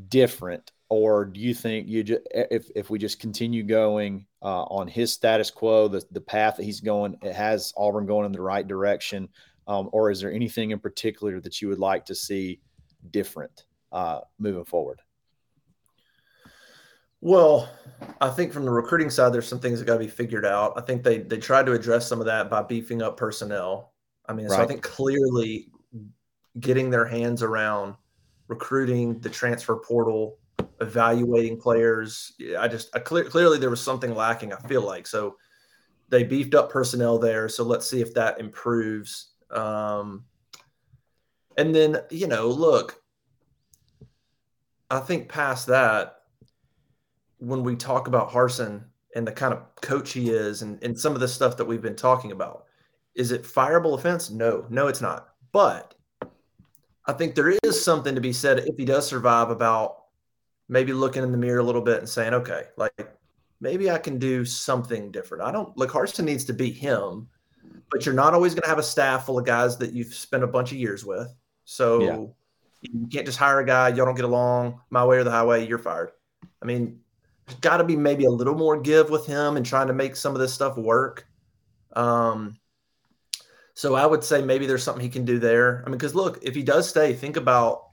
different 0.08 0.72
or 0.90 1.26
do 1.26 1.40
you 1.40 1.54
think 1.54 1.88
you 1.88 2.04
just 2.04 2.22
if 2.34 2.70
if 2.76 2.90
we 2.90 2.98
just 2.98 3.20
continue 3.20 3.64
going 3.64 4.26
uh, 4.42 4.64
on 4.64 4.88
his 4.88 5.12
status 5.12 5.52
quo 5.52 5.88
the 5.88 6.04
the 6.12 6.22
path 6.22 6.56
that 6.58 6.64
he's 6.64 6.80
going 6.80 7.18
it 7.22 7.34
has 7.34 7.74
auburn 7.76 8.06
going 8.06 8.26
in 8.26 8.32
the 8.32 8.42
right 8.42 8.68
direction 8.68 9.28
um, 9.70 9.88
or 9.94 10.10
is 10.10 10.20
there 10.20 10.34
anything 10.34 10.72
in 10.72 10.80
particular 10.80 11.40
that 11.40 11.62
you 11.62 11.68
would 11.68 11.78
like 11.78 12.04
to 12.06 12.16
see 12.16 12.60
different 13.12 13.66
uh, 13.92 14.22
moving 14.40 14.66
forward? 14.66 15.00
Well, 17.22 17.70
I 18.20 18.30
think 18.30 18.52
from 18.52 18.66
the 18.66 18.72
recruiting 18.72 19.12
side, 19.12 19.32
there's 19.32 19.48
some 19.48 19.60
things 19.60 19.78
that 19.78 19.86
got 19.86 19.94
to 19.94 20.00
be 20.00 20.08
figured 20.08 20.46
out. 20.46 20.74
I 20.76 20.82
think 20.82 21.04
they 21.04 21.20
they 21.20 21.38
tried 21.38 21.68
to 21.68 21.74
address 21.74 22.08
some 22.08 22.20
of 22.20 22.26
that 22.26 22.50
by 22.50 22.64
beefing 22.64 23.04
up 23.04 23.16
personnel. 23.16 23.94
I 24.26 24.34
mean, 24.34 24.48
right. 24.48 24.56
so 24.56 24.64
I 24.64 24.66
think 24.66 24.82
clearly 24.82 25.70
getting 26.60 26.90
their 26.90 27.06
hands 27.06 27.44
around 27.44 27.96
recruiting, 28.48 29.20
the 29.20 29.30
transfer 29.30 29.76
portal, 29.76 30.40
evaluating 30.82 31.60
players. 31.60 32.34
I 32.58 32.68
just 32.68 32.90
I 32.96 33.00
clear, 33.00 33.26
clearly 33.26 33.60
there 33.60 33.70
was 33.70 33.82
something 33.82 34.16
lacking. 34.16 34.52
I 34.52 34.60
feel 34.68 34.82
like 34.82 35.06
so 35.06 35.36
they 36.08 36.24
beefed 36.24 36.56
up 36.56 36.72
personnel 36.72 37.20
there. 37.20 37.48
So 37.50 37.64
let's 37.64 37.88
see 37.88 38.02
if 38.02 38.16
that 38.16 38.40
improves. 38.40 39.34
Um, 39.52 40.26
and 41.58 41.74
then 41.74 41.98
you 42.10 42.28
know, 42.28 42.48
look, 42.48 43.02
I 44.90 45.00
think 45.00 45.30
past 45.30 45.68
that 45.68 46.16
when 47.38 47.64
we 47.64 47.76
talk 47.76 48.08
about 48.08 48.30
Harsin 48.30 48.84
and 49.16 49.26
the 49.26 49.32
kind 49.32 49.54
of 49.54 49.64
coach 49.82 50.12
he 50.12 50.30
is 50.30 50.62
and, 50.62 50.82
and 50.84 51.00
some 51.00 51.14
of 51.14 51.20
the 51.20 51.28
stuff 51.28 51.58
that 51.58 51.66
we've 51.66 51.82
been 51.82 51.96
talking 51.96 52.32
about, 52.32 52.66
is 53.16 53.32
it 53.32 53.44
fireable 53.44 53.98
offense? 53.98 54.30
No, 54.30 54.66
no, 54.70 54.88
it's 54.88 55.02
not. 55.02 55.30
But 55.52 55.96
I 57.06 57.14
think 57.14 57.34
there 57.34 57.58
is 57.64 57.84
something 57.84 58.14
to 58.14 58.22
be 58.22 58.34
said 58.34 58.60
if 58.60 58.78
he 58.78 58.86
does 58.86 59.08
survive 59.08 59.50
about 59.50 60.04
maybe 60.68 60.94
looking 60.94 61.24
in 61.24 61.32
the 61.32 61.38
mirror 61.38 61.60
a 61.60 61.64
little 61.64 61.82
bit 61.82 62.00
and 62.00 62.08
saying, 62.08 62.34
okay, 62.34 62.66
like 62.78 62.94
maybe 63.60 63.90
I 63.90 63.98
can 63.98 64.20
do 64.20 64.46
something 64.46 65.12
different. 65.12 65.44
I 65.44 65.52
don't 65.52 65.76
like 65.78 65.90
Harsin 65.90 66.26
needs 66.26 66.46
to 66.46 66.54
be 66.54 66.72
him, 66.72 67.28
but 67.92 68.06
you're 68.06 68.16
not 68.16 68.34
always 68.34 68.54
going 68.54 68.64
to 68.64 68.70
have 68.70 68.80
a 68.80 68.84
staff 68.84 69.26
full 69.26 69.38
of 69.38 69.46
guys 69.46 69.78
that 69.78 69.94
you've 69.94 70.14
spent 70.14 70.44
a 70.44 70.48
bunch 70.48 70.72
of 70.72 70.78
years 70.78 71.06
with. 71.06 71.34
So 71.66 72.02
yeah. 72.02 72.18
you 72.82 73.08
can't 73.12 73.26
just 73.26 73.38
hire 73.38 73.60
a 73.60 73.66
guy, 73.66 73.90
y'all 73.90 74.06
don't 74.06 74.16
get 74.16 74.26
along, 74.26 74.82
my 74.90 75.06
way 75.06 75.18
or 75.18 75.24
the 75.24 75.32
highway, 75.32 75.68
you're 75.68 75.78
fired. 75.78 76.12
I 76.62 76.66
mean, 76.66 77.00
there's 77.46 77.60
got 77.60 77.78
to 77.78 77.84
be 77.84 77.96
maybe 77.96 78.26
a 78.26 78.30
little 78.30 78.56
more 78.56 78.80
give 78.80 79.10
with 79.10 79.26
him 79.26 79.58
and 79.58 79.66
trying 79.66 79.88
to 79.88 79.94
make 79.94 80.16
some 80.16 80.34
of 80.34 80.40
this 80.40 80.54
stuff 80.54 80.78
work. 80.78 81.28
Um, 81.96 82.60
so 83.74 83.96
I 83.96 84.06
would 84.06 84.24
say 84.24 84.42
maybe 84.42 84.66
there's 84.66 84.84
something 84.84 85.04
he 85.04 85.10
can 85.10 85.26
do 85.26 85.40
there. 85.40 85.84
I 85.86 85.90
mean, 85.90 85.98
because 85.98 86.14
look, 86.14 86.40
if 86.42 86.54
he 86.54 86.64
does 86.64 86.88
stay, 86.88 87.14
think 87.14 87.38
about 87.38 87.90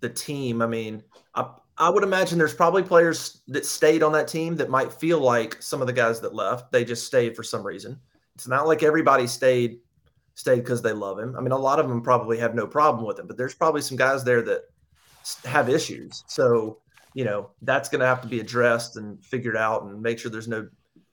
the 0.00 0.08
team. 0.08 0.60
I 0.60 0.66
mean, 0.66 1.02
I, 1.34 1.50
I 1.78 1.88
would 1.88 2.02
imagine 2.02 2.36
there's 2.36 2.54
probably 2.54 2.82
players 2.82 3.40
that 3.48 3.64
stayed 3.64 4.02
on 4.02 4.12
that 4.12 4.28
team 4.28 4.56
that 4.56 4.70
might 4.70 4.92
feel 4.92 5.20
like 5.20 5.60
some 5.62 5.80
of 5.80 5.86
the 5.86 5.92
guys 5.92 6.20
that 6.20 6.34
left, 6.34 6.72
they 6.72 6.84
just 6.84 7.06
stayed 7.06 7.36
for 7.36 7.42
some 7.42 7.64
reason. 7.64 7.98
It's 8.34 8.48
not 8.48 8.66
like 8.66 8.82
everybody 8.82 9.26
stayed 9.26 9.78
stayed 10.34 10.60
because 10.60 10.82
they 10.82 10.92
love 10.92 11.18
him. 11.18 11.36
I 11.36 11.40
mean, 11.40 11.52
a 11.52 11.58
lot 11.58 11.78
of 11.78 11.88
them 11.88 12.02
probably 12.02 12.38
have 12.38 12.54
no 12.54 12.66
problem 12.66 13.06
with 13.06 13.18
him, 13.18 13.26
but 13.28 13.36
there's 13.36 13.54
probably 13.54 13.80
some 13.80 13.96
guys 13.96 14.24
there 14.24 14.42
that 14.42 14.62
have 15.44 15.68
issues. 15.68 16.24
So 16.26 16.78
you 17.14 17.24
know 17.24 17.50
that's 17.62 17.88
going 17.88 18.00
to 18.00 18.06
have 18.06 18.20
to 18.20 18.28
be 18.28 18.40
addressed 18.40 18.96
and 18.96 19.24
figured 19.24 19.56
out 19.56 19.84
and 19.84 20.02
make 20.02 20.18
sure 20.18 20.30
there's 20.30 20.48
no 20.48 20.68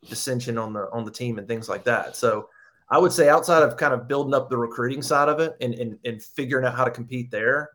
dissension 0.09 0.57
on 0.57 0.73
the 0.73 0.89
on 0.91 1.05
the 1.05 1.11
team 1.11 1.37
and 1.37 1.47
things 1.47 1.69
like 1.69 1.83
that 1.83 2.15
so 2.15 2.49
i 2.89 2.97
would 2.97 3.11
say 3.11 3.29
outside 3.29 3.63
of 3.63 3.77
kind 3.77 3.93
of 3.93 4.07
building 4.07 4.33
up 4.33 4.49
the 4.49 4.57
recruiting 4.57 5.01
side 5.01 5.29
of 5.29 5.39
it 5.39 5.55
and 5.61 5.75
and, 5.75 5.97
and 6.03 6.21
figuring 6.21 6.65
out 6.65 6.75
how 6.75 6.83
to 6.83 6.91
compete 6.91 7.31
there 7.31 7.69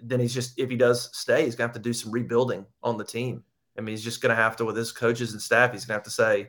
then 0.00 0.20
he's 0.20 0.32
just 0.32 0.56
if 0.58 0.70
he 0.70 0.76
does 0.76 1.10
stay 1.12 1.44
he's 1.44 1.56
going 1.56 1.68
to 1.68 1.74
have 1.74 1.82
to 1.82 1.88
do 1.88 1.92
some 1.92 2.12
rebuilding 2.12 2.64
on 2.84 2.96
the 2.96 3.04
team 3.04 3.42
i 3.76 3.80
mean 3.80 3.92
he's 3.92 4.04
just 4.04 4.22
going 4.22 4.34
to 4.34 4.40
have 4.40 4.56
to 4.56 4.64
with 4.64 4.76
his 4.76 4.92
coaches 4.92 5.32
and 5.32 5.42
staff 5.42 5.72
he's 5.72 5.84
going 5.84 5.94
to 5.94 5.98
have 5.98 6.04
to 6.04 6.10
say 6.10 6.48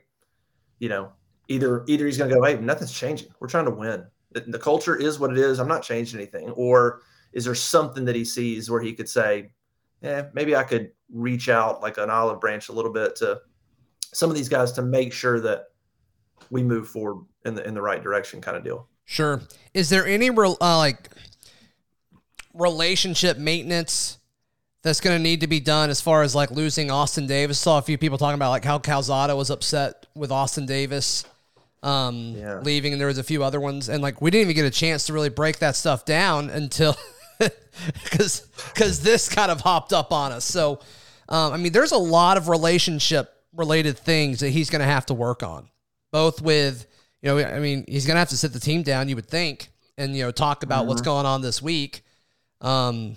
you 0.78 0.88
know 0.88 1.12
either 1.50 1.84
either 1.88 2.06
he's 2.06 2.18
going 2.18 2.30
to 2.30 2.36
go 2.36 2.43
hey 2.43 2.56
nothing's 2.56 2.91
changing 2.91 3.28
we're 3.39 3.47
trying 3.47 3.66
to 3.66 3.72
win 3.72 4.06
the, 4.32 4.39
the 4.41 4.60
culture 4.60 4.95
is 4.95 5.20
what 5.20 5.32
it 5.32 5.38
is 5.38 5.60
i'm 5.60 5.68
not 5.68 5.84
changing 5.84 6.20
anything 6.20 6.50
or 6.52 7.02
is 7.34 7.45
there 7.45 7.56
something 7.56 8.06
that 8.06 8.16
he 8.16 8.24
sees 8.24 8.70
where 8.70 8.82
he 8.82 8.93
could 8.93 9.10
say 9.10 9.52
yeah, 10.02 10.28
maybe 10.34 10.56
I 10.56 10.64
could 10.64 10.91
reach 11.12 11.50
out 11.50 11.82
like 11.82 11.97
an 11.97 12.10
olive 12.10 12.39
branch 12.39 12.70
a 12.70 12.72
little 12.72 12.91
bit 12.91 13.16
to 13.18 13.41
some 14.14 14.30
of 14.30 14.36
these 14.36 14.50
guys 14.50 14.72
to 14.74 14.82
make 14.82 15.14
sure 15.14 15.39
that 15.41 15.66
we 16.50 16.64
move 16.64 16.88
forward 16.88 17.26
in 17.45 17.56
the 17.56 17.68
in 17.68 17.74
the 17.74 17.82
right 17.82 18.02
direction, 18.02 18.41
kind 18.41 18.58
of 18.58 18.64
deal. 18.64 18.88
Sure. 19.06 19.41
Is 19.74 19.89
there 19.89 20.06
any 20.06 20.30
uh, 20.30 20.56
like 20.60 21.10
relationship 22.54 23.38
maintenance 23.38 24.20
that's 24.82 25.02
going 25.02 25.18
to 25.18 25.22
need 25.22 25.41
to 25.41 25.47
be 25.47 25.60
done 25.60 25.89
as 25.89 26.00
far 26.00 26.22
as 26.22 26.34
like 26.34 26.52
losing 26.52 26.89
Austin 26.91 27.28
Davis? 27.28 27.60
saw 27.60 27.78
a 27.78 27.82
few 27.82 27.97
people 27.97 28.18
talking 28.18 28.36
about 28.36 28.52
like 28.52 28.66
how 28.66 28.80
Calzada 28.80 29.36
was 29.36 29.50
upset 29.50 30.06
with 30.16 30.32
Austin 30.32 30.66
Davis 30.66 31.26
um, 31.84 32.34
yeah. 32.36 32.60
leaving, 32.60 32.94
and 32.94 33.00
there 33.00 33.08
was 33.08 33.18
a 33.18 33.24
few 33.24 33.44
other 33.44 33.60
ones, 33.60 33.90
and 33.90 34.02
like 34.02 34.22
we 34.22 34.32
didn't 34.32 34.50
even 34.50 34.56
get 34.56 34.66
a 34.66 34.72
chance 34.72 35.06
to 35.08 35.14
really 35.14 35.30
break 35.30 35.60
that 35.60 35.76
stuff 35.76 36.06
down 36.06 36.50
until 36.50 36.96
because 38.04 38.42
because 38.74 39.02
this 39.02 39.30
kind 39.30 39.52
of 39.52 39.62
hopped 39.62 39.94
up 39.94 40.12
on 40.12 40.32
us. 40.32 40.46
So, 40.46 40.80
um, 41.30 41.54
I 41.54 41.58
mean, 41.58 41.72
there's 41.72 41.92
a 41.92 41.98
lot 41.98 42.38
of 42.38 42.50
relationship 42.50 43.34
related 43.54 43.98
things 43.98 44.42
that 44.42 44.50
he's 44.50 44.70
going 44.70 44.82
to 44.82 44.86
have 44.86 45.06
to 45.08 45.14
work 45.14 45.42
on, 45.42 45.70
both 46.12 46.42
with 46.42 46.86
you 47.22 47.30
know, 47.30 47.40
I 47.40 47.60
mean, 47.60 47.86
he's 47.88 48.06
going 48.06 48.16
to 48.16 48.20
have 48.20 48.30
to 48.30 48.38
sit 48.38 48.54
the 48.54 48.60
team 48.60 48.84
down. 48.84 49.10
You 49.10 49.16
would 49.16 49.28
think, 49.28 49.70
and 49.98 50.16
you 50.16 50.24
know, 50.24 50.32
talk 50.32 50.64
about 50.64 50.82
mm-hmm. 50.82 50.90
what's 50.90 51.02
going 51.02 51.26
on 51.26 51.42
this 51.42 51.62
week. 51.62 52.04
Um, 52.62 53.16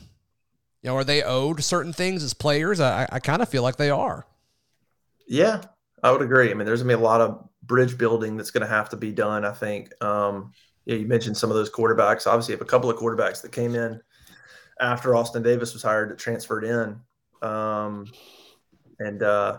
you 0.82 0.90
know, 0.90 0.96
are 0.96 1.04
they 1.04 1.22
owed 1.22 1.62
certain 1.62 1.92
things 1.92 2.24
as 2.24 2.34
players? 2.34 2.80
I, 2.80 3.08
I 3.10 3.20
kind 3.20 3.42
of 3.42 3.48
feel 3.48 3.62
like 3.62 3.76
they 3.76 3.90
are. 3.90 4.26
Yeah, 5.28 5.62
I 6.02 6.10
would 6.10 6.22
agree. 6.22 6.50
I 6.50 6.54
mean, 6.54 6.66
there's 6.66 6.82
gonna 6.82 6.96
be 6.96 7.00
a 7.00 7.04
lot 7.04 7.20
of 7.20 7.48
bridge 7.62 7.96
building 7.96 8.36
that's 8.36 8.50
going 8.50 8.66
to 8.66 8.72
have 8.72 8.88
to 8.90 8.96
be 8.96 9.12
done. 9.12 9.44
I 9.44 9.52
think. 9.52 9.92
Um, 10.02 10.52
yeah, 10.84 10.96
you 10.96 11.06
mentioned 11.06 11.36
some 11.36 11.50
of 11.50 11.56
those 11.56 11.70
quarterbacks. 11.70 12.26
Obviously, 12.26 12.52
you 12.52 12.58
have 12.58 12.66
a 12.66 12.70
couple 12.70 12.90
of 12.90 12.96
quarterbacks 12.96 13.40
that 13.42 13.52
came 13.52 13.74
in 13.74 14.00
after 14.80 15.14
Austin 15.14 15.42
Davis 15.42 15.72
was 15.72 15.82
hired 15.82 16.10
that 16.10 16.18
transferred 16.18 16.64
in. 16.64 17.00
Um, 17.48 18.06
and 18.98 19.22
uh, 19.22 19.58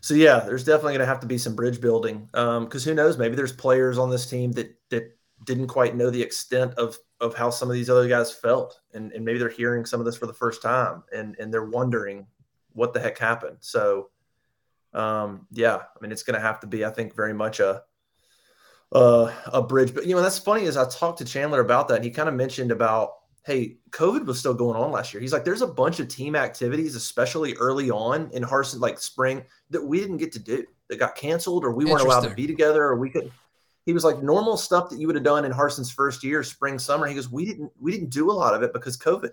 so, 0.00 0.14
yeah, 0.14 0.40
there's 0.40 0.64
definitely 0.64 0.92
going 0.92 1.00
to 1.00 1.06
have 1.06 1.20
to 1.20 1.26
be 1.26 1.38
some 1.38 1.54
bridge 1.54 1.80
building 1.80 2.28
because 2.32 2.86
um, 2.86 2.90
who 2.90 2.94
knows? 2.94 3.18
Maybe 3.18 3.36
there's 3.36 3.52
players 3.52 3.98
on 3.98 4.10
this 4.10 4.28
team 4.28 4.52
that 4.52 4.74
that 4.90 5.16
didn't 5.44 5.68
quite 5.68 5.94
know 5.96 6.10
the 6.10 6.22
extent 6.22 6.74
of 6.74 6.96
of 7.20 7.34
how 7.34 7.50
some 7.50 7.68
of 7.68 7.74
these 7.74 7.88
other 7.90 8.08
guys 8.08 8.32
felt, 8.32 8.78
and, 8.92 9.12
and 9.12 9.24
maybe 9.24 9.38
they're 9.38 9.48
hearing 9.48 9.86
some 9.86 10.00
of 10.00 10.06
this 10.06 10.16
for 10.16 10.26
the 10.26 10.34
first 10.34 10.62
time, 10.62 11.02
and 11.14 11.36
and 11.38 11.52
they're 11.52 11.64
wondering 11.64 12.26
what 12.72 12.92
the 12.92 13.00
heck 13.00 13.18
happened. 13.18 13.56
So, 13.60 14.10
um, 14.96 15.46
yeah, 15.50 15.76
I 15.76 16.00
mean, 16.00 16.12
it's 16.12 16.22
going 16.22 16.34
to 16.34 16.40
have 16.40 16.60
to 16.60 16.66
be, 16.66 16.84
I 16.84 16.90
think, 16.90 17.14
very 17.14 17.34
much 17.34 17.60
a 17.60 17.82
uh, 18.92 19.32
a 19.46 19.62
bridge. 19.62 19.94
But 19.94 20.06
you 20.06 20.14
know, 20.14 20.22
that's 20.22 20.38
funny 20.38 20.62
is 20.62 20.76
I 20.76 20.88
talked 20.88 21.18
to 21.18 21.24
Chandler 21.24 21.60
about 21.60 21.88
that. 21.88 21.96
And 21.96 22.04
he 22.04 22.10
kind 22.10 22.28
of 22.28 22.34
mentioned 22.34 22.70
about 22.70 23.12
hey, 23.46 23.76
COVID 23.90 24.26
was 24.26 24.40
still 24.40 24.54
going 24.54 24.76
on 24.76 24.90
last 24.90 25.14
year. 25.14 25.20
He's 25.20 25.32
like, 25.32 25.44
there's 25.44 25.62
a 25.62 25.68
bunch 25.68 26.00
of 26.00 26.08
team 26.08 26.34
activities, 26.34 26.96
especially 26.96 27.54
early 27.54 27.92
on 27.92 28.28
in 28.32 28.42
Harsin, 28.42 28.80
like 28.80 28.98
spring, 28.98 29.44
that 29.70 29.80
we 29.80 30.00
didn't 30.00 30.16
get 30.16 30.32
to 30.32 30.40
do 30.40 30.64
that 30.88 30.98
got 30.98 31.14
canceled 31.14 31.64
or 31.64 31.70
we 31.70 31.84
weren't 31.84 32.00
allowed 32.00 32.28
to 32.28 32.34
be 32.34 32.48
together 32.48 32.82
or 32.82 32.96
we 32.96 33.08
could. 33.08 33.30
He 33.84 33.92
was 33.92 34.02
like 34.02 34.20
normal 34.20 34.56
stuff 34.56 34.90
that 34.90 34.98
you 34.98 35.06
would 35.06 35.14
have 35.14 35.24
done 35.24 35.44
in 35.44 35.52
Harsin's 35.52 35.92
first 35.92 36.24
year, 36.24 36.42
spring, 36.42 36.76
summer. 36.76 37.06
He 37.06 37.14
goes, 37.14 37.30
we 37.30 37.44
didn't, 37.44 37.70
we 37.80 37.92
didn't 37.92 38.10
do 38.10 38.32
a 38.32 38.32
lot 38.32 38.52
of 38.52 38.64
it 38.64 38.72
because 38.72 38.96
COVID. 38.96 39.30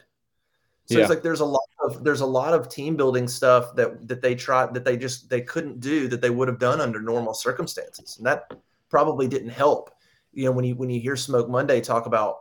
So 0.85 0.95
yeah. 0.95 1.01
it's 1.01 1.09
like 1.09 1.23
there's 1.23 1.39
a 1.39 1.45
lot 1.45 1.63
of 1.83 2.03
there's 2.03 2.21
a 2.21 2.25
lot 2.25 2.53
of 2.53 2.67
team 2.67 2.95
building 2.95 3.27
stuff 3.27 3.75
that 3.75 4.07
that 4.07 4.21
they 4.21 4.35
tried 4.35 4.73
that 4.73 4.83
they 4.83 4.97
just 4.97 5.29
they 5.29 5.41
couldn't 5.41 5.79
do 5.79 6.07
that 6.09 6.21
they 6.21 6.29
would 6.29 6.47
have 6.47 6.59
done 6.59 6.81
under 6.81 7.01
normal 7.01 7.33
circumstances, 7.33 8.17
and 8.17 8.25
that 8.25 8.51
probably 8.89 9.27
didn't 9.27 9.49
help. 9.49 9.91
You 10.33 10.45
know, 10.45 10.51
when 10.51 10.65
you 10.65 10.75
when 10.75 10.89
you 10.89 10.99
hear 10.99 11.15
Smoke 11.15 11.49
Monday 11.49 11.79
talk 11.79 12.05
about 12.05 12.37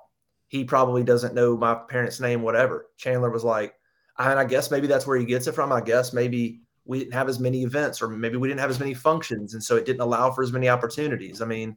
he 0.48 0.64
probably 0.64 1.02
doesn't 1.02 1.34
know 1.34 1.56
my 1.56 1.74
parents' 1.74 2.20
name, 2.20 2.42
whatever. 2.42 2.90
Chandler 2.98 3.30
was 3.30 3.44
like, 3.44 3.74
and 4.18 4.38
I 4.38 4.44
guess 4.44 4.70
maybe 4.70 4.86
that's 4.86 5.06
where 5.06 5.16
he 5.16 5.24
gets 5.24 5.46
it 5.46 5.54
from. 5.54 5.72
I 5.72 5.80
guess 5.80 6.12
maybe 6.12 6.60
we 6.84 6.98
didn't 6.98 7.14
have 7.14 7.28
as 7.28 7.38
many 7.38 7.62
events, 7.62 8.02
or 8.02 8.08
maybe 8.08 8.36
we 8.36 8.48
didn't 8.48 8.60
have 8.60 8.70
as 8.70 8.80
many 8.80 8.92
functions, 8.92 9.54
and 9.54 9.62
so 9.62 9.76
it 9.76 9.86
didn't 9.86 10.02
allow 10.02 10.30
for 10.30 10.42
as 10.42 10.52
many 10.52 10.68
opportunities. 10.68 11.40
I 11.40 11.46
mean, 11.46 11.76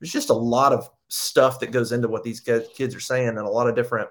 there's 0.00 0.12
just 0.12 0.30
a 0.30 0.34
lot 0.34 0.72
of 0.72 0.88
stuff 1.08 1.60
that 1.60 1.72
goes 1.72 1.92
into 1.92 2.08
what 2.08 2.22
these 2.22 2.40
kids 2.40 2.94
are 2.94 3.00
saying, 3.00 3.28
and 3.28 3.38
a 3.38 3.48
lot 3.48 3.68
of 3.68 3.74
different 3.74 4.08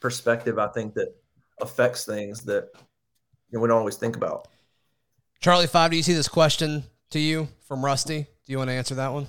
perspective. 0.00 0.58
I 0.58 0.68
think 0.68 0.94
that 0.94 1.14
affects 1.60 2.04
things 2.04 2.42
that 2.42 2.70
you 3.50 3.58
know, 3.58 3.60
we 3.60 3.68
don't 3.68 3.78
always 3.78 3.96
think 3.96 4.16
about. 4.16 4.48
Charlie 5.40 5.66
Five, 5.66 5.90
do 5.90 5.96
you 5.96 6.02
see 6.02 6.14
this 6.14 6.28
question 6.28 6.84
to 7.10 7.18
you 7.18 7.48
from 7.66 7.84
Rusty? 7.84 8.22
Do 8.22 8.52
you 8.52 8.58
want 8.58 8.70
to 8.70 8.74
answer 8.74 8.94
that 8.96 9.12
one? 9.12 9.26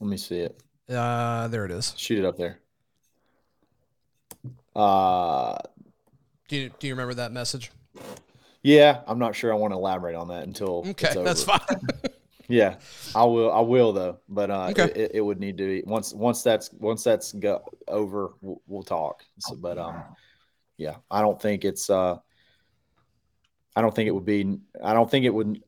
Let 0.00 0.08
me 0.08 0.16
see 0.16 0.38
it. 0.38 0.60
Uh, 0.88 1.48
there 1.48 1.64
it 1.64 1.70
is. 1.70 1.94
Shoot 1.96 2.18
it 2.18 2.24
up 2.24 2.36
there. 2.36 2.58
Uh, 4.74 5.58
do 6.48 6.56
you, 6.56 6.70
do 6.78 6.86
you 6.86 6.94
remember 6.94 7.14
that 7.14 7.32
message? 7.32 7.70
Yeah, 8.62 9.00
I'm 9.06 9.18
not 9.18 9.34
sure 9.34 9.52
I 9.52 9.56
want 9.56 9.72
to 9.72 9.76
elaborate 9.76 10.14
on 10.14 10.28
that 10.28 10.44
until 10.44 10.84
okay, 10.88 11.12
that's 11.22 11.44
fine. 11.44 11.58
yeah, 12.48 12.76
I 13.14 13.24
will. 13.24 13.52
I 13.52 13.60
will 13.60 13.92
though, 13.92 14.18
but 14.28 14.50
uh, 14.50 14.68
okay. 14.70 14.92
it, 14.94 15.10
it, 15.14 15.20
would 15.20 15.40
need 15.40 15.58
to 15.58 15.66
be 15.66 15.82
once 15.86 16.12
once 16.12 16.42
that's 16.42 16.72
once 16.72 17.04
that's 17.04 17.32
go 17.32 17.62
over, 17.88 18.32
we'll, 18.40 18.60
we'll 18.66 18.82
talk. 18.82 19.24
So, 19.38 19.54
but 19.56 19.78
um, 19.78 20.02
yeah, 20.76 20.96
I 21.10 21.20
don't 21.20 21.40
think 21.40 21.64
it's 21.64 21.90
uh, 21.90 22.18
I 23.74 23.80
don't 23.80 23.94
think 23.94 24.08
it 24.08 24.12
would 24.12 24.24
be. 24.24 24.58
I 24.82 24.92
don't 24.92 25.10
think 25.10 25.24
it 25.24 25.34
would 25.34 25.62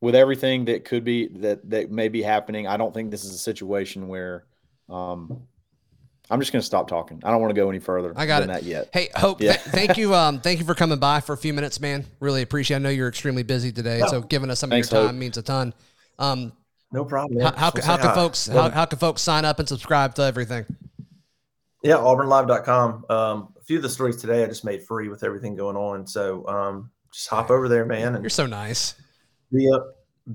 with 0.00 0.14
everything 0.14 0.64
that 0.66 0.84
could 0.84 1.04
be 1.04 1.28
that 1.28 1.68
that 1.70 1.90
may 1.90 2.08
be 2.08 2.22
happening. 2.22 2.66
I 2.66 2.76
don't 2.76 2.92
think 2.92 3.10
this 3.10 3.24
is 3.24 3.32
a 3.32 3.38
situation 3.38 4.08
where 4.08 4.44
um 4.88 5.46
I'm 6.30 6.40
just 6.40 6.52
going 6.52 6.60
to 6.60 6.66
stop 6.66 6.88
talking. 6.88 7.20
I 7.24 7.30
don't 7.30 7.40
want 7.40 7.54
to 7.54 7.60
go 7.60 7.68
any 7.68 7.78
further. 7.78 8.12
I 8.16 8.26
got 8.26 8.40
than 8.40 8.50
it. 8.50 8.52
that 8.54 8.62
yet. 8.62 8.88
Hey, 8.92 9.10
Hoke, 9.14 9.40
yeah. 9.40 9.56
th- 9.56 9.60
thank 9.66 9.96
you. 9.96 10.14
Um, 10.22 10.40
thank 10.40 10.58
you 10.60 10.64
for 10.64 10.74
coming 10.74 10.98
by 10.98 11.20
for 11.20 11.32
a 11.32 11.36
few 11.36 11.52
minutes, 11.52 11.80
man. 11.80 12.04
Really 12.20 12.42
appreciate. 12.42 12.76
it. 12.76 12.80
I 12.80 12.82
know 12.82 12.90
you're 12.90 13.08
extremely 13.08 13.42
busy 13.42 13.72
today, 13.72 14.02
so 14.08 14.20
giving 14.20 14.50
us 14.50 14.60
some 14.60 14.70
Thanks, 14.70 14.88
of 14.88 14.92
your 14.92 15.02
time 15.02 15.14
Hoke. 15.14 15.20
means 15.20 15.36
a 15.38 15.42
ton. 15.42 15.74
Um, 16.18 16.52
no 16.92 17.04
problem. 17.04 17.40
How, 17.40 17.52
how, 17.52 17.72
how 17.82 17.96
can 17.96 18.14
folks 18.14 18.46
how, 18.46 18.70
how 18.70 18.84
can 18.84 18.98
folks 18.98 19.22
sign 19.22 19.44
up 19.44 19.58
and 19.58 19.66
subscribe 19.66 20.14
to 20.16 20.22
everything? 20.22 20.66
Yeah, 21.82 21.96
auburnlive.com. 21.96 23.06
Um, 23.08 23.54
a 23.58 23.64
few 23.64 23.78
of 23.78 23.82
the 23.82 23.88
stories 23.88 24.16
today 24.16 24.44
I 24.44 24.46
just 24.46 24.64
made 24.64 24.84
free 24.84 25.08
with 25.08 25.24
everything 25.24 25.56
going 25.56 25.76
on. 25.76 26.06
So 26.06 26.46
um, 26.46 26.90
just 27.12 27.28
hop 27.28 27.50
over 27.50 27.68
there, 27.68 27.86
man. 27.86 28.14
And 28.14 28.22
You're 28.22 28.30
so 28.30 28.46
nice. 28.46 28.94
Be 29.50 29.66
a, 29.68 29.78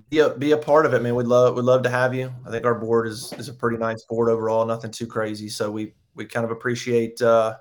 be 0.09 0.19
a 0.19 0.29
be 0.29 0.51
a 0.51 0.57
part 0.57 0.85
of 0.85 0.93
it, 0.93 1.01
man. 1.01 1.15
We'd 1.15 1.27
love 1.27 1.55
we'd 1.55 1.63
love 1.63 1.83
to 1.83 1.89
have 1.89 2.13
you. 2.13 2.33
I 2.45 2.51
think 2.51 2.65
our 2.65 2.75
board 2.75 3.07
is 3.07 3.33
is 3.33 3.49
a 3.49 3.53
pretty 3.53 3.77
nice 3.77 4.03
board 4.03 4.29
overall, 4.29 4.65
nothing 4.65 4.91
too 4.91 5.07
crazy. 5.07 5.49
So 5.49 5.71
we 5.71 5.93
we 6.15 6.25
kind 6.25 6.43
of 6.43 6.51
appreciate 6.51 7.21
uh, 7.21 7.57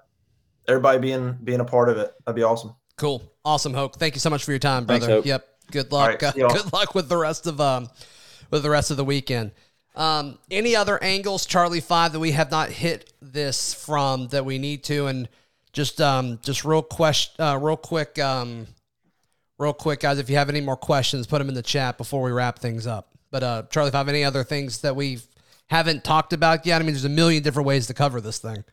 everybody 0.66 0.99
being 0.99 1.39
being 1.45 1.61
a 1.61 1.64
part 1.64 1.89
of 1.89 1.99
it. 1.99 2.12
That'd 2.24 2.37
be 2.37 2.43
awesome. 2.43 2.74
Cool, 2.97 3.22
awesome, 3.45 3.74
Hoke. 3.74 3.97
Thank 3.97 4.14
you 4.14 4.20
so 4.20 4.31
much 4.31 4.45
for 4.45 4.53
your 4.53 4.59
time, 4.59 4.87
brother. 4.87 5.07
Thanks, 5.07 5.27
yep. 5.27 5.47
Good 5.70 5.93
luck. 5.93 6.22
Right, 6.22 6.43
uh, 6.43 6.49
good 6.49 6.72
luck 6.72 6.95
with 6.95 7.09
the 7.09 7.16
rest 7.16 7.47
of 7.47 7.61
um 7.61 7.89
with 8.51 8.62
the 8.62 8.70
rest 8.70 8.91
of 8.91 8.97
the 8.97 9.05
weekend. 9.05 9.53
Um, 9.95 10.39
any 10.51 10.77
other 10.77 11.03
angles, 11.03 11.47
Charlie 11.47 11.81
Five, 11.81 12.12
that 12.12 12.20
we 12.20 12.33
have 12.33 12.51
not 12.51 12.70
hit 12.70 13.12
this 13.22 13.72
from 13.72 14.29
that 14.29 14.45
we 14.45 14.59
need 14.59 14.85
to, 14.85 15.07
and 15.07 15.29
just 15.72 16.01
um, 16.01 16.39
just 16.43 16.64
real 16.64 16.83
question, 16.83 17.35
uh, 17.43 17.59
real 17.61 17.77
quick, 17.77 18.18
um, 18.18 18.66
real 19.59 19.73
quick, 19.73 20.01
guys. 20.01 20.19
If 20.19 20.31
you 20.31 20.37
have 20.37 20.49
any 20.49 20.61
more 20.61 20.77
questions, 20.77 21.27
put 21.27 21.39
them 21.39 21.49
in 21.49 21.55
the 21.55 21.63
chat 21.63 21.99
before 21.99 22.23
we 22.23 22.31
wrap 22.31 22.59
things 22.59 22.87
up. 22.87 23.11
But 23.31 23.43
uh, 23.43 23.63
Charlie 23.71 23.89
if 23.89 23.95
I 23.95 23.99
have 23.99 24.09
any 24.09 24.25
other 24.25 24.45
things 24.45 24.81
that 24.81 24.97
we 24.97 25.21
haven't 25.69 26.05
talked 26.05 26.33
about 26.33 26.67
yet? 26.67 26.81
I 26.81 26.85
mean, 26.85 26.95
there's 26.95 27.05
a 27.05 27.09
million 27.09 27.43
different 27.43 27.67
ways 27.67 27.87
to 27.89 27.95
cover 27.95 28.21
this 28.21 28.39
thing. 28.39 28.65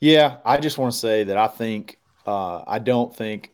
Yeah, 0.00 0.38
I 0.44 0.58
just 0.58 0.78
want 0.78 0.92
to 0.92 0.98
say 0.98 1.24
that 1.24 1.36
I 1.36 1.46
think 1.46 1.98
uh, 2.26 2.62
I 2.66 2.78
don't 2.78 3.14
think 3.14 3.52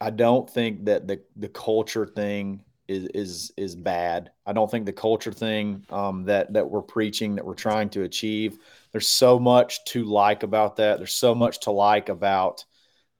I 0.00 0.10
don't 0.10 0.48
think 0.48 0.84
that 0.86 1.06
the 1.06 1.20
the 1.36 1.48
culture 1.48 2.06
thing 2.06 2.64
is 2.88 3.06
is 3.14 3.52
is 3.56 3.74
bad. 3.74 4.30
I 4.46 4.52
don't 4.52 4.70
think 4.70 4.86
the 4.86 4.92
culture 4.92 5.32
thing 5.32 5.84
um, 5.90 6.24
that 6.24 6.52
that 6.52 6.68
we're 6.68 6.82
preaching 6.82 7.36
that 7.36 7.44
we're 7.44 7.54
trying 7.54 7.88
to 7.90 8.02
achieve. 8.02 8.58
There's 8.92 9.08
so 9.08 9.38
much 9.38 9.84
to 9.86 10.04
like 10.04 10.42
about 10.42 10.76
that. 10.76 10.98
There's 10.98 11.14
so 11.14 11.34
much 11.34 11.60
to 11.60 11.70
like 11.70 12.08
about 12.08 12.64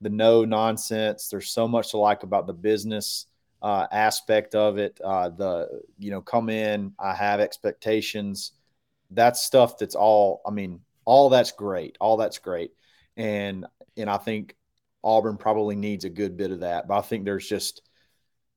the 0.05 0.11
no 0.11 0.45
nonsense. 0.45 1.29
There's 1.29 1.51
so 1.51 1.67
much 1.67 1.91
to 1.91 1.99
like 1.99 2.23
about 2.23 2.47
the 2.47 2.53
business 2.53 3.27
uh, 3.63 3.87
aspect 3.91 4.55
of 4.55 4.79
it. 4.79 5.01
Uh, 5.03 5.31
the 5.31 5.81
you 5.99 6.11
know 6.11 6.21
come 6.21 6.51
in, 6.51 6.93
I 6.99 7.15
have 7.15 7.41
expectations. 7.41 8.53
That's 9.11 9.43
stuff 9.43 9.79
that's 9.79 9.95
all. 9.95 10.43
I 10.47 10.51
mean, 10.51 10.81
all 11.05 11.31
that's 11.31 11.53
great. 11.53 11.97
All 12.01 12.19
that's 12.19 12.39
great, 12.39 12.73
and 13.17 13.67
and 13.97 14.11
I 14.11 14.19
think 14.19 14.55
Auburn 15.03 15.39
probably 15.39 15.75
needs 15.75 16.05
a 16.05 16.11
good 16.11 16.37
bit 16.37 16.51
of 16.51 16.61
that. 16.61 16.87
But 16.87 16.99
I 16.99 17.01
think 17.01 17.25
there's 17.25 17.49
just 17.49 17.81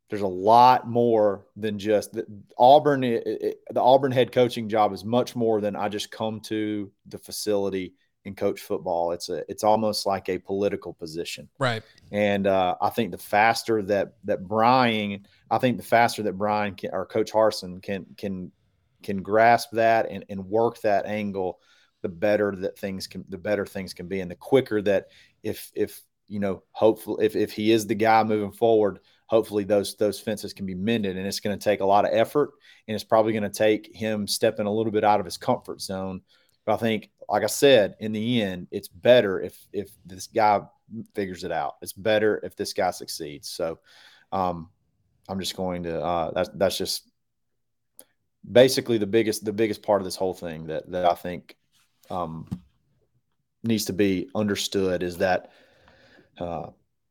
there's 0.10 0.22
a 0.22 0.28
lot 0.28 0.88
more 0.90 1.46
than 1.56 1.80
just 1.80 2.12
the 2.12 2.26
Auburn. 2.58 3.06
It, 3.06 3.26
it, 3.26 3.60
the 3.70 3.82
Auburn 3.82 4.12
head 4.12 4.34
coaching 4.34 4.68
job 4.68 4.92
is 4.92 5.06
much 5.06 5.34
more 5.34 5.62
than 5.62 5.78
I 5.78 5.88
just 5.88 6.12
come 6.12 6.42
to 6.42 6.92
the 7.06 7.18
facility 7.18 7.94
coach 8.36 8.62
football. 8.62 9.12
It's 9.12 9.30
a 9.30 9.50
it's 9.50 9.64
almost 9.64 10.06
like 10.06 10.30
a 10.30 10.38
political 10.38 10.94
position, 10.94 11.50
right? 11.60 11.84
And 12.12 12.48
uh, 12.48 12.76
I 12.82 12.90
think 12.90 13.12
the 13.12 13.18
faster 13.18 13.82
that 13.84 14.14
that 14.26 14.48
Bryan, 14.48 15.28
I 15.50 15.58
think 15.58 15.78
the 15.78 15.84
faster 15.84 16.24
that 16.24 16.38
Bryan 16.38 16.76
can, 16.76 16.92
or 16.94 17.06
Coach 17.06 17.32
Harsin 17.32 17.82
can 17.82 18.06
can 18.18 18.52
can 19.04 19.22
grasp 19.22 19.70
that 19.74 20.08
and, 20.10 20.26
and 20.30 20.46
work 20.46 20.82
that 20.82 21.06
angle, 21.06 21.60
the 22.02 22.10
better 22.10 22.56
that 22.58 22.78
things 22.78 23.08
can 23.08 23.26
the 23.30 23.38
better 23.38 23.66
things 23.66 23.94
can 23.94 24.08
be, 24.08 24.20
and 24.20 24.32
the 24.32 24.36
quicker 24.36 24.82
that 24.82 25.08
if 25.44 25.72
if 25.76 26.02
you 26.28 26.40
know 26.40 26.64
hopefully 26.72 27.26
if 27.26 27.36
if 27.36 27.52
he 27.52 27.72
is 27.72 27.88
the 27.88 27.96
guy 27.96 28.24
moving 28.24 28.52
forward 28.52 29.00
hopefully 29.28 29.66
those 29.66 29.96
those 29.96 30.20
fences 30.20 30.54
can 30.54 30.66
be 30.66 30.74
mended. 30.74 31.18
And 31.18 31.28
it's 31.28 31.40
going 31.40 31.58
to 31.58 31.64
take 31.64 31.82
a 31.82 31.86
lot 31.86 32.06
of 32.06 32.12
effort, 32.14 32.52
and 32.88 32.96
it's 32.96 33.04
probably 33.04 33.34
going 33.34 33.44
to 33.44 33.50
take 33.50 33.96
him 33.96 34.28
stepping 34.28 34.66
a 34.66 34.74
little 34.74 34.92
bit 34.92 35.04
out 35.04 35.20
of 35.20 35.26
his 35.26 35.38
comfort 35.38 35.82
zone. 35.82 36.22
But 36.66 36.74
I 36.74 36.78
think, 36.78 37.12
like 37.30 37.44
I 37.44 37.48
said, 37.48 37.96
in 38.00 38.12
the 38.12 38.42
end, 38.42 38.68
it's 38.72 38.88
better 38.88 39.42
if 39.42 39.58
if 39.74 39.92
this 40.06 40.28
guy 40.28 40.62
figures 41.14 41.44
it 41.44 41.52
out. 41.52 41.76
It's 41.82 41.94
better 41.94 42.40
if 42.44 42.56
this 42.56 42.74
guy 42.74 42.92
succeeds. 42.92 43.50
So, 43.50 43.80
um, 44.32 44.70
I'm 45.28 45.40
just 45.40 45.56
going 45.56 45.84
to 45.84 46.02
uh, 46.02 46.32
that's 46.32 46.50
that's 46.56 46.78
just 46.78 47.10
basically 48.50 48.98
the 48.98 49.08
biggest 49.08 49.44
the 49.44 49.54
biggest 49.54 49.84
part 49.84 50.02
of 50.02 50.06
this 50.06 50.16
whole 50.16 50.34
thing 50.34 50.68
that 50.68 50.90
that 50.92 51.06
I 51.06 51.16
think 51.16 51.58
um, 52.10 52.48
needs 53.64 53.86
to 53.86 53.94
be 53.94 54.30
understood 54.34 55.04
is 55.04 55.18
that 55.18 55.52
uh, 56.40 56.68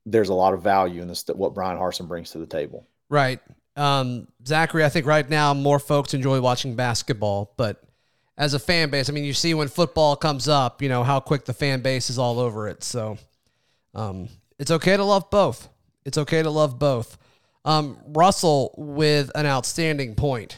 there's 0.06 0.30
a 0.30 0.34
lot 0.34 0.54
of 0.54 0.62
value 0.62 1.02
in 1.02 1.08
this 1.08 1.24
that 1.24 1.36
what 1.36 1.54
Bryan 1.54 1.78
Harsin 1.78 2.08
brings 2.08 2.30
to 2.30 2.38
the 2.38 2.46
table. 2.46 2.88
Right. 3.08 3.40
Um, 3.76 4.28
Zachary, 4.46 4.84
I 4.84 4.88
think 4.88 5.04
right 5.04 5.28
now 5.28 5.52
more 5.52 5.78
folks 5.78 6.14
enjoy 6.14 6.40
watching 6.40 6.76
basketball, 6.76 7.52
but 7.58 7.82
as 8.38 8.54
a 8.54 8.58
fan 8.58 8.90
base, 8.90 9.08
I 9.08 9.12
mean, 9.12 9.24
you 9.24 9.32
see 9.32 9.54
when 9.54 9.68
football 9.68 10.16
comes 10.16 10.48
up, 10.48 10.82
you 10.82 10.88
know 10.88 11.02
how 11.02 11.20
quick 11.20 11.44
the 11.44 11.54
fan 11.54 11.80
base 11.80 12.10
is 12.10 12.18
all 12.18 12.38
over 12.38 12.68
it. 12.68 12.82
So, 12.84 13.18
um, 13.94 14.28
it's 14.58 14.70
okay 14.70 14.96
to 14.96 15.04
love 15.04 15.30
both. 15.30 15.68
It's 16.04 16.18
okay 16.18 16.42
to 16.42 16.50
love 16.50 16.78
both. 16.78 17.18
Um, 17.64 17.98
Russell 18.08 18.74
with 18.76 19.30
an 19.34 19.46
outstanding 19.46 20.14
point. 20.14 20.56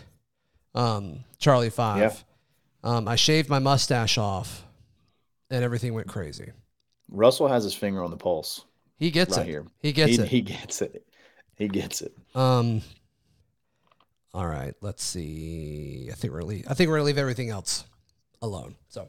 Um, 0.74 1.24
Charlie 1.38 1.70
five. 1.70 1.98
Yeah. 2.84 2.90
Um, 2.90 3.08
I 3.08 3.16
shaved 3.16 3.48
my 3.48 3.58
mustache 3.58 4.18
off, 4.18 4.64
and 5.50 5.64
everything 5.64 5.94
went 5.94 6.08
crazy. 6.08 6.52
Russell 7.10 7.48
has 7.48 7.64
his 7.64 7.74
finger 7.74 8.04
on 8.04 8.10
the 8.10 8.16
pulse. 8.16 8.64
He 8.98 9.10
gets 9.10 9.36
right 9.36 9.46
it. 9.46 9.50
Here. 9.50 9.66
He 9.80 9.92
gets 9.92 10.16
he, 10.16 10.22
it. 10.22 10.28
He 10.28 10.40
gets 10.42 10.82
it. 10.82 11.06
He 11.56 11.68
gets 11.68 12.02
it. 12.02 12.12
Um. 12.34 12.82
All 14.34 14.46
right. 14.46 14.74
Let's 14.80 15.02
see. 15.02 16.08
I 16.10 16.14
think 16.14 16.32
we're 16.32 16.42
leave, 16.42 16.66
I 16.68 16.74
think 16.74 16.88
we're 16.88 16.96
gonna 16.96 17.06
leave 17.06 17.18
everything 17.18 17.50
else 17.50 17.84
alone. 18.42 18.76
So, 18.88 19.08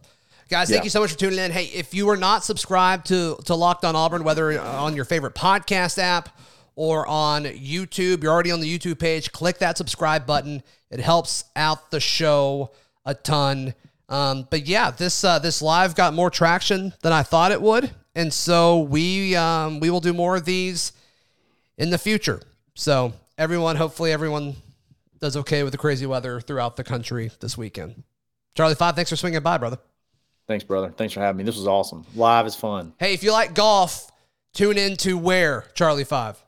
guys, 0.50 0.70
thank 0.70 0.84
you 0.84 0.90
so 0.90 1.02
much 1.02 1.12
for 1.12 1.20
tuning 1.20 1.40
in. 1.40 1.52
Hey, 1.52 1.66
if 1.66 1.94
you 1.94 2.10
are 2.10 2.18
not 2.18 2.44
subscribed 2.44 3.08
to 3.08 3.38
to 3.46 3.56
Locked 3.56 3.86
On 3.86 3.96
Auburn, 3.96 4.24
whether 4.24 4.60
on 4.60 4.96
your 4.96 5.06
favorite 5.06 5.36
podcast 5.36 5.98
app 5.98 6.40
or 6.76 7.06
on 7.08 7.44
YouTube, 7.44 8.24
you're 8.24 8.32
already 8.32 8.52
on 8.52 8.62
the 8.62 8.78
YouTube 8.78 9.00
page. 9.00 9.32
Click 9.32 9.60
that 9.60 9.78
subscribe 9.78 10.26
button. 10.26 10.64
It 10.90 11.00
helps 11.00 11.46
out 11.56 11.92
the 11.92 12.00
show 12.00 12.72
a 13.06 13.14
ton. 13.14 13.76
Um, 14.08 14.48
but 14.50 14.66
yeah, 14.66 14.90
this 14.90 15.24
uh, 15.24 15.40
this 15.40 15.62
live 15.62 15.96
got 15.96 16.14
more 16.14 16.30
traction 16.30 16.94
than 17.02 17.14
I 17.14 17.24
thought 17.24 17.52
it 17.52 17.62
would 17.62 17.92
and 18.16 18.34
so 18.34 18.80
we 18.80 19.36
um, 19.36 19.80
we 19.80 19.90
will 19.90 20.02
do 20.02 20.14
more 20.14 20.36
of 20.36 20.46
these 20.46 20.92
in 21.78 21.90
the 21.90 21.98
future. 21.98 22.42
So 22.76 23.14
everyone, 23.38 23.76
hopefully, 23.76 24.12
everyone 24.12 24.56
does 25.20 25.38
okay 25.38 25.64
with 25.64 25.72
the 25.72 25.78
crazy 25.78 26.06
weather 26.06 26.40
throughout 26.42 26.76
the 26.76 26.84
country 26.84 27.32
this 27.40 27.58
weekend. 27.58 28.04
Charlie 28.56 28.76
Five, 28.76 28.96
thanks 28.96 29.10
for 29.10 29.16
swinging 29.16 29.42
by, 29.42 29.58
brother. 29.58 29.78
Thanks, 30.48 30.64
brother. 30.64 30.90
Thanks 30.90 31.14
for 31.14 31.20
having 31.20 31.38
me. 31.38 31.44
This 31.44 31.58
was 31.58 31.68
awesome. 31.68 32.06
Live 32.16 32.48
is 32.48 32.56
fun. 32.56 32.94
Hey, 32.98 33.14
if 33.14 33.24
you 33.24 33.32
like 33.32 33.54
golf, 33.54 34.12
tune 34.54 34.78
in 34.78 34.98
to 34.98 35.18
where 35.18 35.66
Charlie 35.76 36.04
Five. 36.04 36.44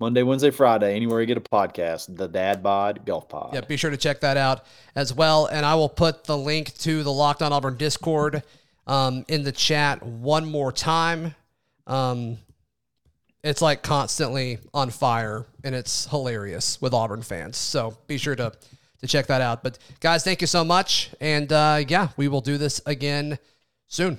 Monday, 0.00 0.24
Wednesday, 0.24 0.50
Friday, 0.50 0.96
anywhere 0.96 1.20
you 1.20 1.26
get 1.26 1.36
a 1.36 1.40
podcast, 1.40 2.16
the 2.16 2.26
Dad 2.26 2.60
Bod 2.60 3.06
Golf 3.06 3.28
Pod. 3.28 3.50
Yeah, 3.54 3.60
be 3.60 3.76
sure 3.76 3.90
to 3.90 3.96
check 3.96 4.20
that 4.22 4.36
out 4.36 4.64
as 4.96 5.14
well. 5.14 5.46
And 5.46 5.64
I 5.64 5.76
will 5.76 5.88
put 5.88 6.24
the 6.24 6.36
link 6.36 6.76
to 6.78 7.04
the 7.04 7.12
Locked 7.12 7.40
On 7.40 7.52
Auburn 7.52 7.76
Discord 7.76 8.42
um, 8.88 9.24
in 9.28 9.44
the 9.44 9.52
chat 9.52 10.02
one 10.02 10.44
more 10.44 10.72
time. 10.72 11.36
Um, 11.86 12.38
it's 13.42 13.60
like 13.60 13.82
constantly 13.82 14.58
on 14.72 14.90
fire 14.90 15.46
and 15.64 15.74
it's 15.74 16.06
hilarious 16.06 16.80
with 16.80 16.94
Auburn 16.94 17.22
fans. 17.22 17.56
So 17.56 17.96
be 18.06 18.18
sure 18.18 18.36
to 18.36 18.52
to 19.00 19.08
check 19.08 19.26
that 19.26 19.40
out. 19.40 19.62
But 19.62 19.78
guys, 20.00 20.22
thank 20.22 20.40
you 20.40 20.46
so 20.46 20.64
much. 20.64 21.10
And 21.20 21.52
uh, 21.52 21.84
yeah, 21.86 22.08
we 22.16 22.28
will 22.28 22.40
do 22.40 22.56
this 22.56 22.80
again 22.86 23.38
soon. 23.88 24.18